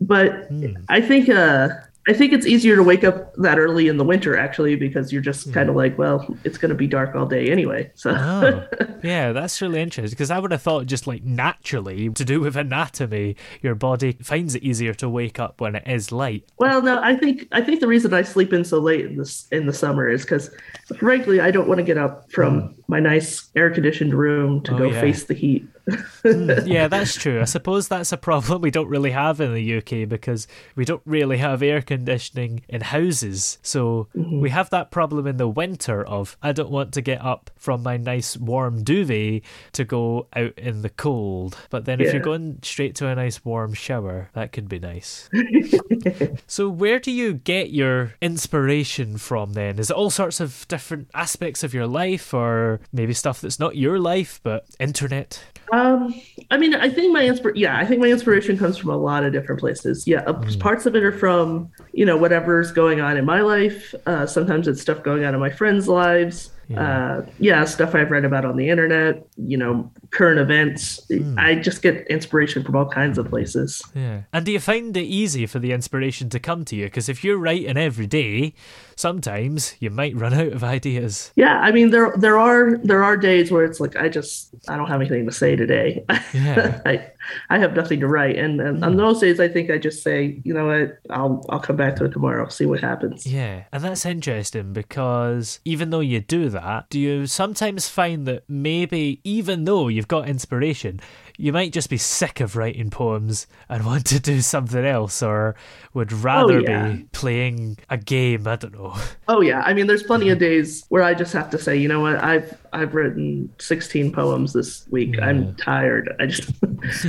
but 0.00 0.46
Hmm. 0.48 0.72
I 0.88 1.00
think 1.00 1.28
uh, 1.28 1.68
I 2.10 2.12
think 2.12 2.32
it's 2.32 2.44
easier 2.44 2.74
to 2.74 2.82
wake 2.82 3.04
up 3.04 3.32
that 3.36 3.56
early 3.56 3.86
in 3.86 3.96
the 3.96 4.02
winter 4.02 4.36
actually 4.36 4.74
because 4.74 5.12
you're 5.12 5.22
just 5.22 5.44
hmm. 5.44 5.52
kind 5.52 5.68
of 5.68 5.76
like, 5.76 5.96
well, 5.96 6.26
it's 6.42 6.58
going 6.58 6.70
to 6.70 6.74
be 6.74 6.88
dark 6.88 7.14
all 7.14 7.24
day 7.24 7.46
anyway. 7.52 7.88
So 7.94 8.10
Oh, 8.10 8.66
yeah, 9.04 9.30
that's 9.30 9.62
really 9.62 9.80
interesting 9.80 10.10
because 10.10 10.32
I 10.32 10.40
would 10.40 10.50
have 10.50 10.60
thought 10.60 10.86
just 10.86 11.06
like 11.06 11.22
naturally 11.22 12.10
to 12.10 12.24
do 12.24 12.40
with 12.40 12.56
anatomy, 12.56 13.36
your 13.62 13.76
body 13.76 14.16
finds 14.20 14.56
it 14.56 14.64
easier 14.64 14.92
to 14.94 15.08
wake 15.08 15.38
up 15.38 15.60
when 15.60 15.76
it 15.76 15.84
is 15.86 16.10
light. 16.10 16.48
Well, 16.58 16.82
no, 16.82 17.00
I 17.00 17.14
think 17.14 17.46
I 17.52 17.60
think 17.60 17.78
the 17.78 17.86
reason 17.86 18.12
I 18.12 18.22
sleep 18.22 18.52
in 18.52 18.64
so 18.64 18.80
late 18.80 19.06
in 19.06 19.16
this 19.16 19.46
in 19.52 19.66
the 19.66 19.72
summer 19.72 20.08
is 20.08 20.22
because, 20.22 20.50
frankly, 20.98 21.38
I 21.38 21.52
don't 21.52 21.68
want 21.68 21.78
to 21.78 21.84
get 21.84 21.96
up 21.96 22.28
from 22.32 22.60
hmm. 22.60 22.79
My 22.90 23.00
nice 23.00 23.48
air 23.54 23.70
conditioned 23.70 24.12
room 24.12 24.60
to 24.62 24.74
Oh, 24.74 24.78
go 24.78 24.90
yeah. 24.90 25.00
face 25.00 25.24
the 25.24 25.34
heat. 25.34 25.66
Hmm, 26.22 26.50
yeah, 26.66 26.88
that's 26.88 27.14
true. 27.14 27.40
I 27.40 27.44
suppose 27.44 27.88
that's 27.88 28.12
a 28.12 28.16
problem 28.16 28.60
we 28.60 28.70
don't 28.70 28.88
really 28.88 29.12
have 29.12 29.40
in 29.40 29.54
the 29.54 29.76
UK 29.78 30.08
because 30.08 30.46
we 30.76 30.84
don't 30.84 31.02
really 31.04 31.38
have 31.38 31.62
air 31.62 31.80
conditioning 31.80 32.62
in 32.68 32.80
houses. 32.82 33.58
So 33.62 34.08
mm-hmm. 34.14 34.40
we 34.40 34.50
have 34.50 34.70
that 34.70 34.90
problem 34.90 35.26
in 35.26 35.36
the 35.36 35.48
winter 35.48 36.04
of 36.04 36.36
I 36.42 36.52
don't 36.52 36.70
want 36.70 36.92
to 36.94 37.00
get 37.00 37.24
up 37.24 37.50
from 37.56 37.82
my 37.82 37.96
nice 37.96 38.36
warm 38.36 38.82
duvet 38.82 39.42
to 39.72 39.84
go 39.84 40.26
out 40.34 40.58
in 40.58 40.82
the 40.82 40.90
cold. 40.90 41.56
But 41.70 41.84
then 41.84 42.00
if 42.00 42.12
you're 42.12 42.22
going 42.22 42.58
straight 42.62 42.94
to 42.96 43.06
a 43.06 43.14
nice 43.14 43.44
warm 43.44 43.74
shower, 43.74 44.30
that 44.34 44.52
could 44.52 44.68
be 44.68 44.78
nice. 44.78 45.28
so 46.46 46.68
where 46.68 46.98
do 46.98 47.10
you 47.10 47.34
get 47.34 47.70
your 47.70 48.14
inspiration 48.20 49.16
from 49.16 49.52
then? 49.52 49.78
Is 49.78 49.90
it 49.90 49.96
all 49.96 50.10
sorts 50.10 50.40
of 50.40 50.66
different 50.68 51.08
aspects 51.14 51.62
of 51.62 51.72
your 51.72 51.86
life 51.86 52.34
or 52.34 52.79
maybe 52.92 53.12
stuff 53.12 53.40
that's 53.40 53.58
not 53.58 53.76
your 53.76 53.98
life 53.98 54.40
but 54.42 54.64
internet? 54.78 55.42
Um, 55.72 56.20
I 56.50 56.58
mean, 56.58 56.74
I 56.74 56.88
think 56.88 57.12
my 57.12 57.22
inspir 57.22 57.52
yeah, 57.54 57.78
I 57.78 57.86
think 57.86 58.00
my 58.00 58.08
inspiration 58.08 58.58
comes 58.58 58.76
from 58.76 58.90
a 58.90 58.96
lot 58.96 59.24
of 59.24 59.32
different 59.32 59.60
places. 59.60 60.06
Yeah, 60.06 60.22
uh, 60.22 60.42
parts 60.58 60.86
of 60.86 60.96
it 60.96 61.02
are 61.02 61.16
from 61.16 61.70
you 61.92 62.04
know 62.04 62.16
whatever's 62.16 62.72
going 62.72 63.00
on 63.00 63.16
in 63.16 63.24
my 63.24 63.40
life. 63.40 63.94
Uh, 64.06 64.26
sometimes 64.26 64.66
it's 64.66 64.80
stuff 64.80 65.02
going 65.02 65.24
on 65.24 65.34
in 65.34 65.40
my 65.40 65.50
friends' 65.50 65.88
lives. 65.88 66.50
Uh, 66.76 67.22
yeah, 67.38 67.64
stuff 67.64 67.94
I've 67.94 68.10
read 68.10 68.24
about 68.24 68.44
on 68.44 68.56
the 68.56 68.68
internet. 68.68 69.26
You 69.36 69.56
know, 69.56 69.90
current 70.10 70.38
events. 70.38 71.00
I 71.36 71.56
just 71.56 71.82
get 71.82 72.06
inspiration 72.08 72.62
from 72.62 72.76
all 72.76 72.88
kinds 72.88 73.18
of 73.18 73.28
places. 73.28 73.82
Yeah. 73.94 74.22
And 74.32 74.46
do 74.46 74.52
you 74.52 74.60
find 74.60 74.96
it 74.96 75.02
easy 75.02 75.46
for 75.46 75.58
the 75.58 75.72
inspiration 75.72 76.28
to 76.30 76.38
come 76.38 76.64
to 76.66 76.76
you? 76.76 76.86
Because 76.86 77.08
if 77.08 77.24
you're 77.24 77.38
writing 77.38 77.76
every 77.76 78.06
day, 78.06 78.54
sometimes 78.96 79.74
you 79.80 79.90
might 79.90 80.14
run 80.14 80.34
out 80.40 80.52
of 80.52 80.62
ideas. 80.62 81.32
Yeah, 81.34 81.58
I 81.58 81.72
mean 81.72 81.90
there 81.90 82.14
there 82.16 82.38
are 82.38 82.78
there 82.78 83.02
are 83.02 83.16
days 83.16 83.50
where 83.50 83.64
it's 83.64 83.80
like 83.80 83.96
I 83.96 84.08
just 84.08 84.54
I 84.68 84.76
don't 84.76 84.88
have 84.88 85.00
anything 85.00 85.26
to 85.26 85.32
say 85.32 85.56
today. 85.56 86.04
Yeah. 86.32 86.80
I 86.86 87.10
I 87.48 87.58
have 87.58 87.74
nothing 87.74 88.00
to 88.00 88.08
write, 88.08 88.36
and, 88.36 88.60
and 88.60 88.84
on 88.84 88.92
hmm. 88.92 88.98
those 88.98 89.20
days 89.20 89.40
I 89.40 89.48
think 89.48 89.70
I 89.70 89.78
just 89.78 90.02
say 90.02 90.40
you 90.44 90.54
know 90.54 90.66
what? 90.66 90.98
I'll 91.10 91.44
I'll 91.48 91.60
come 91.60 91.76
back 91.76 91.96
to 91.96 92.04
it 92.04 92.12
tomorrow, 92.12 92.48
see 92.48 92.66
what 92.66 92.80
happens. 92.80 93.26
Yeah, 93.26 93.64
and 93.72 93.82
that's 93.82 94.06
interesting 94.06 94.72
because 94.72 95.60
even 95.64 95.90
though 95.90 96.00
you 96.00 96.20
do 96.20 96.48
that, 96.50 96.88
do 96.90 96.98
you 96.98 97.26
sometimes 97.26 97.88
find 97.88 98.26
that 98.26 98.44
maybe 98.48 99.20
even 99.24 99.64
though 99.64 99.88
you've 99.88 100.08
got 100.08 100.28
inspiration, 100.28 101.00
you 101.40 101.52
might 101.52 101.72
just 101.72 101.88
be 101.88 101.96
sick 101.96 102.40
of 102.40 102.54
writing 102.54 102.90
poems 102.90 103.46
and 103.68 103.84
want 103.90 104.06
to 104.06 104.20
do 104.20 104.40
something 104.40 104.84
else 104.84 105.22
or 105.22 105.56
would 105.94 106.12
oh, 106.12 106.16
rather 106.16 106.60
yeah. 106.60 106.88
be 106.90 107.04
playing 107.12 107.78
a 107.88 107.96
game, 107.96 108.46
I 108.46 108.56
don't 108.56 108.74
know. 108.74 108.96
Oh 109.28 109.42
yeah, 109.42 109.60
I 109.60 109.74
mean 109.74 109.86
there's 109.86 110.02
plenty 110.02 110.28
of 110.30 110.40
days 110.40 110.84
where 110.88 111.04
I 111.04 111.14
just 111.14 111.32
have 111.34 111.50
to 111.50 111.58
say 111.58 111.76
you 111.76 111.86
know 111.86 112.00
what 112.00 112.16
I've 112.16 112.58
I've 112.72 112.96
written 112.96 113.48
16 113.60 114.10
poems 114.10 114.52
this 114.52 114.88
week. 114.88 115.20
I'm 115.22 115.54
tired. 115.54 116.12
I 116.18 116.26
just 116.26 116.50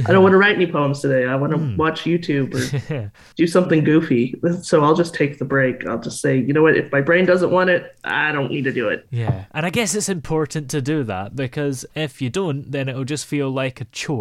I 0.07 0.11
don't 0.11 0.21
want 0.21 0.33
to 0.33 0.37
write 0.37 0.55
any 0.55 0.67
poems 0.67 1.01
today. 1.01 1.25
I 1.25 1.35
want 1.35 1.51
to 1.53 1.57
hmm. 1.57 1.77
watch 1.77 2.03
YouTube 2.03 2.53
or 2.53 3.11
do 3.35 3.47
something 3.47 3.83
goofy. 3.83 4.39
So 4.61 4.83
I'll 4.83 4.93
just 4.93 5.15
take 5.15 5.39
the 5.39 5.45
break. 5.45 5.83
I'll 5.87 5.97
just 5.97 6.21
say 6.21 6.37
you 6.37 6.53
know 6.53 6.61
what 6.61 6.77
if 6.77 6.91
my 6.91 7.01
brain 7.01 7.25
doesn't 7.25 7.49
want 7.49 7.71
it, 7.71 7.95
I 8.03 8.31
don't 8.31 8.51
need 8.51 8.65
to 8.65 8.71
do 8.71 8.87
it. 8.89 9.07
Yeah, 9.09 9.45
and 9.51 9.65
I 9.65 9.71
guess 9.71 9.95
it's 9.95 10.09
important 10.09 10.69
to 10.71 10.81
do 10.81 11.03
that 11.05 11.35
because 11.35 11.87
if 11.95 12.21
you 12.21 12.29
don't, 12.29 12.71
then 12.71 12.87
it'll 12.87 13.03
just 13.03 13.25
feel 13.25 13.49
like 13.49 13.81
a 13.81 13.85
chore. 13.85 14.20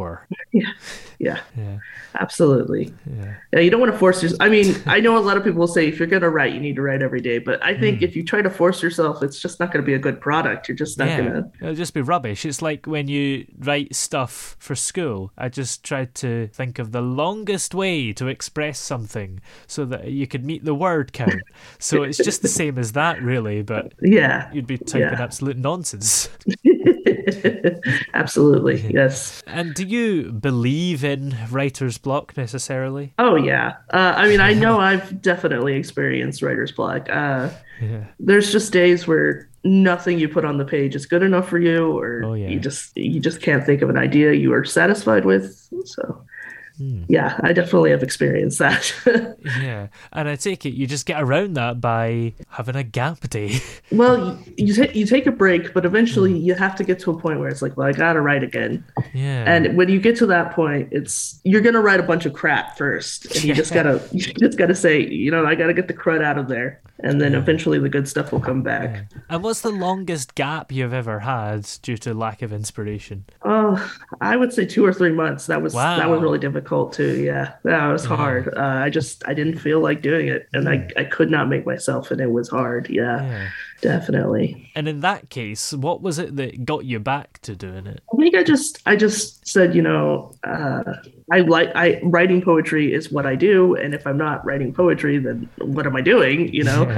Yeah, 0.52 0.72
yeah, 1.20 1.40
Yeah. 1.56 1.76
absolutely. 2.14 2.92
Yeah. 3.52 3.60
you 3.60 3.70
don't 3.70 3.78
want 3.80 3.92
to 3.92 3.98
force 3.98 4.22
yourself. 4.22 4.40
I 4.40 4.48
mean, 4.48 4.74
I 4.86 5.00
know 5.00 5.18
a 5.18 5.20
lot 5.20 5.36
of 5.36 5.44
people 5.44 5.60
will 5.60 5.66
say 5.66 5.86
if 5.86 5.98
you're 5.98 6.08
going 6.08 6.22
to 6.22 6.30
write, 6.30 6.54
you 6.54 6.60
need 6.60 6.76
to 6.76 6.82
write 6.82 7.02
every 7.02 7.20
day. 7.20 7.38
But 7.38 7.62
I 7.62 7.78
think 7.78 8.00
mm. 8.00 8.02
if 8.02 8.16
you 8.16 8.24
try 8.24 8.40
to 8.40 8.48
force 8.48 8.82
yourself, 8.82 9.22
it's 9.22 9.38
just 9.38 9.60
not 9.60 9.70
going 9.70 9.84
to 9.84 9.86
be 9.86 9.92
a 9.92 9.98
good 9.98 10.18
product. 10.18 10.66
You're 10.66 10.76
just 10.76 10.98
not 10.98 11.08
yeah, 11.08 11.20
going 11.20 11.32
to. 11.34 11.50
it'll 11.60 11.74
just 11.74 11.92
be 11.92 12.00
rubbish. 12.00 12.46
It's 12.46 12.62
like 12.62 12.86
when 12.86 13.06
you 13.06 13.46
write 13.58 13.94
stuff 13.94 14.56
for 14.58 14.74
school. 14.74 15.30
I 15.36 15.50
just 15.50 15.84
tried 15.84 16.14
to 16.16 16.48
think 16.48 16.78
of 16.78 16.92
the 16.92 17.02
longest 17.02 17.74
way 17.74 18.14
to 18.14 18.26
express 18.28 18.78
something 18.80 19.40
so 19.66 19.84
that 19.84 20.10
you 20.10 20.26
could 20.26 20.44
meet 20.44 20.64
the 20.64 20.74
word 20.74 21.12
count. 21.12 21.42
so 21.78 22.02
it's 22.02 22.18
just 22.18 22.40
the 22.40 22.48
same 22.48 22.78
as 22.78 22.92
that, 22.92 23.22
really, 23.22 23.60
but 23.62 23.92
Yeah, 24.00 24.50
you'd 24.54 24.66
be 24.66 24.78
typing 24.78 25.12
Yeah. 25.12 25.22
absolute 25.22 25.58
nonsense. 25.58 26.30
absolutely. 28.14 28.70
Yes. 29.00 29.42
And 29.46 29.74
do 29.74 29.84
you 29.84 30.32
believe 30.32 31.04
in 31.04 31.09
writer's 31.50 31.98
block 31.98 32.36
necessarily? 32.36 33.12
Oh 33.18 33.34
yeah. 33.36 33.76
Uh, 33.92 34.14
I 34.16 34.28
mean, 34.28 34.40
I 34.40 34.52
know 34.54 34.78
I've 34.90 35.20
definitely 35.22 35.74
experienced 35.74 36.42
writer's 36.42 36.72
block. 36.72 37.08
Uh, 37.10 37.50
Yeah. 37.80 38.04
there's 38.18 38.52
just 38.52 38.72
days 38.72 39.06
where 39.06 39.48
nothing 39.64 40.18
you 40.18 40.28
put 40.28 40.44
on 40.44 40.56
the 40.58 40.64
page 40.64 40.94
is 40.94 41.06
good 41.06 41.22
enough 41.22 41.48
for 41.48 41.58
you, 41.58 41.96
or 41.98 42.22
Oh, 42.24 42.34
yeah. 42.34 42.48
you 42.48 42.60
just 42.60 42.96
you 42.96 43.20
just 43.20 43.40
can't 43.42 43.64
think 43.64 43.82
of 43.82 43.90
an 43.90 43.96
idea 43.98 44.32
you 44.32 44.52
are 44.52 44.64
satisfied 44.64 45.24
with. 45.24 45.68
So. 45.84 46.22
Hmm. 46.80 47.02
Yeah, 47.08 47.38
I 47.42 47.52
definitely 47.52 47.90
have 47.90 48.02
experienced 48.02 48.58
that. 48.58 48.90
Yeah. 49.60 49.88
And 50.12 50.28
I 50.28 50.36
take 50.36 50.64
it 50.64 50.70
you 50.70 50.86
just 50.86 51.04
get 51.06 51.20
around 51.20 51.54
that 51.54 51.80
by 51.80 52.32
having 52.48 52.76
a 52.76 52.82
gap 52.82 53.28
day. 53.28 53.60
well, 53.92 54.38
you, 54.56 54.66
you, 54.66 54.74
ta- 54.74 54.92
you 54.94 55.04
take 55.04 55.26
a 55.26 55.32
break, 55.32 55.74
but 55.74 55.84
eventually 55.84 56.36
you 56.38 56.54
have 56.54 56.74
to 56.76 56.84
get 56.84 56.98
to 57.00 57.10
a 57.10 57.18
point 57.18 57.38
where 57.40 57.48
it's 57.48 57.60
like, 57.60 57.76
well, 57.76 57.86
I 57.86 57.92
gotta 57.92 58.20
write 58.20 58.42
again. 58.42 58.82
yeah. 59.12 59.44
And 59.52 59.76
when 59.76 59.88
you 59.90 60.00
get 60.00 60.16
to 60.16 60.26
that 60.26 60.52
point, 60.52 60.88
it's 60.92 61.40
you're 61.44 61.60
gonna 61.60 61.80
write 61.80 62.00
a 62.00 62.04
bunch 62.04 62.24
of 62.26 62.32
crap 62.32 62.78
first, 62.78 63.26
and 63.34 63.44
you 63.44 63.54
just 63.54 63.74
gotta 63.74 64.02
you 64.12 64.20
just 64.20 64.56
gotta 64.56 64.74
say, 64.74 65.00
you 65.00 65.30
know, 65.30 65.44
I 65.44 65.54
gotta 65.54 65.74
get 65.74 65.88
the 65.88 65.94
crud 65.94 66.22
out 66.22 66.38
of 66.38 66.48
there, 66.48 66.80
and 67.02 67.20
then 67.20 67.34
eventually 67.34 67.78
the 67.78 67.88
good 67.88 68.08
stuff 68.08 68.32
will 68.32 68.40
come 68.40 68.62
back. 68.62 69.06
And 69.28 69.42
what's 69.42 69.60
the 69.60 69.70
longest 69.70 70.34
gap 70.34 70.70
you've 70.72 70.92
ever 70.92 71.20
had 71.20 71.68
due 71.82 71.96
to 71.98 72.14
lack 72.14 72.42
of 72.42 72.52
inspiration? 72.52 73.24
Oh, 73.42 73.76
I 74.20 74.36
would 74.36 74.52
say 74.52 74.64
two 74.66 74.84
or 74.84 74.92
three 74.92 75.12
months. 75.12 75.46
That 75.46 75.62
was 75.62 75.72
that 75.74 76.08
was 76.08 76.20
really 76.20 76.38
difficult 76.38 76.92
too. 76.92 77.22
Yeah, 77.22 77.54
that 77.64 77.86
was 77.88 78.04
hard. 78.04 78.52
Uh, 78.56 78.60
I 78.60 78.90
just 78.90 79.26
I 79.28 79.34
didn't 79.34 79.58
feel 79.58 79.80
like 79.80 80.02
doing 80.02 80.28
it, 80.28 80.48
and 80.52 80.68
I 80.68 80.88
I 80.96 81.04
could 81.04 81.30
not 81.30 81.48
make 81.48 81.66
myself, 81.66 82.10
and 82.10 82.20
it 82.20 82.30
was 82.30 82.48
hard. 82.48 82.88
Yeah, 82.90 83.22
Yeah. 83.22 83.48
definitely. 83.82 84.70
And 84.74 84.88
in 84.88 85.00
that 85.00 85.30
case, 85.30 85.72
what 85.72 86.00
was 86.02 86.18
it 86.18 86.36
that 86.36 86.64
got 86.64 86.84
you 86.84 86.98
back 86.98 87.40
to 87.42 87.54
doing 87.56 87.86
it? 87.86 88.02
I 88.12 88.16
think 88.16 88.34
I 88.34 88.42
just 88.42 88.80
I 88.86 88.96
just 88.96 89.46
said, 89.46 89.74
you 89.74 89.82
know, 89.82 90.34
uh, 90.44 90.82
I 91.32 91.40
like 91.40 91.70
I 91.74 92.00
writing 92.02 92.42
poetry 92.42 92.92
is 92.92 93.10
what 93.12 93.26
I 93.26 93.34
do, 93.36 93.74
and 93.74 93.94
if 93.94 94.06
I'm 94.06 94.18
not 94.18 94.44
writing 94.44 94.72
poetry, 94.72 95.18
then 95.18 95.48
what 95.58 95.86
am 95.86 95.96
I 95.96 96.00
doing? 96.00 96.52
You 96.52 96.64
know, 96.64 96.82
Yeah. 96.82 96.89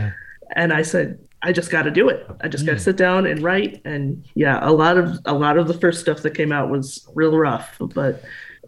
And 0.56 0.72
I 0.72 0.82
said. 0.82 1.18
I 1.44 1.50
just 1.50 1.72
got 1.72 1.82
to 1.82 1.90
do 1.90 2.08
it. 2.08 2.24
I 2.40 2.46
just 2.46 2.64
got 2.64 2.74
to 2.74 2.78
mm. 2.78 2.84
sit 2.84 2.96
down 2.96 3.26
and 3.26 3.42
write. 3.42 3.82
And 3.84 4.24
yeah, 4.36 4.60
a 4.62 4.70
lot 4.70 4.96
of 4.96 5.18
a 5.24 5.32
lot 5.32 5.58
of 5.58 5.66
the 5.66 5.74
first 5.74 6.00
stuff 6.00 6.22
that 6.22 6.36
came 6.36 6.52
out 6.52 6.70
was 6.70 7.04
real 7.16 7.36
rough, 7.36 7.78
but 7.80 8.22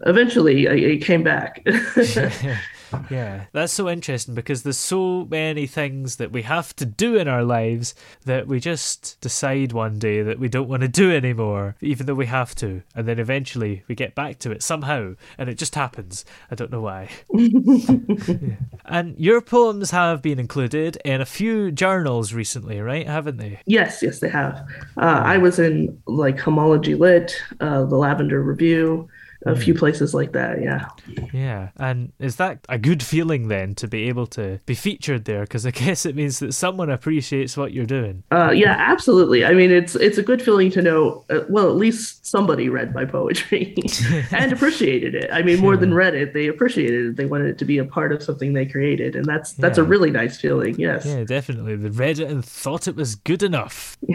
eventually 0.05 0.67
I, 0.67 0.73
it 0.73 0.97
came 0.97 1.23
back. 1.23 1.65
Yeah, 3.09 3.45
that's 3.51 3.73
so 3.73 3.89
interesting 3.89 4.35
because 4.35 4.63
there's 4.63 4.77
so 4.77 5.25
many 5.25 5.67
things 5.67 6.17
that 6.17 6.31
we 6.31 6.43
have 6.43 6.75
to 6.77 6.85
do 6.85 7.15
in 7.15 7.27
our 7.27 7.43
lives 7.43 7.95
that 8.25 8.47
we 8.47 8.59
just 8.59 9.19
decide 9.21 9.71
one 9.71 9.99
day 9.99 10.21
that 10.21 10.39
we 10.39 10.49
don't 10.49 10.69
want 10.69 10.81
to 10.81 10.87
do 10.87 11.11
anymore, 11.11 11.75
even 11.81 12.05
though 12.05 12.15
we 12.15 12.25
have 12.27 12.55
to. 12.55 12.83
And 12.95 13.07
then 13.07 13.19
eventually 13.19 13.83
we 13.87 13.95
get 13.95 14.15
back 14.15 14.39
to 14.39 14.51
it 14.51 14.63
somehow, 14.63 15.15
and 15.37 15.49
it 15.49 15.57
just 15.57 15.75
happens. 15.75 16.25
I 16.49 16.55
don't 16.55 16.71
know 16.71 16.81
why. 16.81 17.09
Yeah. 17.33 18.55
And 18.87 19.17
your 19.17 19.41
poems 19.41 19.89
have 19.91 20.21
been 20.21 20.39
included 20.39 20.97
in 21.03 21.19
a 21.19 21.25
few 21.25 21.71
journals 21.71 22.33
recently, 22.33 22.79
right? 22.81 23.07
Haven't 23.07 23.37
they? 23.37 23.59
Yes, 23.65 24.03
yes, 24.03 24.19
they 24.19 24.29
have. 24.29 24.63
Uh, 24.97 25.21
I 25.23 25.37
was 25.37 25.57
in 25.57 25.99
like 26.05 26.39
Homology 26.39 26.93
Lit, 26.93 27.35
uh, 27.59 27.85
the 27.85 27.95
Lavender 27.95 28.43
Review, 28.43 29.09
a 29.45 29.55
few 29.55 29.73
places 29.73 30.13
like 30.13 30.31
that. 30.31 30.61
Yeah. 30.61 30.87
Yeah. 31.31 31.69
And 31.77 32.11
is 32.19 32.37
that 32.37 32.65
a 32.67 32.77
good 32.79 33.03
feeling 33.03 33.47
then 33.47 33.75
to 33.75 33.87
be 33.87 34.07
able 34.09 34.25
to 34.27 34.59
be 34.65 34.73
featured 34.73 35.25
there? 35.25 35.41
Because 35.41 35.65
I 35.65 35.71
guess 35.85 36.05
it 36.05 36.15
means 36.15 36.39
that 36.39 36.53
someone 36.53 36.89
appreciates 36.89 37.55
what 37.55 37.71
you're 37.71 37.85
doing. 37.85 38.23
Uh, 38.31 38.51
yeah, 38.51 38.75
absolutely. 38.77 39.45
I 39.45 39.53
mean, 39.53 39.71
it's 39.71 39.95
it's 39.95 40.17
a 40.17 40.23
good 40.23 40.41
feeling 40.41 40.71
to 40.71 40.81
know. 40.81 41.23
Uh, 41.29 41.41
well, 41.47 41.69
at 41.69 41.75
least 41.75 42.25
somebody 42.25 42.69
read 42.69 42.93
my 42.95 43.05
poetry 43.05 43.75
and 44.31 44.51
appreciated 44.51 45.13
it. 45.15 45.29
I 45.31 45.43
mean, 45.43 45.59
more 45.59 45.77
than 45.77 45.93
read 45.93 46.15
it, 46.15 46.33
they 46.33 46.47
appreciated 46.47 47.05
it. 47.05 47.15
They 47.15 47.25
wanted 47.25 47.47
it 47.47 47.57
to 47.59 47.65
be 47.65 47.77
a 47.77 47.85
part 47.85 48.11
of 48.11 48.23
something 48.23 48.53
they 48.53 48.65
created, 48.65 49.15
and 49.15 49.25
that's 49.25 49.53
that's 49.53 49.77
a 49.77 49.83
really 49.83 50.09
nice 50.09 50.39
feeling. 50.39 50.79
Yes. 50.79 51.05
Yeah, 51.05 51.23
definitely. 51.23 51.75
They 51.75 51.89
read 51.89 52.19
it 52.19 52.29
and 52.29 52.43
thought 52.43 52.87
it 52.87 52.95
was 52.95 53.15
good 53.15 53.43
enough. 53.43 53.95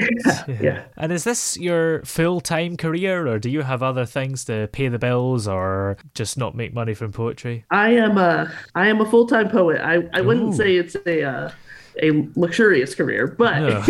yeah. 0.49 0.85
And 0.97 1.13
is 1.13 1.25
this 1.25 1.57
your 1.57 2.03
full 2.03 2.41
time 2.41 2.77
career, 2.77 3.29
or 3.29 3.39
do 3.39 3.49
you 3.49 3.63
have 3.63 3.83
other 3.83 4.05
things 4.05 4.45
to 4.47 4.69
pay 4.73 4.89
the 4.89 4.99
bills 4.99 5.20
bills 5.21 5.47
or 5.47 5.97
just 6.15 6.39
not 6.39 6.55
make 6.55 6.73
money 6.73 6.95
from 6.95 7.13
poetry? 7.13 7.65
I 7.71 7.91
am 7.91 8.19
a 8.19 8.51
I 8.75 8.89
am 8.89 9.01
a 9.01 9.07
full 9.07 9.27
time 9.27 9.49
poet. 9.51 9.81
I 9.81 10.09
I 10.13 10.21
wouldn't 10.21 10.55
say 10.55 10.77
it's 10.77 10.97
a 11.07 11.23
uh, 11.23 11.51
a 12.03 12.29
luxurious 12.37 12.95
career, 12.95 13.27
but 13.27 13.61
No. 13.61 13.83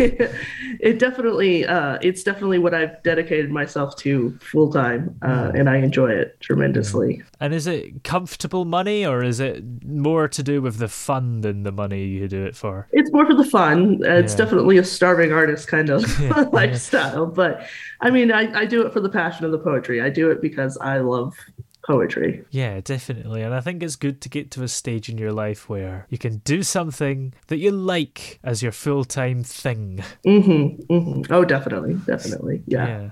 it 0.81 0.99
definitely 0.99 1.67
uh, 1.67 1.99
it's 2.03 2.23
definitely 2.23 2.59
what 2.59 2.75
I've 2.75 3.03
dedicated 3.03 3.51
myself 3.51 3.97
to 3.97 4.39
full 4.41 4.73
time, 4.73 5.17
uh, 5.23 5.53
and 5.55 5.69
I 5.69 5.77
enjoy 5.77 6.11
it 6.13 6.41
tremendously. 6.41 7.23
And 7.41 7.55
is 7.55 7.67
it 7.67 8.05
comfortable 8.05 8.65
money 8.65 9.05
or 9.07 9.23
is 9.23 9.41
it 9.41 9.63
more 9.85 10.29
to 10.29 10.43
do 10.43 10.61
with 10.63 10.79
the 10.79 10.89
fun 10.89 11.41
than 11.43 11.63
the 11.63 11.73
money 11.73 12.05
you 12.05 12.29
do 12.29 12.45
it 12.45 12.57
for? 12.57 12.89
It's 12.93 13.13
more 13.13 13.27
for 13.27 13.35
the 13.35 13.45
fun. 13.45 14.01
Uh, 14.05 14.15
It's 14.15 14.33
Yeah. 14.33 14.45
definitely 14.45 14.79
a 14.79 14.85
starving 14.85 15.33
artist 15.33 15.69
kind 15.69 15.91
of 15.91 16.05
lifestyle, 16.53 17.27
but 17.27 17.67
I 18.01 18.11
mean, 18.11 18.33
I, 18.33 18.53
I 18.61 18.65
do 18.67 18.87
it 18.87 18.93
for 18.93 19.01
the 19.01 19.09
passion 19.11 19.45
of 19.45 19.53
the 19.53 19.59
poetry. 19.59 20.01
I 20.01 20.11
do 20.11 20.31
it 20.31 20.41
because 20.41 20.77
I 20.79 20.99
love 20.99 21.35
poetry. 21.91 22.45
Yeah, 22.51 22.81
definitely. 22.81 23.43
And 23.43 23.53
I 23.53 23.61
think 23.61 23.83
it's 23.83 23.97
good 23.97 24.21
to 24.23 24.29
get 24.29 24.51
to 24.53 24.63
a 24.63 24.69
stage 24.69 25.09
in 25.09 25.19
your 25.19 25.33
life 25.33 25.69
where 25.69 26.07
you 26.09 26.19
can 26.19 26.39
do 26.39 26.63
something 26.63 27.35
that 27.49 27.59
you 27.59 27.71
like 27.73 28.39
as 28.45 28.63
your 28.63 28.73
full 28.73 29.05
time 29.05 29.43
thing. 29.43 30.03
Mm-hmm, 30.27 30.93
mm-hmm. 30.93 31.33
Oh, 31.33 31.45
definitely, 31.45 31.95
definitely, 32.07 32.63
yeah. 32.67 32.87
Yeah. 32.87 33.11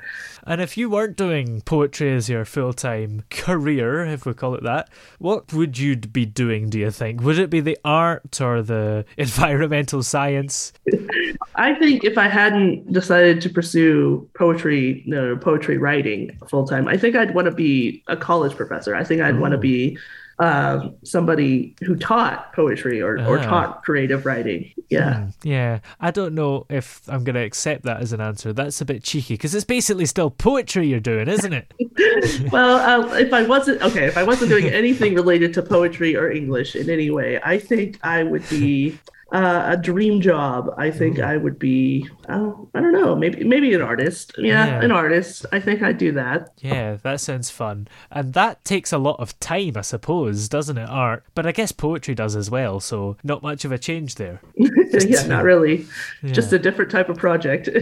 And 0.49 0.62
if 0.62 0.78
you 0.78 0.88
weren't 0.88 1.18
doing 1.18 1.61
poetry 1.61 2.11
as 2.14 2.30
your 2.30 2.46
full 2.46 2.72
time 2.72 3.22
career, 3.28 4.07
if 4.07 4.24
we 4.24 4.32
call 4.32 4.55
it 4.55 4.62
that, 4.62 4.88
what 5.18 5.53
would 5.53 5.78
you 5.78 5.94
be 5.94 6.24
doing, 6.24 6.70
do 6.70 6.78
you 6.78 6.90
think? 6.90 7.20
Would 7.20 7.38
it 7.38 7.51
be 7.51 7.61
the 7.61 7.76
art 7.84 8.40
or 8.40 8.62
the 8.62 9.05
environmental 9.18 10.03
science? 10.03 10.72
I 11.55 11.74
think 11.74 12.03
if 12.03 12.16
I 12.16 12.28
hadn't 12.28 12.90
decided 12.90 13.42
to 13.42 13.51
pursue 13.51 14.26
poetry, 14.38 15.03
no, 15.07 15.36
poetry 15.36 15.76
writing 15.76 16.38
full 16.49 16.66
time, 16.66 16.88
I 16.88 16.96
think 16.96 17.14
I'd 17.14 17.34
want 17.34 17.44
to 17.44 17.53
be 17.53 18.03
a 18.07 18.16
college 18.16 18.57
professor. 18.57 18.94
I 18.94 19.05
think 19.05 19.20
I'd 19.20 19.38
want 19.38 19.53
to 19.53 19.59
oh. 19.59 19.61
be 19.61 19.99
uh, 20.39 20.89
somebody 21.05 21.74
who 21.82 21.97
taught 21.97 22.53
poetry 22.53 23.01
or, 23.03 23.18
or 23.26 23.39
Ah. 23.39 23.43
taught 23.45 23.82
creative 23.84 24.24
writing. 24.24 24.72
Yeah. 24.89 25.28
Yeah, 25.43 25.80
I 26.01 26.11
don't 26.12 26.34
know 26.34 26.64
if 26.70 27.03
I'm 27.09 27.24
going 27.24 27.34
to 27.34 27.43
accept 27.43 27.82
that 27.84 28.01
as 28.01 28.12
an 28.12 28.20
answer. 28.20 28.53
That's 28.53 28.80
a 28.80 28.84
bit 28.84 29.03
cheeky 29.03 29.34
because 29.34 29.55
it's 29.55 29.64
basically 29.64 30.07
still 30.07 30.30
poetry 30.30 30.86
you're 30.86 31.01
doing, 31.01 31.28
isn't 31.28 31.53
it? 31.53 31.72
well, 32.53 32.76
uh, 33.11 33.14
if 33.16 33.32
I 33.32 33.43
wasn't 33.43 33.82
okay, 33.82 34.07
if 34.07 34.16
I 34.16 34.22
wasn't 34.22 34.51
doing 34.51 34.66
anything 34.66 35.14
related 35.14 35.53
to 35.55 35.62
poetry 35.62 36.16
or 36.16 36.30
English 36.30 36.76
in 36.76 36.89
any 36.89 37.11
way, 37.11 37.41
I 37.45 37.59
think 37.59 37.99
I 38.03 38.22
would 38.22 38.49
be 38.49 38.99
uh, 39.32 39.64
a 39.72 39.76
dream 39.76 40.20
job. 40.20 40.72
I 40.78 40.90
think 40.90 41.18
I 41.20 41.36
would 41.36 41.58
be. 41.58 42.08
Oh, 42.28 42.68
I 42.74 42.80
don't 42.80 42.92
know. 42.92 43.14
Maybe 43.14 43.44
maybe 43.44 43.74
an 43.74 43.82
artist. 43.82 44.34
Yeah, 44.38 44.66
Yeah. 44.66 44.82
an 44.82 44.90
artist. 44.90 45.44
I 45.52 45.60
think 45.60 45.82
I'd 45.82 45.98
do 45.98 46.12
that. 46.12 46.50
Yeah, 46.58 46.96
that 47.02 47.20
sounds 47.20 47.50
fun. 47.50 47.88
And 48.10 48.32
that 48.34 48.64
takes 48.64 48.92
a 48.92 48.98
lot 48.98 49.20
of 49.20 49.38
time, 49.40 49.72
I 49.76 49.82
suppose, 49.82 50.48
doesn't 50.48 50.78
it? 50.78 50.88
Art. 50.88 51.24
But 51.34 51.46
I 51.46 51.52
guess 51.52 51.72
poetry 51.72 52.14
does 52.14 52.36
as 52.36 52.50
well, 52.50 52.80
so 52.80 53.16
not 53.22 53.42
much 53.42 53.64
of 53.64 53.72
a 53.72 53.78
change 53.78 54.14
there. 54.14 54.40
yeah, 54.56 55.26
not 55.26 55.44
really. 55.44 55.86
Just 56.24 56.52
a 56.52 56.58
different 56.58 56.90
type 56.90 57.08
of 57.08 57.16
project. 57.16 57.68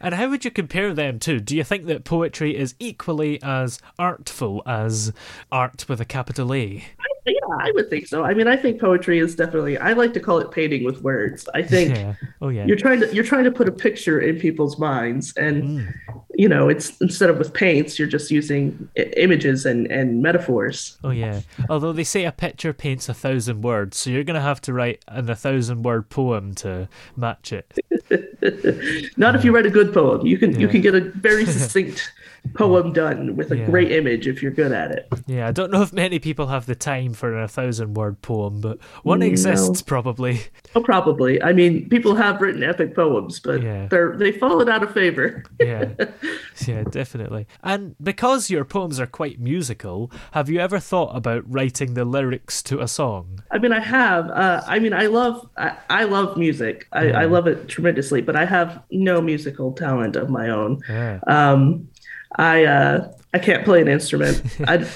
And 0.00 0.14
how 0.14 0.28
would 0.28 0.44
you 0.44 0.50
compare 0.50 0.92
them 0.92 1.18
two? 1.18 1.40
Do 1.40 1.56
you 1.56 1.64
think 1.64 1.86
that 1.86 2.04
poetry 2.04 2.56
is 2.56 2.74
equally 2.78 3.40
as 3.42 3.78
artful 3.98 4.62
as 4.66 5.12
art 5.50 5.86
with 5.88 6.00
a 6.00 6.04
capital 6.04 6.52
A? 6.52 6.84
Yeah, 7.26 7.56
I 7.60 7.70
would 7.72 7.88
think 7.90 8.06
so. 8.06 8.22
I 8.24 8.34
mean, 8.34 8.46
I 8.48 8.56
think 8.56 8.80
poetry 8.80 9.18
is 9.18 9.34
definitely. 9.34 9.78
I 9.78 9.92
like 9.94 10.12
to 10.14 10.20
call 10.20 10.38
it 10.38 10.50
painting 10.50 10.84
with 10.84 11.00
words. 11.02 11.48
I 11.54 11.62
think 11.62 11.96
Yeah. 11.96 12.14
Oh, 12.42 12.48
yeah. 12.50 12.66
you're 12.66 12.76
trying 12.76 13.00
to 13.00 13.14
you're 13.14 13.24
trying 13.24 13.44
to 13.44 13.50
put 13.50 13.68
a 13.68 13.72
picture 13.72 14.20
in 14.20 14.38
people's 14.38 14.78
minds, 14.78 15.32
and 15.36 15.62
Mm. 15.64 15.94
you 16.34 16.48
know, 16.48 16.68
it's 16.68 17.00
instead 17.00 17.30
of 17.30 17.38
with 17.38 17.52
paints, 17.54 17.98
you're 17.98 18.08
just 18.08 18.30
using 18.30 18.88
I- 18.98 19.12
images 19.16 19.64
and 19.64 19.86
and 19.90 20.20
metaphors. 20.22 20.98
Oh, 21.04 21.10
yeah. 21.10 21.40
Although 21.70 21.92
they 21.92 22.04
say 22.04 22.24
a 22.24 22.32
picture 22.32 22.72
paints 22.72 23.08
a 23.08 23.14
thousand 23.14 23.62
words, 23.62 23.96
so 23.96 24.10
you're 24.10 24.24
going 24.24 24.34
to 24.34 24.40
have 24.40 24.60
to 24.62 24.72
write 24.72 25.02
an 25.08 25.30
a 25.30 25.36
thousand 25.36 25.82
word 25.82 26.10
poem 26.10 26.54
to 26.56 26.88
match 27.16 27.52
it. 27.52 27.78
Not 29.16 29.34
if 29.34 29.44
you 29.44 29.54
write 29.54 29.66
a 29.66 29.70
good 29.70 29.92
poem. 29.94 30.26
You 30.26 30.38
can 30.38 30.58
you 30.60 30.68
can 30.68 30.80
get 30.80 30.94
a 30.94 31.00
very 31.00 31.46
succinct 31.56 32.10
poem 32.54 32.92
done 32.92 33.36
with 33.36 33.50
a 33.50 33.56
Yeah. 33.56 33.66
great 33.66 33.90
image 33.90 34.26
if 34.28 34.42
you're 34.42 34.52
good 34.52 34.70
at 34.72 34.90
it. 34.92 35.08
Yeah, 35.26 35.48
I 35.48 35.52
don't 35.52 35.70
know 35.72 35.82
if 35.82 35.92
many 35.92 36.18
people 36.18 36.48
have 36.48 36.66
the 36.66 36.74
time 36.74 37.14
for 37.14 37.40
a 37.40 37.48
thousand 37.48 37.94
word 37.94 38.20
poem, 38.22 38.60
but 38.60 38.78
one 39.02 39.20
No. 39.20 39.26
exists 39.26 39.82
probably. 39.82 40.40
Oh, 40.76 40.82
probably. 40.82 41.42
I 41.42 41.52
mean, 41.52 41.88
people 41.88 42.14
have 42.16 42.40
written 42.40 42.62
epic 42.62 42.94
poems, 42.94 43.40
but 43.40 43.62
Yeah. 43.62 43.86
they're 43.88 44.16
they've 44.16 44.36
fallen 44.36 44.68
out 44.68 44.82
of 44.82 44.92
favor. 44.92 45.44
Yeah, 45.60 45.90
yeah, 46.66 46.84
definitely. 46.84 47.46
And 47.62 47.94
because 48.02 48.50
your 48.50 48.64
poems 48.64 49.00
are 49.00 49.06
quite 49.06 49.40
musical, 49.40 50.10
have 50.32 50.48
you 50.50 50.58
ever 50.60 50.78
thought 50.78 51.16
about 51.16 51.42
writing 51.46 51.94
the 51.94 52.04
lyrics 52.04 52.62
to 52.64 52.80
a 52.80 52.88
song? 52.88 53.40
I 53.50 53.58
mean, 53.58 53.72
I 53.72 53.80
have. 53.80 54.28
Uh, 54.30 54.62
I 54.66 54.78
mean, 54.78 54.92
I 54.92 55.06
love. 55.06 55.48
I, 55.56 55.76
I 55.90 56.04
love 56.04 56.36
music. 56.36 56.86
I, 56.92 57.10
I 57.10 57.24
love 57.24 57.46
it 57.46 57.68
tremendously. 57.68 58.20
But 58.20 58.36
I 58.36 58.44
have 58.44 58.82
no 58.90 59.20
musical 59.20 59.72
talent 59.72 60.16
of 60.16 60.28
my 60.30 60.48
own. 60.50 60.80
Yeah. 60.88 61.20
Um, 61.26 61.88
I 62.36 62.64
uh, 62.64 63.12
I 63.32 63.38
can't 63.38 63.64
play 63.64 63.80
an 63.80 63.88
instrument. 63.88 64.42
I 64.66 64.86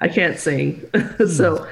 I 0.00 0.08
can't 0.08 0.38
sing. 0.38 0.88
so 1.28 1.66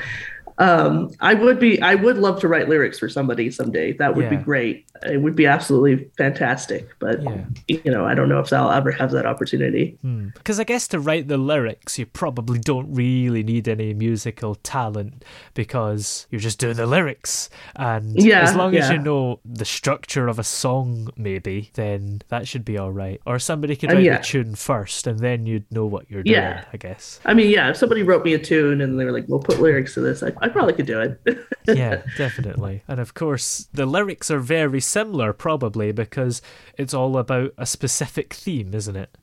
um, 0.59 1.13
I 1.21 1.35
would 1.35 1.61
be. 1.61 1.81
I 1.81 1.95
would 1.95 2.19
love 2.19 2.41
to 2.41 2.49
write 2.49 2.69
lyrics 2.69 2.99
for 2.99 3.09
somebody 3.09 3.51
someday. 3.51 3.93
That 3.93 4.17
would 4.17 4.29
be 4.29 4.37
great. 4.37 4.88
It 5.05 5.19
would 5.23 5.37
be 5.37 5.47
absolutely 5.47 6.09
fantastic. 6.17 6.89
But 6.99 7.23
Yeah. 7.23 7.45
you 7.69 7.91
know, 7.91 8.05
I 8.05 8.15
don't 8.15 8.29
know 8.29 8.41
if 8.41 8.53
I'll 8.53 8.71
ever 8.71 8.91
have 8.93 9.11
that 9.13 9.27
opportunity. 9.27 9.99
Because 10.35 10.59
I 10.61 10.65
guess 10.65 10.89
to 10.89 10.99
write 11.01 11.29
the 11.29 11.39
lyrics, 11.39 11.99
you 11.99 12.07
probably 12.07 12.59
don't 12.59 12.93
really 12.93 13.43
need 13.43 13.69
any 13.69 13.95
musical 13.95 14.55
talent 14.57 15.25
because 15.55 16.27
you're 16.31 16.41
just 16.41 16.59
doing 16.59 16.77
the 16.77 16.87
lyrics. 16.87 17.51
And 17.77 18.17
Yeah, 18.21 18.41
as 18.43 18.55
long 18.55 18.75
as 18.77 18.91
you 18.91 18.99
know 18.99 19.41
the 19.45 19.65
structure 19.65 20.29
of 20.29 20.39
a 20.39 20.45
song, 20.45 21.09
maybe, 21.17 21.71
then 21.75 22.23
that 22.29 22.47
should 22.49 22.65
be 22.65 22.79
all 22.79 22.93
right. 22.93 23.21
Or 23.27 23.39
somebody 23.39 23.77
could 23.77 23.91
Uh, 23.91 23.95
write 23.97 24.05
yeah. 24.05 24.19
the 24.19 24.25
tune 24.25 24.55
first, 24.55 25.07
and 25.07 25.19
then 25.19 25.47
you'd 25.47 25.71
know 25.71 25.87
what 25.87 26.11
you're 26.11 26.23
doing, 26.23 26.35
Yeah. 26.37 26.65
I 26.73 26.77
guess. 26.77 27.21
I 27.25 27.35
mean, 27.35 27.51
yeah, 27.51 27.71
if 27.71 27.77
somebody 27.77 28.03
wrote 28.03 28.25
me 28.25 28.35
a 28.35 28.39
tune 28.39 28.81
and 28.81 28.99
they 28.99 29.05
were 29.05 29.13
like, 29.13 29.27
"We'll 29.29 29.39
put 29.41 29.61
lyrics 29.61 29.95
to 29.95 30.01
this," 30.01 30.23
I, 30.23 30.33
I 30.41 30.49
probably 30.49 30.73
could 30.75 30.87
do 30.87 31.01
it. 31.01 31.21
yeah, 31.67 32.03
definitely. 32.17 32.83
And 32.89 33.01
of 33.01 33.15
course, 33.15 33.69
the 33.73 33.87
lyrics 33.87 34.31
are 34.31 34.39
very 34.41 34.81
similar, 34.89 35.33
probably, 35.33 35.93
because 35.93 36.43
it's 36.77 36.95
all 36.95 37.17
about 37.19 37.53
a 37.59 37.67
specific 37.67 38.35
theme, 38.35 38.75
isn't 38.75 38.97
it? 38.97 39.17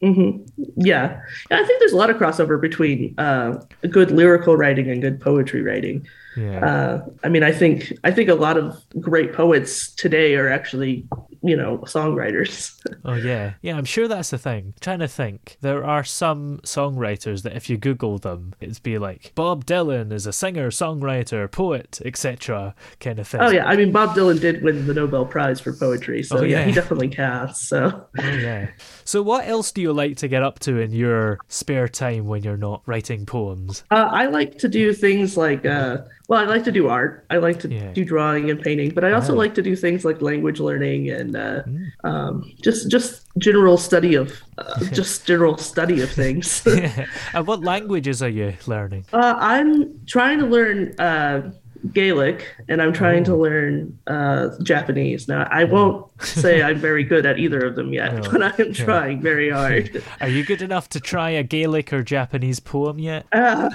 Yeah. 0.78 1.20
Yeah, 1.49 1.59
I 1.59 1.66
think 1.66 1.80
there's 1.80 1.93
a 1.93 1.97
lot 1.97 2.09
of 2.09 2.18
crossover 2.18 2.59
between 2.59 3.16
uh, 3.18 3.59
good 3.89 4.11
lyrical 4.11 4.55
writing 4.55 4.89
and 4.89 5.01
good 5.01 5.20
poetry 5.20 5.61
writing. 5.61 6.07
Yeah. 6.38 6.66
Uh, 6.66 7.05
I 7.24 7.30
mean, 7.30 7.43
I 7.43 7.51
think 7.51 7.93
I 8.03 8.11
think 8.11 8.30
a 8.30 8.36
lot 8.36 8.57
of 8.57 8.78
great 8.99 9.34
poets 9.34 9.93
today 9.95 10.36
are 10.36 10.49
actually, 10.49 11.07
you 11.47 11.55
know, 11.55 11.79
songwriters. 11.79 12.71
Oh 13.03 13.13
yeah, 13.13 13.53
yeah. 13.61 13.77
I'm 13.77 13.85
sure 13.85 14.07
that's 14.07 14.31
the 14.31 14.37
thing. 14.37 14.73
trying 14.79 14.99
to 14.99 15.07
think, 15.07 15.57
there 15.61 15.85
are 15.85 16.03
some 16.03 16.59
songwriters 16.63 17.43
that 17.43 17.55
if 17.55 17.69
you 17.69 17.77
Google 17.77 18.17
them, 18.17 18.53
it'd 18.59 18.81
be 18.81 18.97
like 18.97 19.31
Bob 19.35 19.65
Dylan 19.65 20.11
is 20.11 20.25
a 20.25 20.33
singer, 20.33 20.69
songwriter, 20.71 21.51
poet, 21.51 21.99
etc. 22.03 22.73
kind 22.99 23.19
of 23.19 23.27
thing. 23.27 23.41
oh 23.41 23.49
yeah, 23.49 23.65
I 23.65 23.75
mean, 23.75 23.91
Bob 23.91 24.15
Dylan 24.15 24.39
did 24.39 24.63
win 24.63 24.87
the 24.87 24.93
Nobel 24.93 25.25
Prize 25.25 25.59
for 25.59 25.73
poetry, 25.73 26.23
so 26.23 26.39
Oh, 26.39 26.43
yeah. 26.43 26.63
he 26.65 26.71
definitely 26.71 27.09
counts. 27.09 27.67
So 27.67 28.07
Oh 28.19 28.23
yeah. 28.29 28.69
So 29.03 29.21
what 29.21 29.47
else 29.47 29.71
do 29.71 29.81
you 29.81 29.93
like 29.93 30.17
to 30.17 30.27
get 30.27 30.41
up 30.41 30.59
to 30.59 30.79
in 30.79 30.91
your 30.91 31.37
spare 31.47 31.87
time 31.87 32.25
when 32.27 32.41
you're 32.43 32.57
not 32.57 32.81
writing 32.87 33.25
poems? 33.25 33.83
uh, 33.91 34.09
I 34.11 34.27
like 34.27 34.57
to 34.59 34.67
do 34.67 34.93
things 34.93 35.37
like, 35.37 35.63
uh, 35.65 35.97
well, 36.28 36.39
I 36.39 36.45
like 36.45 36.63
to 36.65 36.71
do 36.71 36.88
art. 36.89 37.26
I 37.30 37.38
like 37.38 37.59
to 37.59 37.69
Yeah. 37.69 37.91
do 37.93 38.03
drawing 38.05 38.49
and 38.49 38.59
painting, 38.59 38.91
but 38.95 39.03
I 39.03 39.11
also 39.13 39.34
Oh. 39.34 39.38
like 39.38 39.53
to 39.55 39.61
do 39.61 39.76
things 39.76 40.03
like 40.05 40.21
language 40.21 40.59
learning 40.59 41.09
and 41.09 41.36
uh, 41.36 41.61
Mm. 41.63 41.86
um, 42.03 42.51
just 42.61 42.89
just 42.89 43.26
general 43.38 43.78
study 43.78 44.15
of 44.15 44.32
uh, 44.57 44.80
just 44.91 45.26
general 45.28 45.57
study 45.57 46.01
of 46.01 46.09
things. 46.09 46.65
and 47.34 47.45
what 47.47 47.61
languages 47.63 48.23
are 48.23 48.30
you 48.30 48.53
learning? 48.67 49.05
Uh, 49.13 49.36
I'm 49.38 49.99
trying 50.07 50.39
to 50.39 50.45
learn 50.45 50.93
uh, 50.99 51.51
Gaelic 51.93 52.45
and 52.67 52.81
I'm 52.81 52.93
trying 52.93 53.21
Oh. 53.23 53.25
to 53.25 53.36
learn 53.36 53.97
uh, 54.07 54.49
Japanese. 54.63 55.27
Now, 55.27 55.47
I 55.51 55.63
won't 55.63 56.05
say 56.21 56.61
I'm 56.63 56.77
very 56.77 57.03
good 57.03 57.25
at 57.25 57.39
either 57.39 57.59
of 57.65 57.75
them 57.75 57.93
yet, 57.93 58.13
No. 58.23 58.31
but 58.31 58.41
I 58.41 58.61
am 58.61 58.67
Yeah. 58.73 58.86
trying 58.86 59.21
very 59.21 59.49
hard. 59.49 60.03
Are 60.21 60.29
you 60.29 60.43
good 60.45 60.61
enough 60.61 60.89
to 60.89 60.99
try 60.99 61.29
a 61.31 61.43
Gaelic 61.43 61.91
or 61.93 62.03
Japanese 62.03 62.59
poem 62.59 62.99
yet? 62.99 63.25
Uh, 63.31 63.69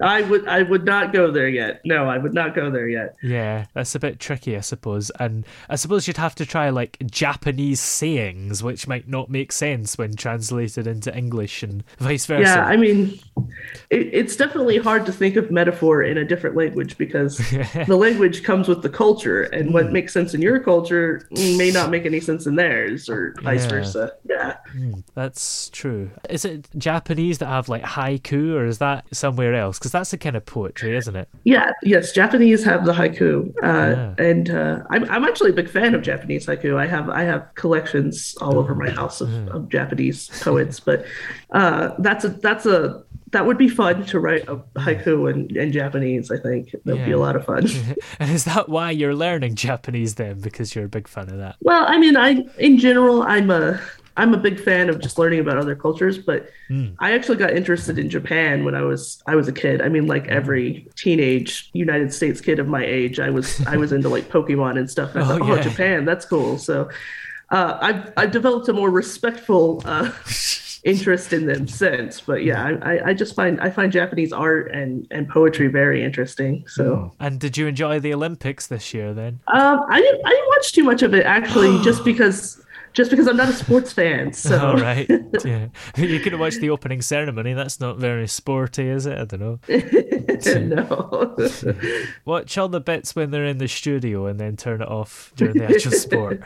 I 0.00 0.22
would 0.22 0.46
I 0.48 0.62
would 0.62 0.84
not 0.84 1.12
go 1.12 1.30
there 1.30 1.48
yet. 1.48 1.80
No, 1.84 2.08
I 2.08 2.18
would 2.18 2.34
not 2.34 2.54
go 2.54 2.70
there 2.70 2.88
yet. 2.88 3.16
Yeah, 3.22 3.66
that's 3.74 3.94
a 3.94 3.98
bit 3.98 4.20
tricky, 4.20 4.56
I 4.56 4.60
suppose. 4.60 5.10
And 5.18 5.44
I 5.68 5.76
suppose 5.76 6.06
you'd 6.06 6.16
have 6.18 6.34
to 6.36 6.46
try 6.46 6.70
like 6.70 6.96
Japanese 7.10 7.80
sayings, 7.80 8.62
which 8.62 8.86
might 8.86 9.08
not 9.08 9.30
make 9.30 9.52
sense 9.52 9.96
when 9.98 10.14
translated 10.14 10.86
into 10.86 11.14
English 11.16 11.62
and 11.62 11.84
vice 11.98 12.26
versa. 12.26 12.42
Yeah, 12.42 12.64
I 12.64 12.76
mean, 12.76 13.18
it, 13.90 14.08
it's 14.12 14.36
definitely 14.36 14.78
hard 14.78 15.06
to 15.06 15.12
think 15.12 15.36
of 15.36 15.50
metaphor 15.50 16.02
in 16.02 16.18
a 16.18 16.24
different 16.24 16.56
language 16.56 16.98
because 16.98 17.40
the 17.50 17.96
language 18.06 18.42
comes 18.44 18.68
with 18.68 18.82
the 18.82 18.88
culture, 18.88 19.42
and 19.44 19.72
what 19.72 19.92
makes 19.92 20.12
sense 20.12 20.34
in 20.34 20.42
your 20.42 20.60
culture 20.60 21.26
may 21.30 21.70
not 21.70 21.90
make 21.90 22.06
any 22.06 22.20
sense 22.20 22.46
in 22.46 22.56
theirs, 22.56 23.08
or 23.08 23.34
vice 23.42 23.64
Yeah. 23.64 23.70
versa. 23.70 24.12
Yeah. 24.28 24.56
That's 25.14 25.70
true. 25.70 26.10
Is 26.28 26.44
it 26.44 26.68
Japanese 26.76 27.38
that 27.38 27.46
have 27.46 27.68
like 27.68 27.82
haiku, 27.82 28.54
or 28.54 28.66
is 28.66 28.78
that 28.78 29.04
somewhere 29.12 29.54
else? 29.54 29.78
Because 29.78 29.92
that's 29.92 30.10
the 30.10 30.18
kind 30.18 30.36
of 30.36 30.44
poetry, 30.46 30.96
isn't 30.96 31.16
it? 31.16 31.28
Yeah, 31.44 31.72
yes, 31.82 32.12
Japanese 32.12 32.64
have 32.64 32.84
the 32.84 32.92
haiku, 32.92 33.48
uh, 33.62 33.62
Yeah. 33.62 34.14
and 34.18 34.50
uh, 34.50 34.80
I'm 34.90 35.04
I'm 35.10 35.24
actually 35.24 35.50
a 35.50 35.54
big 35.54 35.68
fan 35.68 35.94
of 35.94 36.02
Japanese 36.02 36.46
haiku. 36.46 36.76
I 36.76 36.86
have 36.86 37.08
I 37.08 37.22
have 37.24 37.48
collections 37.54 38.36
all 38.40 38.58
over 38.58 38.74
my 38.74 38.90
house 38.90 39.20
of, 39.20 39.30
of 39.48 39.68
Japanese 39.68 40.28
poets, 40.42 40.80
but 40.80 41.04
uh, 41.52 41.90
that's 41.98 42.24
a 42.24 42.28
that's 42.28 42.66
a 42.66 43.02
that 43.32 43.44
would 43.46 43.58
be 43.58 43.68
fun 43.68 44.04
to 44.06 44.18
write 44.20 44.48
a 44.48 44.56
haiku 44.76 45.32
in, 45.32 45.56
in 45.56 45.72
Japanese. 45.72 46.30
I 46.30 46.38
think 46.38 46.70
that 46.72 46.96
would 46.96 47.04
be 47.04 47.12
a 47.12 47.18
lot 47.18 47.36
of 47.36 47.44
fun. 47.44 47.66
And 48.20 48.30
is 48.30 48.44
that 48.44 48.68
why 48.68 48.90
you're 48.90 49.14
learning 49.14 49.54
Japanese 49.54 50.14
then? 50.16 50.40
Because 50.40 50.74
you're 50.74 50.86
a 50.86 50.88
big 50.88 51.06
fan 51.08 51.28
of 51.30 51.38
that. 51.38 51.56
well, 51.62 51.84
I 51.86 51.98
mean, 51.98 52.16
I 52.16 52.44
in 52.58 52.78
general, 52.78 53.22
I'm 53.22 53.50
a 53.50 53.80
I'm 54.16 54.34
a 54.34 54.36
big 54.36 54.58
fan 54.58 54.88
of 54.88 55.00
just 55.00 55.16
learning 55.16 55.38
about 55.38 55.58
other 55.58 55.76
cultures, 55.76 56.18
but 56.18 56.50
I 56.98 57.12
actually 57.12 57.36
got 57.36 57.52
interested 57.52 57.98
in 58.00 58.10
Japan 58.10 58.64
when 58.64 58.74
I 58.74 58.82
was 58.82 59.22
I 59.26 59.36
was 59.36 59.46
a 59.46 59.52
kid. 59.52 59.80
I 59.80 59.88
mean, 59.88 60.06
like 60.08 60.26
every 60.28 60.88
teenage 60.96 61.70
United 61.72 62.12
States 62.12 62.40
kid 62.40 62.58
of 62.58 62.66
my 62.66 62.84
age, 62.84 63.20
I 63.20 63.30
was 63.30 63.64
I 63.66 63.76
was 63.76 63.92
into 63.92 64.08
like 64.08 64.28
Pokemon 64.36 64.76
and 64.78 64.90
stuff. 64.90 65.14
I 65.14 65.20
Oh, 65.20 65.24
thought, 65.24 65.42
oh, 65.42 65.54
yeah. 65.54 65.62
Japan, 65.62 66.04
that's 66.04 66.24
cool. 66.24 66.58
So 66.58 66.90
uh, 67.50 67.78
I've 67.80 68.12
I've 68.16 68.30
developed 68.32 68.68
a 68.68 68.72
more 68.72 68.90
respectful 68.90 69.82
uh, 69.84 70.10
interest 70.84 71.32
in 71.32 71.46
them 71.46 71.66
since. 71.66 72.20
But 72.20 72.44
yeah, 72.44 72.64
I, 72.64 72.94
I, 72.94 73.06
I 73.08 73.14
just 73.14 73.34
find 73.34 73.60
I 73.60 73.70
find 73.70 73.92
Japanese 73.92 74.32
art 74.32 74.70
and 74.72 75.06
and 75.10 75.28
poetry 75.28 75.68
very 75.68 76.04
interesting. 76.04 76.64
So. 76.68 77.12
And 77.20 77.40
did 77.40 77.56
you 77.56 77.66
enjoy 77.66 78.00
the 78.00 78.14
Olympics 78.14 78.66
this 78.66 78.94
year 78.94 79.14
then? 79.14 79.40
Um, 79.48 79.80
I 79.88 80.00
didn't. 80.00 80.26
I 80.26 80.30
didn't 80.30 80.48
watch 80.48 80.72
too 80.72 80.84
much 80.84 81.02
of 81.02 81.14
it 81.14 81.24
actually, 81.26 81.78
just 81.82 82.04
because, 82.04 82.64
just 82.92 83.10
because 83.10 83.28
I'm 83.28 83.36
not 83.36 83.48
a 83.48 83.52
sports 83.52 83.92
fan. 83.92 84.32
So 84.38 84.58
All 84.68 84.76
right. 84.76 85.08
yeah. 85.44 85.68
You 85.96 86.20
could 86.20 86.38
watch 86.38 86.56
the 86.56 86.70
opening 86.70 87.02
ceremony. 87.02 87.52
That's 87.54 87.80
not 87.80 87.98
very 87.98 88.26
sporty, 88.28 88.88
is 88.88 89.06
it? 89.06 89.18
I 89.18 89.24
don't 89.24 89.40
know. 89.40 89.58
no. 90.56 91.36
Watch 92.24 92.56
all 92.58 92.68
the 92.68 92.80
bits 92.80 93.14
when 93.16 93.30
they're 93.30 93.44
in 93.44 93.58
the 93.58 93.68
studio 93.68 94.26
and 94.26 94.38
then 94.38 94.56
turn 94.56 94.80
it 94.82 94.88
off 94.88 95.32
during 95.36 95.56
the 95.58 95.64
actual 95.64 95.92
sport. 95.92 96.42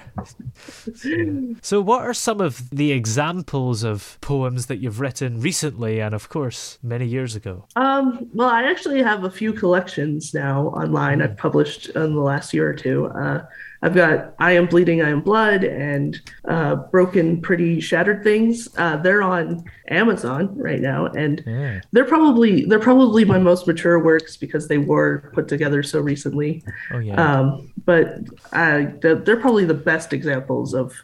so, 1.62 1.80
what 1.80 2.02
are 2.02 2.14
some 2.14 2.40
of 2.40 2.68
the 2.70 2.92
examples 2.92 3.82
of 3.84 4.18
poems 4.20 4.66
that 4.66 4.76
you've 4.78 5.00
written 5.00 5.40
recently 5.40 6.00
and, 6.00 6.14
of 6.14 6.28
course, 6.28 6.78
many 6.82 7.06
years 7.06 7.34
ago? 7.36 7.66
um, 7.76 8.28
well, 8.34 8.48
I 8.48 8.62
actually 8.64 9.02
have 9.02 9.24
a 9.24 9.30
few 9.30 9.52
collections 9.52 10.32
now 10.34 10.68
online. 10.68 11.20
I've 11.22 11.36
published 11.36 11.88
in 11.90 12.14
the 12.14 12.20
last 12.20 12.52
year 12.54 12.68
or 12.68 12.74
two. 12.74 13.06
Uh, 13.06 13.44
I've 13.82 13.94
got 13.94 14.34
"I 14.38 14.52
Am 14.52 14.66
Bleeding, 14.66 15.02
I 15.02 15.10
Am 15.10 15.20
Blood" 15.20 15.64
and 15.64 16.20
uh, 16.48 16.76
"Broken, 16.90 17.40
Pretty, 17.40 17.80
Shattered 17.80 18.22
Things." 18.22 18.68
Uh, 18.78 18.96
they're 18.98 19.22
on 19.22 19.64
Amazon 19.88 20.56
right 20.56 20.80
now, 20.80 21.06
and 21.06 21.42
Yeah. 21.46 21.80
they're 21.92 22.04
probably 22.04 22.64
they're 22.64 22.78
probably 22.78 23.24
my 23.24 23.38
most 23.38 23.66
mature 23.66 23.98
works 23.98 24.36
because 24.36 24.68
they 24.68 24.78
were 24.78 25.30
put 25.34 25.48
together 25.48 25.82
so 25.82 26.00
recently. 26.00 26.62
Oh, 26.92 26.98
yeah. 26.98 27.14
Um, 27.40 27.72
but 27.84 28.18
uh, 28.52 28.84
they're, 29.00 29.16
they're 29.16 29.40
probably 29.40 29.64
the 29.64 29.74
best 29.74 30.12
examples 30.12 30.74
of 30.74 30.94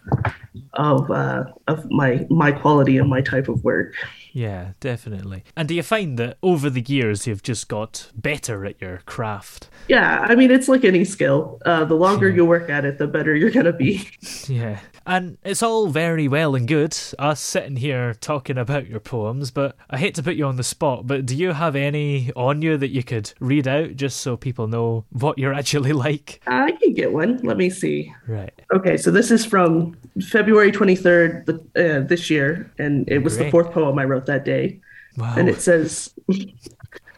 of 0.75 1.11
uh, 1.11 1.45
of 1.67 1.85
my 1.91 2.27
my 2.31 2.53
quality 2.53 2.99
and 2.99 3.09
my 3.11 3.21
type 3.21 3.49
of 3.49 3.65
work. 3.65 3.95
Yeah, 4.33 4.73
definitely. 4.81 5.45
And 5.57 5.69
do 5.69 5.75
you 5.75 5.83
find 5.83 6.19
that 6.19 6.39
over 6.43 6.71
the 6.71 6.81
years 6.81 7.27
you've 7.27 7.43
just 7.43 7.69
got 7.69 8.11
better 8.15 8.65
at 8.65 8.81
your 8.81 8.99
craft? 9.07 9.69
Yeah, 9.89 10.21
I 10.29 10.35
mean 10.35 10.51
it's 10.51 10.69
like 10.69 10.85
any 10.85 11.05
skill. 11.05 11.61
Uh, 11.65 11.85
the 11.85 11.95
longer 11.95 12.29
you 12.29 12.45
work 12.45 12.69
at 12.71 12.85
it, 12.85 12.99
the 12.99 13.07
better 13.07 13.35
you're 13.35 13.51
gonna 13.51 13.73
be. 13.73 14.09
Yeah. 14.49 14.81
And 15.09 15.39
it's 15.43 15.63
all 15.63 15.89
very 15.89 16.29
well 16.29 16.55
and 16.55 16.69
good, 16.69 16.95
us 17.19 17.41
sitting 17.41 17.77
here 17.77 18.13
talking 18.13 18.59
about 18.59 18.89
your 18.89 19.01
poems, 19.01 19.51
but 19.51 19.75
I 19.89 19.97
hate 19.97 20.15
to 20.17 20.23
put 20.23 20.37
you 20.37 20.45
on 20.45 20.57
the 20.57 20.63
spot, 20.63 21.07
but 21.07 21.25
do 21.25 21.35
you 21.35 21.53
have 21.53 21.75
any 21.75 22.31
on 22.37 22.61
you 22.61 22.77
that 22.77 22.91
you 22.91 23.03
could 23.03 23.33
read 23.41 23.67
out 23.67 23.97
just 23.97 24.21
so 24.21 24.37
people 24.37 24.69
know 24.69 25.07
what 25.09 25.39
you're 25.39 25.55
actually 25.55 25.93
like? 25.95 26.43
I 26.47 26.73
can 26.73 26.93
get 26.93 27.11
one. 27.11 27.39
Let 27.39 27.57
me 27.57 27.71
see. 27.71 28.13
Right. 28.27 28.53
Okay, 28.75 28.99
so 28.99 29.11
this 29.11 29.31
is 29.31 29.47
from 29.47 29.97
February 30.29 30.71
23rd 30.71 31.49
uh, 31.49 32.07
this 32.07 32.29
year, 32.29 32.71
and 32.79 33.09
it 33.09 33.21
was 33.21 33.39
the 33.39 33.51
fourth 33.51 33.73
poem 33.73 33.99
I 33.99 34.05
wrote 34.05 34.27
that 34.27 34.45
day. 34.45 34.79
Wow. 35.17 35.35
And 35.39 35.49
it 35.49 35.63
says, 35.63 36.13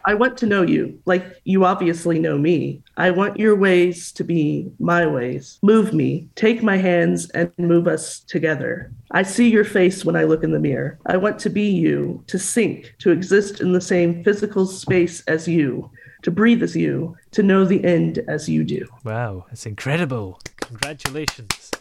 I 0.05 0.13
want 0.13 0.37
to 0.37 0.45
know 0.45 0.61
you, 0.61 0.99
like 1.05 1.25
you 1.43 1.65
obviously 1.65 2.19
know 2.19 2.37
me. 2.37 2.81
I 2.97 3.11
want 3.11 3.39
your 3.39 3.55
ways 3.55 4.11
to 4.13 4.23
be 4.23 4.71
my 4.79 5.05
ways. 5.05 5.59
Move 5.61 5.93
me, 5.93 6.27
take 6.35 6.63
my 6.63 6.77
hands, 6.77 7.29
and 7.31 7.51
move 7.57 7.87
us 7.87 8.19
together. 8.19 8.91
I 9.11 9.23
see 9.23 9.49
your 9.49 9.65
face 9.65 10.03
when 10.05 10.15
I 10.15 10.23
look 10.23 10.43
in 10.43 10.51
the 10.51 10.59
mirror. 10.59 10.99
I 11.05 11.17
want 11.17 11.39
to 11.39 11.49
be 11.49 11.69
you, 11.69 12.23
to 12.27 12.39
sink, 12.39 12.95
to 12.99 13.11
exist 13.11 13.61
in 13.61 13.73
the 13.73 13.81
same 13.81 14.23
physical 14.23 14.65
space 14.65 15.21
as 15.27 15.47
you, 15.47 15.89
to 16.23 16.31
breathe 16.31 16.63
as 16.63 16.75
you, 16.75 17.17
to 17.31 17.43
know 17.43 17.65
the 17.65 17.83
end 17.83 18.19
as 18.27 18.47
you 18.47 18.63
do. 18.63 18.87
Wow, 19.03 19.45
it's 19.51 19.65
incredible. 19.65 20.39
Congratulations. 20.57 21.71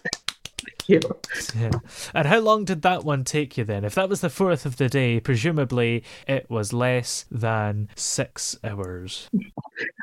Thank 0.91 1.05
you. 1.05 1.61
Yeah. 1.61 1.71
And 2.15 2.27
how 2.27 2.41
long 2.41 2.65
did 2.65 2.83
that 2.83 3.05
one 3.05 3.25
take 3.25 3.57
you 3.57 3.65
then? 3.65 3.85
If 3.85 3.95
that 3.95 4.09
was 4.09 4.21
the 4.21 4.31
fourth 4.31 4.67
of 4.67 4.77
the 4.77 4.89
day, 4.89 5.21
presumably 5.21 6.03
it 6.27 6.49
was 6.51 6.73
less 6.73 7.27
than 7.31 7.89
six 7.95 8.59
hours. 8.65 9.29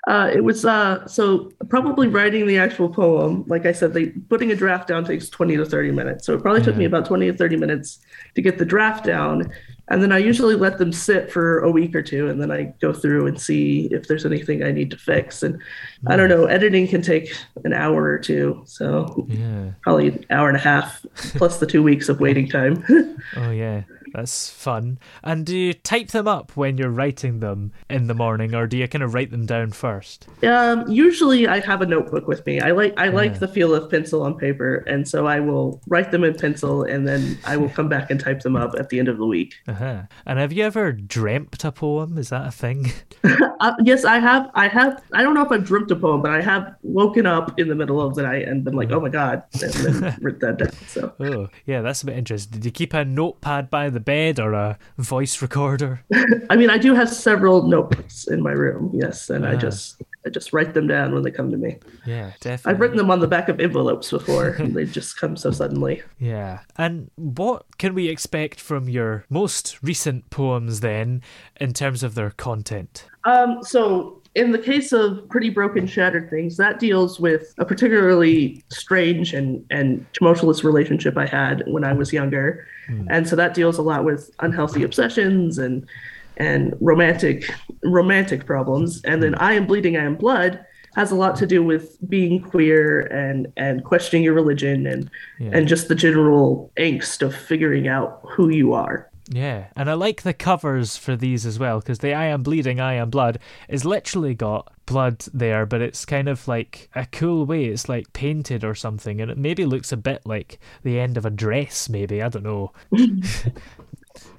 Uh, 0.07 0.31
it 0.33 0.43
was 0.43 0.65
uh, 0.65 1.05
so 1.07 1.51
probably 1.69 2.07
writing 2.07 2.47
the 2.47 2.57
actual 2.57 2.89
poem. 2.89 3.43
Like 3.47 3.65
I 3.65 3.71
said, 3.71 3.93
they 3.93 4.07
putting 4.07 4.51
a 4.51 4.55
draft 4.55 4.87
down 4.87 5.03
takes 5.05 5.29
twenty 5.29 5.57
to 5.57 5.65
thirty 5.65 5.91
minutes. 5.91 6.25
So 6.25 6.33
it 6.33 6.41
probably 6.41 6.61
took 6.61 6.77
me 6.77 6.85
about 6.85 7.05
twenty 7.05 7.29
to 7.29 7.37
thirty 7.37 7.57
minutes 7.57 7.99
to 8.35 8.41
get 8.41 8.57
the 8.57 8.65
draft 8.65 9.03
down, 9.03 9.51
and 9.89 10.01
then 10.03 10.11
I 10.11 10.17
usually 10.17 10.55
let 10.55 10.77
them 10.77 10.91
sit 10.91 11.31
for 11.31 11.59
a 11.59 11.71
week 11.71 11.95
or 11.95 12.01
two, 12.01 12.29
and 12.29 12.41
then 12.41 12.51
I 12.51 12.73
go 12.81 12.91
through 12.93 13.27
and 13.27 13.39
see 13.39 13.87
if 13.91 14.07
there's 14.07 14.25
anything 14.25 14.63
I 14.63 14.71
need 14.71 14.91
to 14.91 14.97
fix. 14.97 15.43
And 15.43 15.59
I 16.07 16.15
don't 16.17 16.29
know, 16.29 16.45
editing 16.45 16.87
can 16.87 17.01
take 17.01 17.33
an 17.63 17.73
hour 17.73 18.03
or 18.03 18.19
two, 18.19 18.61
so 18.65 19.25
Yeah. 19.29 19.71
probably 19.81 20.07
an 20.09 20.25
hour 20.29 20.47
and 20.49 20.57
a 20.57 20.61
half 20.61 21.05
plus 21.35 21.59
the 21.59 21.65
two 21.65 21.81
weeks 21.83 22.09
of 22.09 22.19
waiting 22.19 22.47
time. 22.49 22.83
Oh, 23.35 23.51
yeah. 23.51 23.81
That's 24.13 24.49
fun. 24.49 24.99
And 25.23 25.45
do 25.45 25.55
you 25.57 25.73
type 25.73 26.09
them 26.09 26.27
up 26.27 26.55
when 26.55 26.77
you're 26.77 26.89
writing 26.89 27.39
them 27.39 27.71
in 27.89 28.07
the 28.07 28.13
morning, 28.13 28.53
or 28.55 28.67
do 28.67 28.77
you 28.77 28.87
kind 28.87 29.03
of 29.03 29.13
write 29.13 29.31
them 29.31 29.45
down 29.45 29.71
first? 29.71 30.27
Um, 30.43 30.87
usually 30.89 31.47
I 31.47 31.59
have 31.59 31.81
a 31.81 31.85
notebook 31.85 32.27
with 32.27 32.45
me. 32.45 32.59
I 32.61 32.71
like 32.71 32.93
I 32.97 33.07
like 33.09 33.33
Yeah. 33.33 33.37
the 33.39 33.47
feel 33.47 33.73
of 33.75 33.89
pencil 33.89 34.21
on 34.23 34.37
paper, 34.37 34.77
and 34.87 35.07
so 35.07 35.27
I 35.27 35.39
will 35.39 35.81
write 35.87 36.11
them 36.11 36.23
in 36.23 36.33
pencil, 36.35 36.83
and 36.83 37.07
then 37.07 37.37
I 37.45 37.57
will 37.57 37.69
come 37.69 37.89
back 37.89 38.09
and 38.11 38.19
type 38.19 38.41
them 38.41 38.55
up 38.55 38.73
at 38.79 38.89
the 38.89 38.99
end 38.99 39.07
of 39.07 39.17
the 39.17 39.25
week. 39.25 39.55
Uh-huh. 39.67 40.03
And 40.25 40.39
have 40.39 40.51
you 40.53 40.63
ever 40.63 40.91
dreamt 40.91 41.63
a 41.63 41.71
poem? 41.71 42.17
Is 42.17 42.29
that 42.29 42.47
a 42.47 42.51
thing? 42.51 42.91
Uh, 43.59 43.73
yes, 43.83 44.05
I 44.05 44.19
have. 44.19 44.51
I 44.53 44.67
have. 44.67 45.01
I 45.13 45.23
don't 45.23 45.33
know 45.33 45.41
if 45.43 45.51
I've 45.51 45.65
dreamt 45.65 45.89
a 45.89 45.95
poem, 45.95 46.21
but 46.21 46.29
I 46.29 46.41
have 46.41 46.75
woken 46.83 47.25
up 47.25 47.59
in 47.59 47.67
the 47.67 47.73
middle 47.73 47.99
of 47.99 48.13
the 48.13 48.21
night 48.21 48.47
and 48.47 48.63
been 48.63 48.75
like, 48.75 48.91
"Oh 48.91 48.99
my 48.99 49.09
god," 49.09 49.41
and 49.63 49.73
then 49.73 50.15
written 50.21 50.39
that 50.41 50.57
down. 50.59 50.71
So 50.87 51.11
Oh, 51.19 51.47
yeah, 51.65 51.81
that's 51.81 52.03
a 52.03 52.05
bit 52.05 52.15
interesting. 52.19 52.51
Did 52.51 52.65
you 52.65 52.71
keep 52.71 52.93
a 52.93 53.03
notepad 53.03 53.71
by 53.71 53.89
the 53.89 53.96
bed 53.99 54.39
or 54.39 54.53
a 54.53 54.77
voice 54.97 55.41
recorder? 55.41 56.01
I 56.49 56.55
mean, 56.55 56.69
I 56.69 56.77
do 56.77 56.93
have 56.93 57.09
several 57.09 57.67
notebooks 57.67 58.27
in 58.27 58.41
my 58.41 58.51
room. 58.51 58.91
Yes, 58.93 59.29
and 59.29 59.45
I 59.45 59.53
Ah. 59.55 59.57
just 59.57 60.01
I 60.25 60.29
just 60.29 60.51
write 60.51 60.73
them 60.73 60.87
down 60.87 61.13
when 61.13 61.23
they 61.23 61.31
come 61.31 61.51
to 61.51 61.57
me. 61.57 61.77
Yeah, 62.05 62.31
definitely. 62.41 62.73
I've 62.73 62.79
written 62.81 62.97
them 62.97 63.09
on 63.09 63.21
the 63.21 63.27
back 63.27 63.47
of 63.47 63.61
envelopes 63.61 64.11
before, 64.11 64.49
and 64.49 64.73
they 64.75 64.83
just 64.83 65.17
come 65.17 65.37
so 65.37 65.51
suddenly. 65.51 66.01
Yeah. 66.19 66.59
And 66.77 67.09
what 67.15 67.65
can 67.77 67.93
we 67.93 68.09
expect 68.09 68.59
from 68.59 68.89
your 68.89 69.23
most 69.29 69.81
recent 69.81 70.29
poems 70.29 70.81
then 70.81 71.21
in 71.61 71.71
terms 71.73 72.03
of 72.03 72.15
their 72.15 72.31
content? 72.31 73.05
Um, 73.23 73.59
so 73.63 74.16
in 74.37 74.51
the 74.51 74.59
case 74.59 74.93
of 74.93 75.27
Pretty 75.29 75.49
Broken 75.49 75.87
Shattered 75.87 76.29
Things, 76.29 76.57
that 76.57 76.79
deals 76.79 77.19
with 77.19 77.55
a 77.57 77.65
particularly 77.65 78.63
strange 78.69 79.33
and, 79.33 79.65
and 79.71 80.05
tumultuous 80.13 80.63
relationship 80.63 81.17
I 81.17 81.25
had 81.25 81.63
when 81.65 81.83
I 81.83 81.93
was 81.93 82.13
younger. 82.13 82.67
Hmm. 82.85 83.07
And 83.09 83.27
so 83.27 83.35
that 83.35 83.55
deals 83.55 83.79
a 83.79 83.81
lot 83.81 84.05
with 84.05 84.29
unhealthy 84.39 84.83
obsessions 84.83 85.57
and 85.57 85.85
and 86.39 86.75
romantic 86.79 87.51
romantic 87.83 88.45
problems. 88.45 89.01
And 89.05 89.23
then 89.23 89.33
I 89.35 89.53
Am 89.53 89.65
Bleeding, 89.65 89.97
I 89.97 90.03
Am 90.03 90.15
Blood 90.15 90.63
has 90.95 91.11
a 91.11 91.15
lot 91.15 91.35
to 91.37 91.47
do 91.47 91.63
with 91.63 91.97
being 92.07 92.39
queer 92.39 93.01
and 93.07 93.47
and 93.57 93.83
questioning 93.83 94.23
your 94.23 94.35
religion 94.35 94.85
and 94.85 95.09
Yeah. 95.39 95.49
and 95.53 95.67
just 95.67 95.87
the 95.87 95.95
general 95.95 96.71
angst 96.77 97.23
of 97.23 97.35
figuring 97.35 97.87
out 97.87 98.21
who 98.23 98.49
you 98.49 98.73
are. 98.73 99.09
Yeah, 99.29 99.67
and 99.75 99.89
I 99.89 99.93
like 99.93 100.21
the 100.21 100.33
covers 100.33 100.95
for 100.95 101.15
these 101.17 101.45
as 101.45 101.59
well 101.59 101.79
because 101.79 101.99
the 101.99 102.13
I 102.13 102.25
am 102.27 102.43
bleeding, 102.43 102.79
I 102.79 102.93
am 102.93 103.09
blood 103.09 103.39
is 103.67 103.83
literally 103.83 104.33
got 104.33 104.71
blood 104.85 105.25
there, 105.33 105.65
but 105.65 105.81
it's 105.81 106.05
kind 106.05 106.29
of 106.29 106.47
like 106.47 106.89
a 106.95 107.05
cool 107.07 107.45
way. 107.45 107.65
It's 107.65 107.89
like 107.89 108.13
painted 108.13 108.63
or 108.63 108.73
something, 108.73 109.19
and 109.19 109.29
it 109.29 109.37
maybe 109.37 109.65
looks 109.65 109.91
a 109.91 109.97
bit 109.97 110.25
like 110.25 110.59
the 110.83 110.99
end 110.99 111.17
of 111.17 111.25
a 111.25 111.29
dress. 111.29 111.89
Maybe 111.89 112.21
I 112.21 112.29
don't 112.29 112.43
know. 112.43 112.71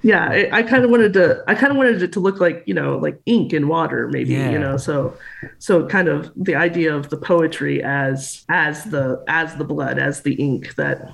yeah 0.01 0.29
i, 0.29 0.49
I 0.59 0.63
kind 0.63 0.83
of 0.85 0.89
wanted 0.91 1.13
to 1.13 1.43
i 1.47 1.55
kind 1.55 1.71
of 1.71 1.77
wanted 1.77 2.01
it 2.01 2.13
to 2.13 2.19
look 2.19 2.39
like 2.39 2.63
you 2.65 2.73
know 2.73 2.97
like 2.97 3.19
ink 3.25 3.51
and 3.53 3.67
water 3.67 4.07
maybe 4.07 4.31
Yeah. 4.33 4.51
you 4.51 4.59
know 4.59 4.77
so 4.77 5.17
so 5.57 5.85
kind 5.87 6.07
of 6.07 6.31
the 6.35 6.55
idea 6.55 6.95
of 6.95 7.09
the 7.09 7.17
poetry 7.17 7.83
as 7.83 8.45
as 8.49 8.85
the 8.85 9.23
as 9.27 9.55
the 9.55 9.63
blood 9.65 9.99
as 9.99 10.21
the 10.21 10.33
ink 10.35 10.75
that 10.75 11.11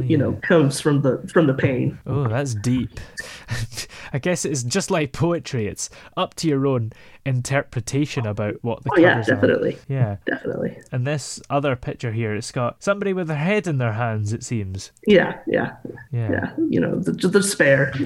you 0.00 0.18
know 0.18 0.32
comes 0.42 0.80
from 0.80 1.02
the 1.02 1.18
from 1.32 1.46
the 1.46 1.54
pain 1.54 1.98
Oh, 2.06 2.26
that's 2.28 2.54
deep. 2.54 2.98
I 4.12 4.18
guess 4.18 4.44
it's 4.44 4.62
just 4.62 4.90
like 4.90 5.12
poetry. 5.12 5.66
It's 5.66 5.88
up 6.16 6.34
to 6.34 6.48
your 6.48 6.66
own 6.66 6.92
interpretation 7.24 8.26
about 8.26 8.54
what 8.62 8.82
the 8.84 8.90
oh 8.92 8.98
yeah 9.00 9.10
covers 9.14 9.28
are. 9.28 9.34
definitely 9.34 9.78
Yeah. 9.88 10.16
definitely 10.26 10.78
And 10.90 11.06
this 11.06 11.40
other 11.50 11.76
picture 11.76 12.12
here, 12.12 12.34
it's 12.34 12.50
got 12.52 12.82
somebody 12.82 13.12
with 13.12 13.28
their 13.28 13.36
head 13.36 13.66
in 13.66 13.78
their 13.78 13.92
hands, 13.92 14.32
it 14.32 14.42
seems. 14.44 14.90
yeah 15.06 15.38
yeah 15.46 15.76
Yeah. 16.10 16.30
yeah 16.32 16.52
you 16.68 16.80
know 16.80 16.98
the, 16.98 17.12
the 17.12 17.28
despair 17.28 17.92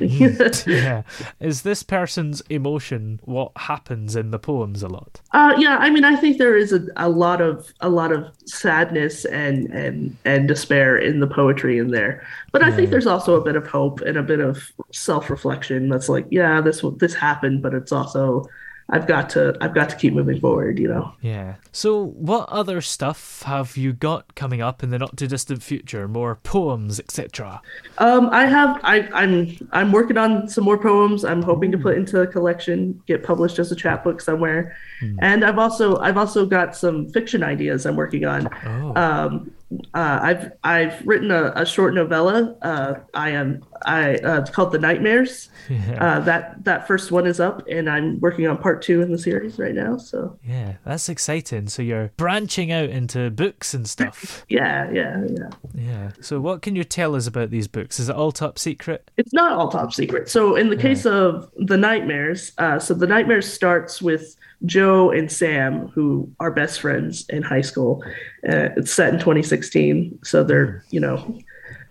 yeah. 0.67 1.03
Is 1.41 1.62
this 1.62 1.83
person's 1.83 2.41
emotion 2.51 3.21
what 3.25 3.53
happens 3.57 4.17
in 4.17 4.31
the 4.31 4.39
poems 4.39 4.83
a 4.83 4.89
lot? 4.89 5.21
Uh, 5.33 5.55
yeah, 5.59 5.77
I 5.79 5.91
mean, 5.91 6.05
I 6.05 6.17
think 6.17 6.39
there 6.39 6.57
is 6.57 6.73
a, 6.73 6.81
a 6.97 7.09
lot 7.09 7.41
of 7.41 7.73
a 7.81 7.89
lot 7.89 8.12
of 8.12 8.27
sadness 8.47 9.25
and 9.27 9.67
and 9.73 10.17
and 10.25 10.49
despair 10.49 10.97
in 10.97 11.21
the 11.21 11.27
poetry 11.27 11.79
in 11.79 11.91
there, 11.91 12.27
but 12.53 12.62
I 12.62 12.71
think 12.71 12.91
there's 12.91 13.07
also 13.07 13.35
a 13.41 13.45
bit 13.45 13.57
of 13.57 13.67
hope 13.67 14.01
and 14.03 14.17
a 14.17 14.23
bit 14.23 14.41
of 14.41 14.71
self 14.93 15.31
reflection. 15.31 15.89
That's 15.89 16.09
like, 16.09 16.27
yeah, 16.31 16.61
this 16.61 16.83
this 16.99 17.14
happened, 17.14 17.62
but 17.62 17.75
it's 17.75 17.93
also 17.93 18.49
I've 18.89 19.09
got 19.09 19.28
to 19.30 19.57
I've 19.61 19.74
got 19.74 19.89
to 19.91 19.97
keep 19.97 20.14
moving 20.14 20.41
forward. 20.41 20.78
You 20.78 20.89
know. 20.89 21.12
Yeah. 21.20 21.57
So, 21.72 22.05
what 22.05 22.49
other 22.49 22.80
stuff 22.80 23.43
have 23.43 23.76
you 23.76 23.93
got 23.93 24.34
coming 24.37 24.61
up 24.62 24.82
in 24.82 24.91
the 24.91 24.99
not 24.99 25.16
too 25.16 25.26
distant 25.26 25.62
future? 25.62 26.07
More 26.07 26.37
poems, 26.37 27.01
etc. 27.01 27.61
Um, 27.99 28.28
I 28.30 28.47
have 28.47 28.80
I 28.84 29.09
I'm 29.12 29.57
I'm 29.72 29.91
working 29.91 30.16
on 30.16 30.49
some 30.49 30.64
more 30.64 30.78
poems. 30.78 31.24
I'm 31.24 31.43
hoping 31.43 31.72
to 31.72 31.78
put 31.78 31.97
into 31.97 32.20
a 32.20 32.26
collection, 32.26 33.03
get 33.07 33.24
published 33.24 33.59
as 33.59 33.72
a 33.72 33.76
chapbook 33.76 34.20
somewhere, 34.20 34.76
and 35.18 35.45
I've 35.45 35.59
also 35.59 35.99
I've 35.99 36.16
also 36.16 36.47
got 36.47 36.76
some 36.76 37.09
fiction 37.09 37.43
ideas 37.43 37.87
I'm 37.87 37.97
working 37.97 38.24
on. 38.24 38.49
Um, 38.97 39.51
uh, 39.95 40.20
I've 40.22 40.53
I've 40.62 41.05
written 41.07 41.32
a, 41.32 41.53
a 41.57 41.66
short 41.66 41.93
novella. 41.93 42.57
Uh, 42.62 42.95
I 43.14 43.30
am 43.30 43.64
I 43.85 44.16
uh, 44.16 44.41
it's 44.41 44.51
called 44.51 44.72
The 44.72 44.79
Nightmares. 44.79 45.51
Uh, 45.99 46.20
that 46.20 46.62
that 46.64 46.87
first 46.87 47.11
one 47.11 47.27
is 47.27 47.41
up, 47.41 47.66
and 47.68 47.91
I'm 47.91 48.20
working 48.20 48.47
on 48.47 48.57
part 48.57 48.83
two 48.83 49.03
in 49.03 49.11
the 49.11 49.18
series 49.18 49.59
right 49.59 49.74
now. 49.74 49.97
So 49.97 50.39
Yeah, 50.45 50.74
that's 50.85 51.09
exciting. 51.09 51.66
So, 51.68 51.83
you're 51.83 52.12
branching 52.16 52.70
out 52.70 52.91
into 52.91 53.31
books 53.31 53.74
and 53.74 53.89
stuff. 53.89 54.45
yeah, 54.49 54.89
yeah, 54.93 55.24
yeah. 55.29 55.51
yeah. 55.74 56.11
So, 56.20 56.39
what 56.39 56.62
can 56.62 56.77
you 56.77 56.85
tell 56.85 57.16
us 57.16 57.27
about 57.27 57.51
these 57.51 57.66
books? 57.66 57.99
Is 57.99 58.09
it 58.09 58.14
all 58.14 58.31
top 58.31 58.61
secret? 58.61 59.11
It's 59.16 59.33
not 59.33 59.53
all 59.53 59.68
top 59.68 59.93
secret. 59.93 60.29
So 60.29 60.57
in 60.57 60.70
the 60.70 60.77
case 60.77 61.07
of 61.07 61.51
the 61.57 61.77
nightmares, 61.77 62.53
uh, 62.59 62.79
so 62.79 62.95
the 62.95 63.07
nightmares 63.07 63.51
starts 63.51 64.01
with 64.01 64.37
Joe 64.64 65.11
and 65.11 65.31
Sam, 65.31 65.89
who 65.89 66.31
are 66.41 66.51
best 66.51 66.81
friends 66.81 67.27
in 67.29 67.43
high 67.43 67.61
school. 67.61 68.03
Uh, 68.49 68.70
it's 68.77 68.93
set 68.93 69.12
in 69.12 69.18
2016, 69.18 70.18
so 70.22 70.45
they're 70.45 70.85
you 70.91 71.01
know, 71.01 71.39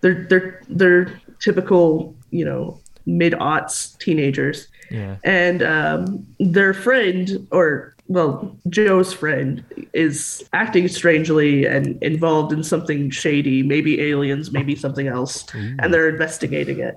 they're 0.00 0.26
they're 0.28 0.62
they're 0.68 1.20
typical 1.40 2.14
you 2.30 2.44
know 2.44 2.78
mid 3.06 3.32
aughts 3.34 3.96
teenagers, 3.98 4.68
Yeah. 4.90 5.16
and 5.24 5.62
um, 5.62 6.26
their 6.40 6.74
friend 6.74 7.46
or 7.50 7.94
well 8.08 8.56
joe's 8.68 9.12
friend 9.12 9.64
is 9.92 10.44
acting 10.52 10.86
strangely 10.86 11.64
and 11.66 12.00
involved 12.02 12.52
in 12.52 12.62
something 12.62 13.10
shady 13.10 13.64
maybe 13.64 14.00
aliens 14.00 14.52
maybe 14.52 14.76
something 14.76 15.08
else 15.08 15.44
and 15.54 15.92
they're 15.92 16.08
investigating 16.08 16.78
it 16.78 16.94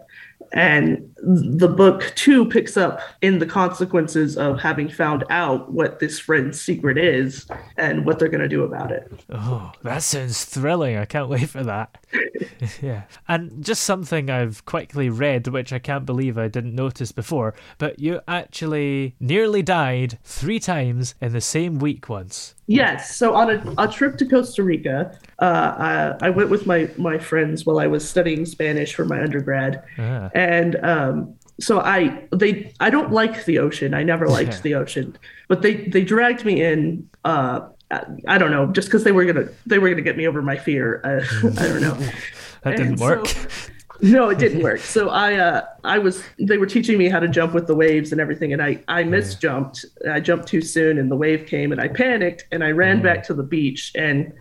and 0.52 1.14
the 1.18 1.68
book 1.68 2.12
two 2.16 2.46
picks 2.46 2.76
up 2.76 3.02
in 3.22 3.40
the 3.40 3.46
consequences 3.46 4.38
of 4.38 4.60
having 4.60 4.90
found 4.90 5.24
out 5.30 5.72
what 5.72 6.00
this 6.00 6.20
friend's 6.20 6.60
secret 6.60 6.98
is 6.98 7.46
and 7.78 8.06
what 8.06 8.18
they're 8.18 8.30
going 8.30 8.42
to 8.42 8.48
do 8.48 8.64
about 8.64 8.92
it 8.92 9.12
Oh, 9.30 9.72
that 9.84 10.04
sounds 10.04 10.46
thrilling. 10.46 10.98
I 10.98 11.06
can't 11.06 11.30
wait 11.30 11.50
for 11.50 11.64
that. 11.64 11.98
yeah. 12.82 13.04
And 13.28 13.64
just 13.64 13.84
something 13.84 14.30
I've 14.30 14.66
quickly 14.66 15.10
read, 15.10 15.48
which 15.48 15.72
I 15.72 15.80
can't 15.80 16.06
believe 16.06 16.38
I 16.38 16.48
didn't 16.48 16.76
notice 16.76 17.12
before, 17.12 17.54
but 17.78 18.00
you 18.00 18.22
actually 18.28 19.16
nearly 19.20 19.62
died 19.62 20.18
three 20.24 20.60
times 20.60 21.16
in 21.22 21.32
the 21.34 21.42
same 21.42 21.80
week 21.80 22.10
once. 22.10 22.56
Yes. 22.70 23.16
So 23.16 23.34
on 23.34 23.50
a, 23.50 23.74
a 23.80 23.88
trip 23.88 24.18
to 24.20 24.26
Costa 24.28 24.62
Rica, 24.64 25.18
uh, 25.40 26.16
I, 26.22 26.28
I 26.28 26.30
went 26.30 26.50
with 26.52 26.68
my 26.68 26.88
my 26.98 27.18
friends 27.18 27.66
while 27.66 27.80
I 27.80 27.88
was 27.88 28.08
studying 28.08 28.46
Spanish 28.46 28.94
for 28.94 29.06
my 29.06 29.20
undergrad, 29.22 29.82
Ah. 29.98 30.30
and 30.36 30.76
um, 30.86 31.34
so 31.60 31.80
I 31.80 32.28
they 32.32 32.72
I 32.80 32.92
don't 32.92 33.12
like 33.12 33.46
the 33.46 33.58
ocean. 33.58 33.94
I 33.96 34.04
never 34.04 34.28
liked 34.28 34.54
Yeah. 34.54 34.62
the 34.68 34.76
ocean, 34.76 35.18
but 35.48 35.64
they 35.64 35.88
they 35.88 36.04
dragged 36.04 36.46
me 36.46 36.62
in. 36.64 37.10
Uh, 37.26 37.62
I, 37.92 38.04
I 38.28 38.38
don't 38.38 38.52
know, 38.52 38.68
just 38.68 38.88
because 38.90 39.04
they 39.04 39.12
were 39.12 39.26
gonna 39.26 39.48
they 39.66 39.80
were 39.80 39.90
gonna 39.90 40.04
get 40.04 40.16
me 40.16 40.28
over 40.28 40.44
my 40.44 40.56
fear. 40.58 41.02
Uh, 41.04 41.48
I 41.60 41.68
don't 41.68 41.82
know. 41.82 41.98
That 42.64 42.72
didn't 42.78 42.88
And 42.88 43.00
so- 43.00 43.06
work. 43.06 43.28
no, 44.02 44.30
it 44.30 44.38
didn't 44.38 44.64
work. 44.64 44.80
So 44.80 45.10
I 45.10 45.36
uh 45.36 45.66
I 45.84 45.98
was 46.00 46.24
they 46.40 46.58
were 46.58 46.66
teaching 46.66 46.98
me 46.98 47.10
how 47.10 47.20
to 47.20 47.28
jump 47.28 47.54
with 47.54 47.68
the 47.68 47.76
waves 47.76 48.12
and 48.12 48.22
everything 48.22 48.54
and 48.54 48.62
I 48.62 48.82
I 48.88 49.04
misjumped. 49.04 49.86
I 50.10 50.20
jumped 50.20 50.48
too 50.48 50.62
soon 50.62 50.98
and 50.98 51.12
the 51.12 51.16
wave 51.18 51.46
came 51.46 51.72
and 51.72 51.82
I 51.82 51.90
panicked 51.90 52.46
and 52.52 52.64
I 52.64 52.72
ran 52.72 53.02
back 53.02 53.24
to 53.24 53.34
the 53.34 53.44
beach 53.44 53.92
and 53.96 54.32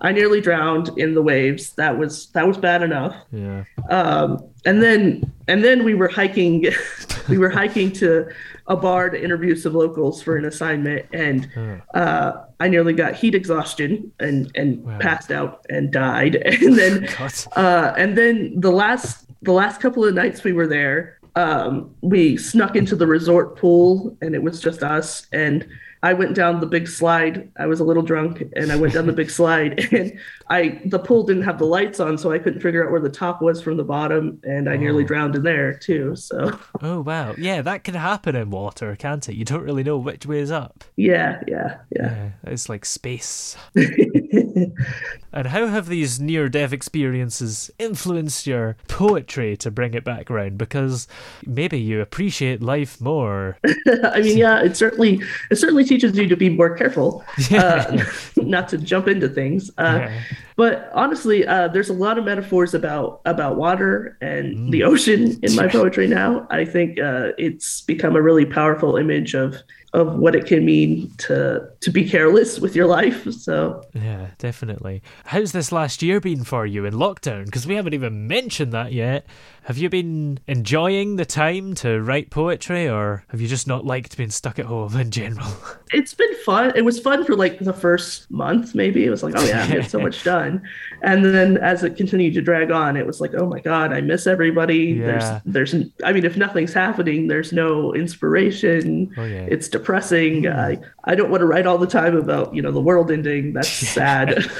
I 0.00 0.12
nearly 0.12 0.40
drowned 0.40 0.90
in 0.96 1.14
the 1.14 1.22
waves. 1.22 1.72
That 1.72 1.98
was 1.98 2.28
that 2.28 2.46
was 2.46 2.56
bad 2.56 2.82
enough. 2.82 3.16
yeah. 3.32 3.64
Um 3.88 4.48
and 4.64 4.82
then 4.82 5.32
and 5.48 5.64
then 5.64 5.82
we 5.84 5.94
were 5.94 6.08
hiking 6.08 6.66
we 7.28 7.38
were 7.38 7.50
hiking 7.50 7.90
to 7.94 8.28
a 8.70 8.76
bar 8.76 9.10
to 9.10 9.22
interview 9.22 9.54
some 9.54 9.74
locals 9.74 10.22
for 10.22 10.36
an 10.38 10.46
assignment 10.46 11.04
and 11.12 11.48
uh 11.92 12.32
I 12.60 12.68
nearly 12.68 12.92
got 12.92 13.14
heat 13.14 13.34
exhaustion 13.34 14.12
and 14.20 14.50
and 14.54 14.86
passed 15.00 15.30
out 15.32 15.64
and 15.70 15.90
died. 15.90 16.36
And 16.60 16.78
then 16.78 17.08
uh, 17.56 17.94
and 17.96 18.16
then 18.16 18.60
the 18.60 18.70
last 18.70 19.26
the 19.42 19.52
last 19.52 19.80
couple 19.80 20.04
of 20.04 20.14
nights 20.14 20.44
we 20.44 20.52
were 20.52 20.66
there, 20.66 21.18
um, 21.36 21.94
we 22.02 22.36
snuck 22.36 22.76
into 22.76 22.94
the 22.94 23.06
resort 23.06 23.56
pool, 23.56 24.16
and 24.20 24.34
it 24.34 24.42
was 24.42 24.60
just 24.60 24.82
us. 24.82 25.26
And 25.32 25.66
I 26.02 26.14
went 26.14 26.34
down 26.34 26.60
the 26.60 26.66
big 26.66 26.88
slide. 26.88 27.50
I 27.58 27.66
was 27.66 27.80
a 27.80 27.84
little 27.84 28.02
drunk, 28.02 28.42
and 28.56 28.72
I 28.72 28.76
went 28.76 28.94
down 28.94 29.06
the 29.06 29.12
big 29.12 29.30
slide, 29.40 29.92
and 29.92 30.18
I 30.48 30.80
the 30.84 30.98
pool 30.98 31.24
didn't 31.24 31.42
have 31.42 31.58
the 31.58 31.66
lights 31.66 32.00
on, 32.00 32.18
so 32.18 32.32
I 32.32 32.38
couldn't 32.38 32.60
figure 32.60 32.84
out 32.84 32.90
where 32.90 33.00
the 33.00 33.10
top 33.10 33.42
was 33.42 33.62
from 33.62 33.76
the 33.76 33.84
bottom, 33.84 34.40
and 34.44 34.68
I 34.68 34.76
nearly 34.76 35.04
oh. 35.04 35.06
drowned 35.06 35.36
in 35.36 35.42
there 35.42 35.74
too. 35.74 36.16
So 36.16 36.58
Oh, 36.82 37.00
wow. 37.00 37.34
Yeah, 37.36 37.62
that 37.62 37.84
can 37.84 37.94
happen 37.94 38.34
in 38.34 38.50
water, 38.50 38.96
can't 38.96 39.28
it? 39.28 39.34
You 39.34 39.44
don't 39.44 39.62
really 39.62 39.82
know 39.82 39.98
which 39.98 40.26
way 40.26 40.38
is 40.40 40.50
up. 40.50 40.84
yeah, 40.96 41.42
yeah, 41.46 41.78
yeah. 41.90 42.14
Yeah, 42.14 42.30
it's 42.44 42.68
like 42.68 42.84
space. 42.84 43.56
and 43.74 45.46
how 45.46 45.66
have 45.66 45.88
these 45.88 46.18
near 46.18 46.48
death 46.48 46.72
experiences 46.72 47.70
influenced 47.78 48.46
your 48.46 48.76
poetry 48.88 49.56
to 49.58 49.70
bring 49.70 49.94
it 49.94 50.04
back 50.04 50.30
around? 50.30 50.58
Because 50.58 51.06
maybe 51.46 51.78
you 51.78 52.00
appreciate 52.00 52.62
life 52.62 53.00
more. 53.00 53.58
I 54.04 54.20
mean, 54.20 54.38
yeah, 54.38 54.62
it 54.62 54.76
certainly 54.76 55.22
it 55.50 55.56
certainly 55.56 55.84
teaches 55.90 56.16
you 56.16 56.28
to 56.28 56.36
be 56.36 56.48
more 56.48 56.72
careful, 56.80 57.24
uh, 57.50 58.04
not 58.36 58.68
to 58.70 58.78
jump 58.78 59.08
into 59.08 59.28
things. 59.28 59.70
Uh, 59.76 59.98
Yeah. 60.00 60.22
But 60.56 60.90
honestly, 60.92 61.46
uh, 61.46 61.68
there's 61.68 61.88
a 61.88 61.94
lot 62.06 62.18
of 62.18 62.24
metaphors 62.26 62.74
about 62.74 63.22
about 63.24 63.56
water 63.56 64.18
and 64.20 64.70
the 64.70 64.82
ocean 64.84 65.38
in 65.42 65.56
my 65.56 65.66
poetry 65.78 66.06
now. 66.06 66.46
I 66.50 66.66
think 66.66 67.00
uh, 67.00 67.32
it's 67.38 67.80
become 67.80 68.14
a 68.14 68.20
really 68.20 68.44
powerful 68.44 68.96
image 68.96 69.32
of 69.34 69.56
of 69.92 70.06
what 70.22 70.34
it 70.36 70.44
can 70.46 70.64
mean 70.64 71.10
to 71.26 71.66
to 71.80 71.90
be 71.90 72.02
careless 72.08 72.60
with 72.60 72.76
your 72.76 72.86
life. 72.86 73.24
So 73.32 73.82
Yeah, 73.94 74.26
definitely. 74.36 75.02
How's 75.24 75.52
this 75.52 75.72
last 75.72 76.02
year 76.02 76.20
been 76.20 76.44
for 76.44 76.66
you 76.66 76.84
in 76.84 76.92
lockdown? 76.94 77.46
Because 77.46 77.66
we 77.66 77.74
haven't 77.76 77.94
even 77.94 78.28
mentioned 78.28 78.72
that 78.72 78.92
yet. 78.92 79.24
Have 79.64 79.78
you 79.78 79.88
been 79.88 80.40
enjoying 80.46 81.16
the 81.16 81.26
time 81.26 81.74
to 81.76 82.00
write 82.00 82.30
poetry, 82.30 82.88
or 82.88 83.24
have 83.28 83.40
you 83.40 83.48
just 83.48 83.66
not 83.66 83.84
liked 83.84 84.16
being 84.16 84.30
stuck 84.30 84.58
at 84.58 84.66
home 84.66 84.96
in 84.96 85.10
general? 85.10 85.52
it's 85.92 86.14
been 86.14 86.34
fun. 86.44 86.72
It 86.74 86.84
was 86.84 86.98
fun 86.98 87.24
for 87.24 87.36
like 87.36 87.58
the 87.58 87.72
first 87.72 88.30
month, 88.30 88.74
maybe. 88.74 89.04
It 89.04 89.10
was 89.10 89.22
like, 89.22 89.34
oh 89.36 89.44
yeah, 89.44 89.64
I 89.64 89.68
get 89.68 89.90
so 89.90 90.00
much 90.02 90.24
done. 90.24 90.62
And 91.02 91.24
then 91.24 91.58
as 91.58 91.84
it 91.84 91.96
continued 91.96 92.34
to 92.34 92.42
drag 92.42 92.70
on, 92.70 92.96
it 92.96 93.06
was 93.06 93.20
like, 93.20 93.34
oh 93.34 93.46
my 93.46 93.60
god, 93.60 93.92
I 93.92 94.00
miss 94.00 94.26
everybody. 94.26 94.78
Yeah. 94.78 95.40
There's, 95.44 95.72
there's, 95.72 95.84
I 96.04 96.12
mean, 96.12 96.24
if 96.24 96.36
nothing's 96.36 96.72
happening, 96.72 97.28
there's 97.28 97.52
no 97.52 97.94
inspiration. 97.94 99.12
Oh, 99.16 99.24
yeah. 99.24 99.46
It's 99.48 99.68
depressing. 99.68 100.44
Hmm. 100.44 100.58
I, 100.58 100.78
I 101.04 101.14
don't 101.14 101.30
want 101.30 101.40
to 101.40 101.46
write 101.46 101.66
all 101.66 101.78
the 101.78 101.86
time 101.86 102.16
about 102.16 102.54
you 102.54 102.62
know 102.62 102.72
the 102.72 102.80
world 102.80 103.10
ending. 103.10 103.52
That's 103.52 103.68
sad. 103.68 104.50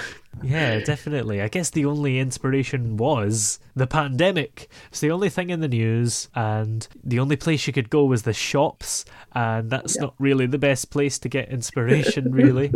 Yeah, 0.43 0.80
definitely. 0.80 1.41
I 1.41 1.49
guess 1.49 1.70
the 1.70 1.84
only 1.84 2.18
inspiration 2.18 2.97
was 2.97 3.59
the 3.74 3.86
pandemic. 3.86 4.70
It's 4.91 5.01
the 5.01 5.11
only 5.11 5.28
thing 5.28 5.51
in 5.51 5.61
the 5.61 5.68
news, 5.68 6.28
and 6.34 6.86
the 7.03 7.18
only 7.18 7.36
place 7.36 7.66
you 7.66 7.72
could 7.72 7.91
go 7.91 8.05
was 8.05 8.22
the 8.22 8.32
shops, 8.32 9.05
and 9.32 9.70
that's 9.70 9.99
not 9.99 10.14
really 10.18 10.47
the 10.47 10.59
best 10.59 10.91
place 10.91 11.18
to 11.20 11.28
get 11.28 11.49
inspiration, 11.49 12.32
really. 12.32 12.72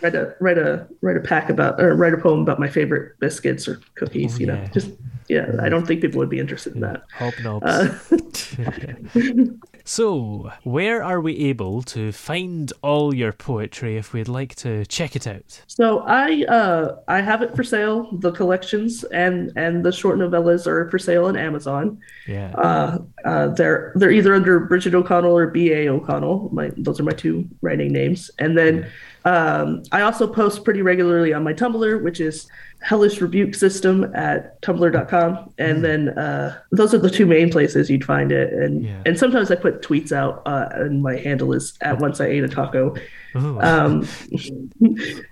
write 0.00 0.14
a 0.14 0.34
write 0.40 0.58
a 0.58 0.86
write 1.00 1.16
a 1.16 1.20
pack 1.20 1.48
about 1.50 1.80
or 1.80 1.94
write 1.94 2.14
a 2.14 2.18
poem 2.18 2.40
about 2.40 2.58
my 2.58 2.68
favorite 2.68 3.18
biscuits 3.20 3.66
or 3.66 3.80
cookies. 3.94 4.36
Oh, 4.36 4.40
you 4.40 4.46
know, 4.46 4.64
just 4.72 4.90
yeah, 5.28 5.50
I 5.60 5.68
don't 5.68 5.86
think 5.86 6.00
people 6.00 6.18
would 6.18 6.30
be 6.30 6.38
interested 6.38 6.74
in 6.74 6.80
that. 6.80 7.04
Hobnobs. 7.18 7.62
Uh, 7.64 9.46
so, 9.86 10.50
where 10.62 11.04
are 11.04 11.20
we 11.20 11.36
able 11.50 11.82
to 11.82 12.10
find 12.10 12.72
all 12.80 13.14
your 13.14 13.32
poetry 13.32 13.98
if 13.98 14.14
we'd 14.14 14.28
like 14.28 14.54
to 14.56 14.86
check 14.86 15.14
it 15.14 15.26
out? 15.26 15.62
So 15.66 16.00
I 16.00 16.44
uh 16.44 16.96
I 17.06 17.20
have 17.20 17.42
it 17.42 17.54
for 17.54 17.62
sale. 17.62 18.08
The 18.20 18.32
collections 18.32 19.04
and 19.04 19.52
and 19.56 19.84
the 19.84 19.92
short 19.92 20.18
novellas 20.18 20.66
are 20.66 20.90
for 20.90 20.98
sale 20.98 21.26
on 21.26 21.36
Amazon. 21.36 21.98
Yeah. 22.26 22.52
Uh, 22.52 22.98
uh 23.26 23.48
they're 23.48 23.92
they're 23.96 24.10
either 24.10 24.34
under 24.34 24.58
Bridget 24.60 24.94
O'Connell 24.94 25.36
or 25.36 25.48
B 25.48 25.70
A 25.72 25.88
O'Connell. 25.88 26.48
My 26.50 26.70
those 26.78 26.98
are 26.98 27.04
my 27.04 27.12
two 27.12 27.46
writing 27.60 27.92
names. 27.92 28.30
And 28.38 28.56
then 28.56 28.90
um 29.26 29.82
I 29.92 30.00
also 30.00 30.26
post 30.26 30.64
pretty 30.64 30.80
regularly 30.80 31.34
on 31.34 31.44
my 31.44 31.52
Tumblr, 31.52 32.02
which 32.02 32.20
is 32.20 32.48
hellish 32.84 33.20
rebuke 33.20 33.54
system 33.54 34.04
at 34.14 34.60
tumblr.com 34.62 35.50
and 35.58 35.82
then 35.82 36.10
uh, 36.18 36.54
those 36.70 36.92
are 36.92 36.98
the 36.98 37.08
two 37.08 37.24
main 37.24 37.50
places 37.50 37.88
you'd 37.88 38.04
find 38.04 38.30
it. 38.30 38.52
And 38.52 38.84
Yeah. 38.84 39.00
and 39.06 39.18
sometimes 39.18 39.50
i 39.50 39.56
put 39.56 39.80
tweets 39.82 40.12
out 40.12 40.42
uh, 40.46 40.68
and 40.72 41.02
my 41.02 41.16
handle 41.16 41.52
is 41.54 41.72
at 41.80 41.98
once 41.98 42.20
i 42.20 42.26
ate 42.26 42.44
a 42.44 42.48
taco 42.48 42.94
Ooh. 43.36 43.60
um, 43.60 44.00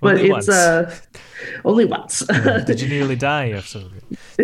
but 0.01 0.15
Only 0.17 0.23
it's 0.25 0.31
once. 0.31 0.49
uh 0.49 0.95
only 1.65 1.85
once 1.85 2.19
Did 2.65 2.81
you 2.81 2.87
nearly 2.95 3.15
die 3.15 3.59
something? 3.61 4.01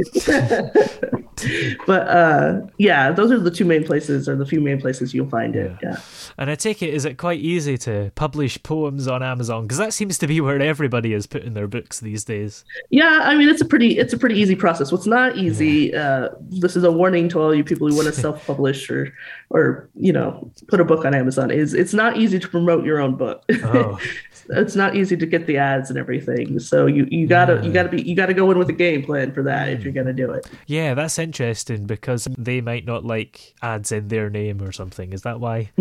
but 1.88 2.08
uh 2.08 2.62
yeah 2.78 3.12
those 3.12 3.32
are 3.32 3.40
the 3.40 3.50
two 3.52 3.64
main 3.66 3.84
places 3.86 4.28
or 4.28 4.36
the 4.36 4.46
few 4.46 4.60
main 4.60 4.80
places 4.80 5.14
you'll 5.14 5.30
find 5.30 5.56
it 5.56 5.72
yeah 5.82 5.96
And 6.38 6.50
I 6.50 6.56
take 6.56 6.82
it, 6.82 6.94
is 6.94 7.06
it 7.06 7.18
quite 7.18 7.40
easy 7.40 7.78
to 7.80 8.12
publish 8.16 8.62
poems 8.64 9.08
on 9.08 9.22
Amazon? 9.24 9.64
Because 9.64 9.78
that 9.78 9.94
seems 9.94 10.18
to 10.20 10.28
be 10.28 10.40
where 10.42 10.62
everybody 10.62 11.14
is 11.14 11.28
putting 11.28 11.54
their 11.54 11.68
books 11.68 12.00
these 12.00 12.24
days. 12.24 12.64
Yeah, 12.90 13.22
I 13.24 13.36
mean 13.36 13.50
it's 13.50 13.62
a 13.62 13.66
pretty 13.66 13.98
it's 13.98 14.14
a 14.14 14.18
pretty 14.18 14.36
easy 14.40 14.56
process. 14.56 14.92
What's 14.92 15.06
not 15.08 15.38
easy, 15.38 15.94
uh, 15.94 16.30
this 16.50 16.76
is 16.76 16.84
a 16.84 16.92
warning 16.92 17.28
to 17.30 17.40
all 17.42 17.54
you 17.54 17.64
people 17.64 17.88
who 17.90 17.96
want 17.96 18.08
to 18.08 18.14
self-publish 18.14 18.90
or 18.90 19.14
or 19.50 19.90
you 19.96 20.14
know 20.14 20.50
put 20.68 20.80
a 20.80 20.86
book 20.86 21.04
on 21.06 21.14
Amazon. 21.14 21.52
Is 21.52 21.74
it's 21.74 21.94
not 21.94 22.18
easy 22.18 22.40
to 22.40 22.48
promote 22.48 22.86
your 22.86 23.00
own 23.02 23.16
book. 23.16 23.44
Oh. 23.64 24.00
it's 24.50 24.76
not 24.76 24.96
easy 24.96 25.16
to 25.16 25.26
get 25.26 25.46
the 25.46 25.58
ads 25.58 25.90
and 25.90 26.00
everything. 26.00 26.60
So 26.60 26.86
you 26.88 27.08
you 27.10 27.28
gotta 27.28 27.62
you 27.64 27.72
gotta 27.72 27.90
be 27.90 28.02
you 28.02 28.16
gotta 28.16 28.34
go 28.34 28.50
in 28.52 28.58
with 28.58 28.70
a 28.70 28.74
game 28.74 29.04
plan 29.04 29.32
for 29.32 29.44
that 29.44 29.70
if 29.70 29.80
hmm. 29.80 29.84
you're 29.86 29.94
gonna 29.94 30.14
do 30.14 30.32
it. 30.32 30.50
Yeah, 30.66 30.94
that's 30.94 31.20
interesting 31.20 31.86
because 31.86 32.28
they 32.38 32.62
might 32.62 32.86
not 32.86 33.06
like 33.06 33.54
ads 33.62 33.92
in 33.92 34.08
their 34.08 34.30
name 34.30 34.62
or 34.62 34.72
something. 34.72 35.14
Is 35.14 35.22
that 35.24 35.40
why? 35.40 35.72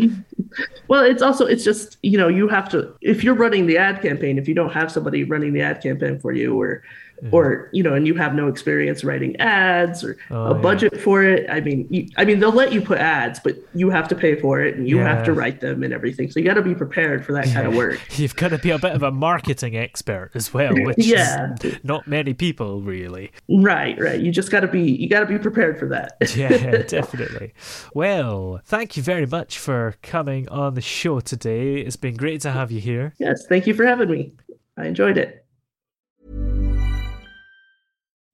Well, 0.89 1.05
it's 1.05 1.21
also 1.21 1.45
it's 1.45 1.63
just 1.63 1.99
you 2.03 2.17
know 2.17 2.29
you 2.29 2.49
have 2.49 2.69
to 2.71 2.95
if 3.03 3.23
you're 3.23 3.35
running 3.35 3.67
the 3.67 3.77
ad 3.77 4.01
campaign 4.01 4.39
if 4.39 4.49
you 4.49 4.55
don't 4.55 4.73
have 4.73 4.91
somebody 4.91 5.23
running 5.23 5.53
the 5.53 5.61
ad 5.61 5.83
campaign 5.83 6.19
for 6.19 6.33
you 6.33 6.59
or 6.59 6.83
or 7.33 7.69
you 7.73 7.83
know 7.83 7.95
and 7.95 8.07
you 8.07 8.15
have 8.15 8.35
no 8.35 8.47
experience 8.49 9.03
writing 9.05 9.35
ads 9.41 10.05
or 10.05 10.17
Oh, 10.31 10.45
a 10.53 10.55
yeah. 10.55 10.61
budget 10.63 11.01
for 11.01 11.23
it. 11.23 11.49
I 11.51 11.61
mean, 11.61 11.87
you, 11.91 12.07
I 12.17 12.25
mean 12.25 12.39
they'll 12.41 12.53
let 12.53 12.73
you 12.73 12.81
put 12.81 12.99
ads, 12.99 13.41
but 13.41 13.57
you 13.75 13.91
have 13.91 14.07
to 14.09 14.15
pay 14.15 14.35
for 14.37 14.61
it 14.61 14.77
and 14.77 14.89
you 14.89 14.99
have 14.99 15.25
to 15.25 15.33
write 15.33 15.61
them 15.61 15.83
and 15.83 15.93
everything. 15.93 16.31
So 16.31 16.39
you 16.41 16.47
got 16.47 16.55
to 16.55 16.63
be 16.63 16.75
prepared 16.75 17.25
for 17.27 17.33
that 17.33 17.47
kind 17.47 17.67
of 17.67 17.75
work. 17.75 18.01
You've 18.19 18.37
got 18.37 18.49
to 18.49 18.59
be 18.59 18.71
a 18.71 18.79
bit 18.79 18.93
of 18.93 19.03
a 19.03 19.11
marketing 19.11 19.77
expert 19.77 20.31
as 20.35 20.53
well, 20.55 20.73
which 20.85 20.99
Yeah. 20.99 21.55
is 21.63 21.79
not 21.83 22.07
many 22.07 22.35
people 22.35 22.83
really. 22.83 23.33
Right, 23.49 23.99
right. 24.01 24.21
You 24.21 24.31
just 24.31 24.51
got 24.51 24.61
to 24.61 24.69
be 24.69 24.83
you 24.83 25.09
got 25.09 25.21
to 25.21 25.27
be 25.27 25.39
prepared 25.39 25.79
for 25.79 25.87
that. 25.89 26.17
Yeah, 26.37 26.83
definitely. 26.83 27.53
Well, 27.95 28.61
thank 28.65 28.97
you 28.97 29.03
very 29.03 29.27
much 29.27 29.59
for 29.59 29.95
coming 30.03 30.49
on 30.51 30.75
the 30.75 30.81
show 30.81 31.21
today. 31.21 31.77
It's 31.77 31.97
been 31.97 32.17
great 32.17 32.41
to 32.43 32.51
have 32.53 32.71
you 32.71 32.81
here. 32.81 33.15
yes, 33.19 33.47
thank 33.49 33.67
you 33.67 33.75
for 33.75 33.85
having 33.85 34.11
me. 34.11 34.33
I 34.77 34.87
enjoyed 34.87 35.19
it. 35.19 35.45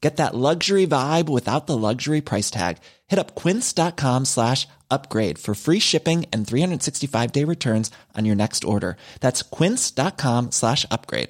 Get 0.00 0.16
that 0.16 0.34
luxury 0.34 0.86
vibe 0.86 1.28
without 1.28 1.66
the 1.66 1.76
luxury 1.76 2.22
price 2.22 2.50
tag. 2.50 2.78
Hit 3.08 3.18
up 3.18 3.34
quince.com 3.34 4.24
slash 4.24 4.66
upgrade 4.90 5.38
for 5.38 5.54
free 5.54 5.78
shipping 5.78 6.24
and 6.32 6.46
365 6.46 7.32
day 7.32 7.44
returns 7.44 7.90
on 8.16 8.24
your 8.24 8.36
next 8.36 8.64
order. 8.64 8.96
That's 9.20 9.42
quince.com 9.42 10.52
slash 10.52 10.86
upgrade. 10.90 11.28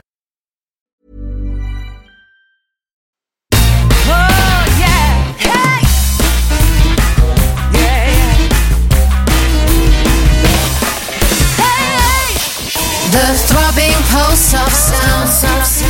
Oh 3.52 4.64
yeah! 4.78 5.34
Yay! 5.42 5.80
The 13.10 13.26
throbbing 13.48 13.98
pulse 14.10 14.54
of 14.54 14.72
sound. 14.72 15.89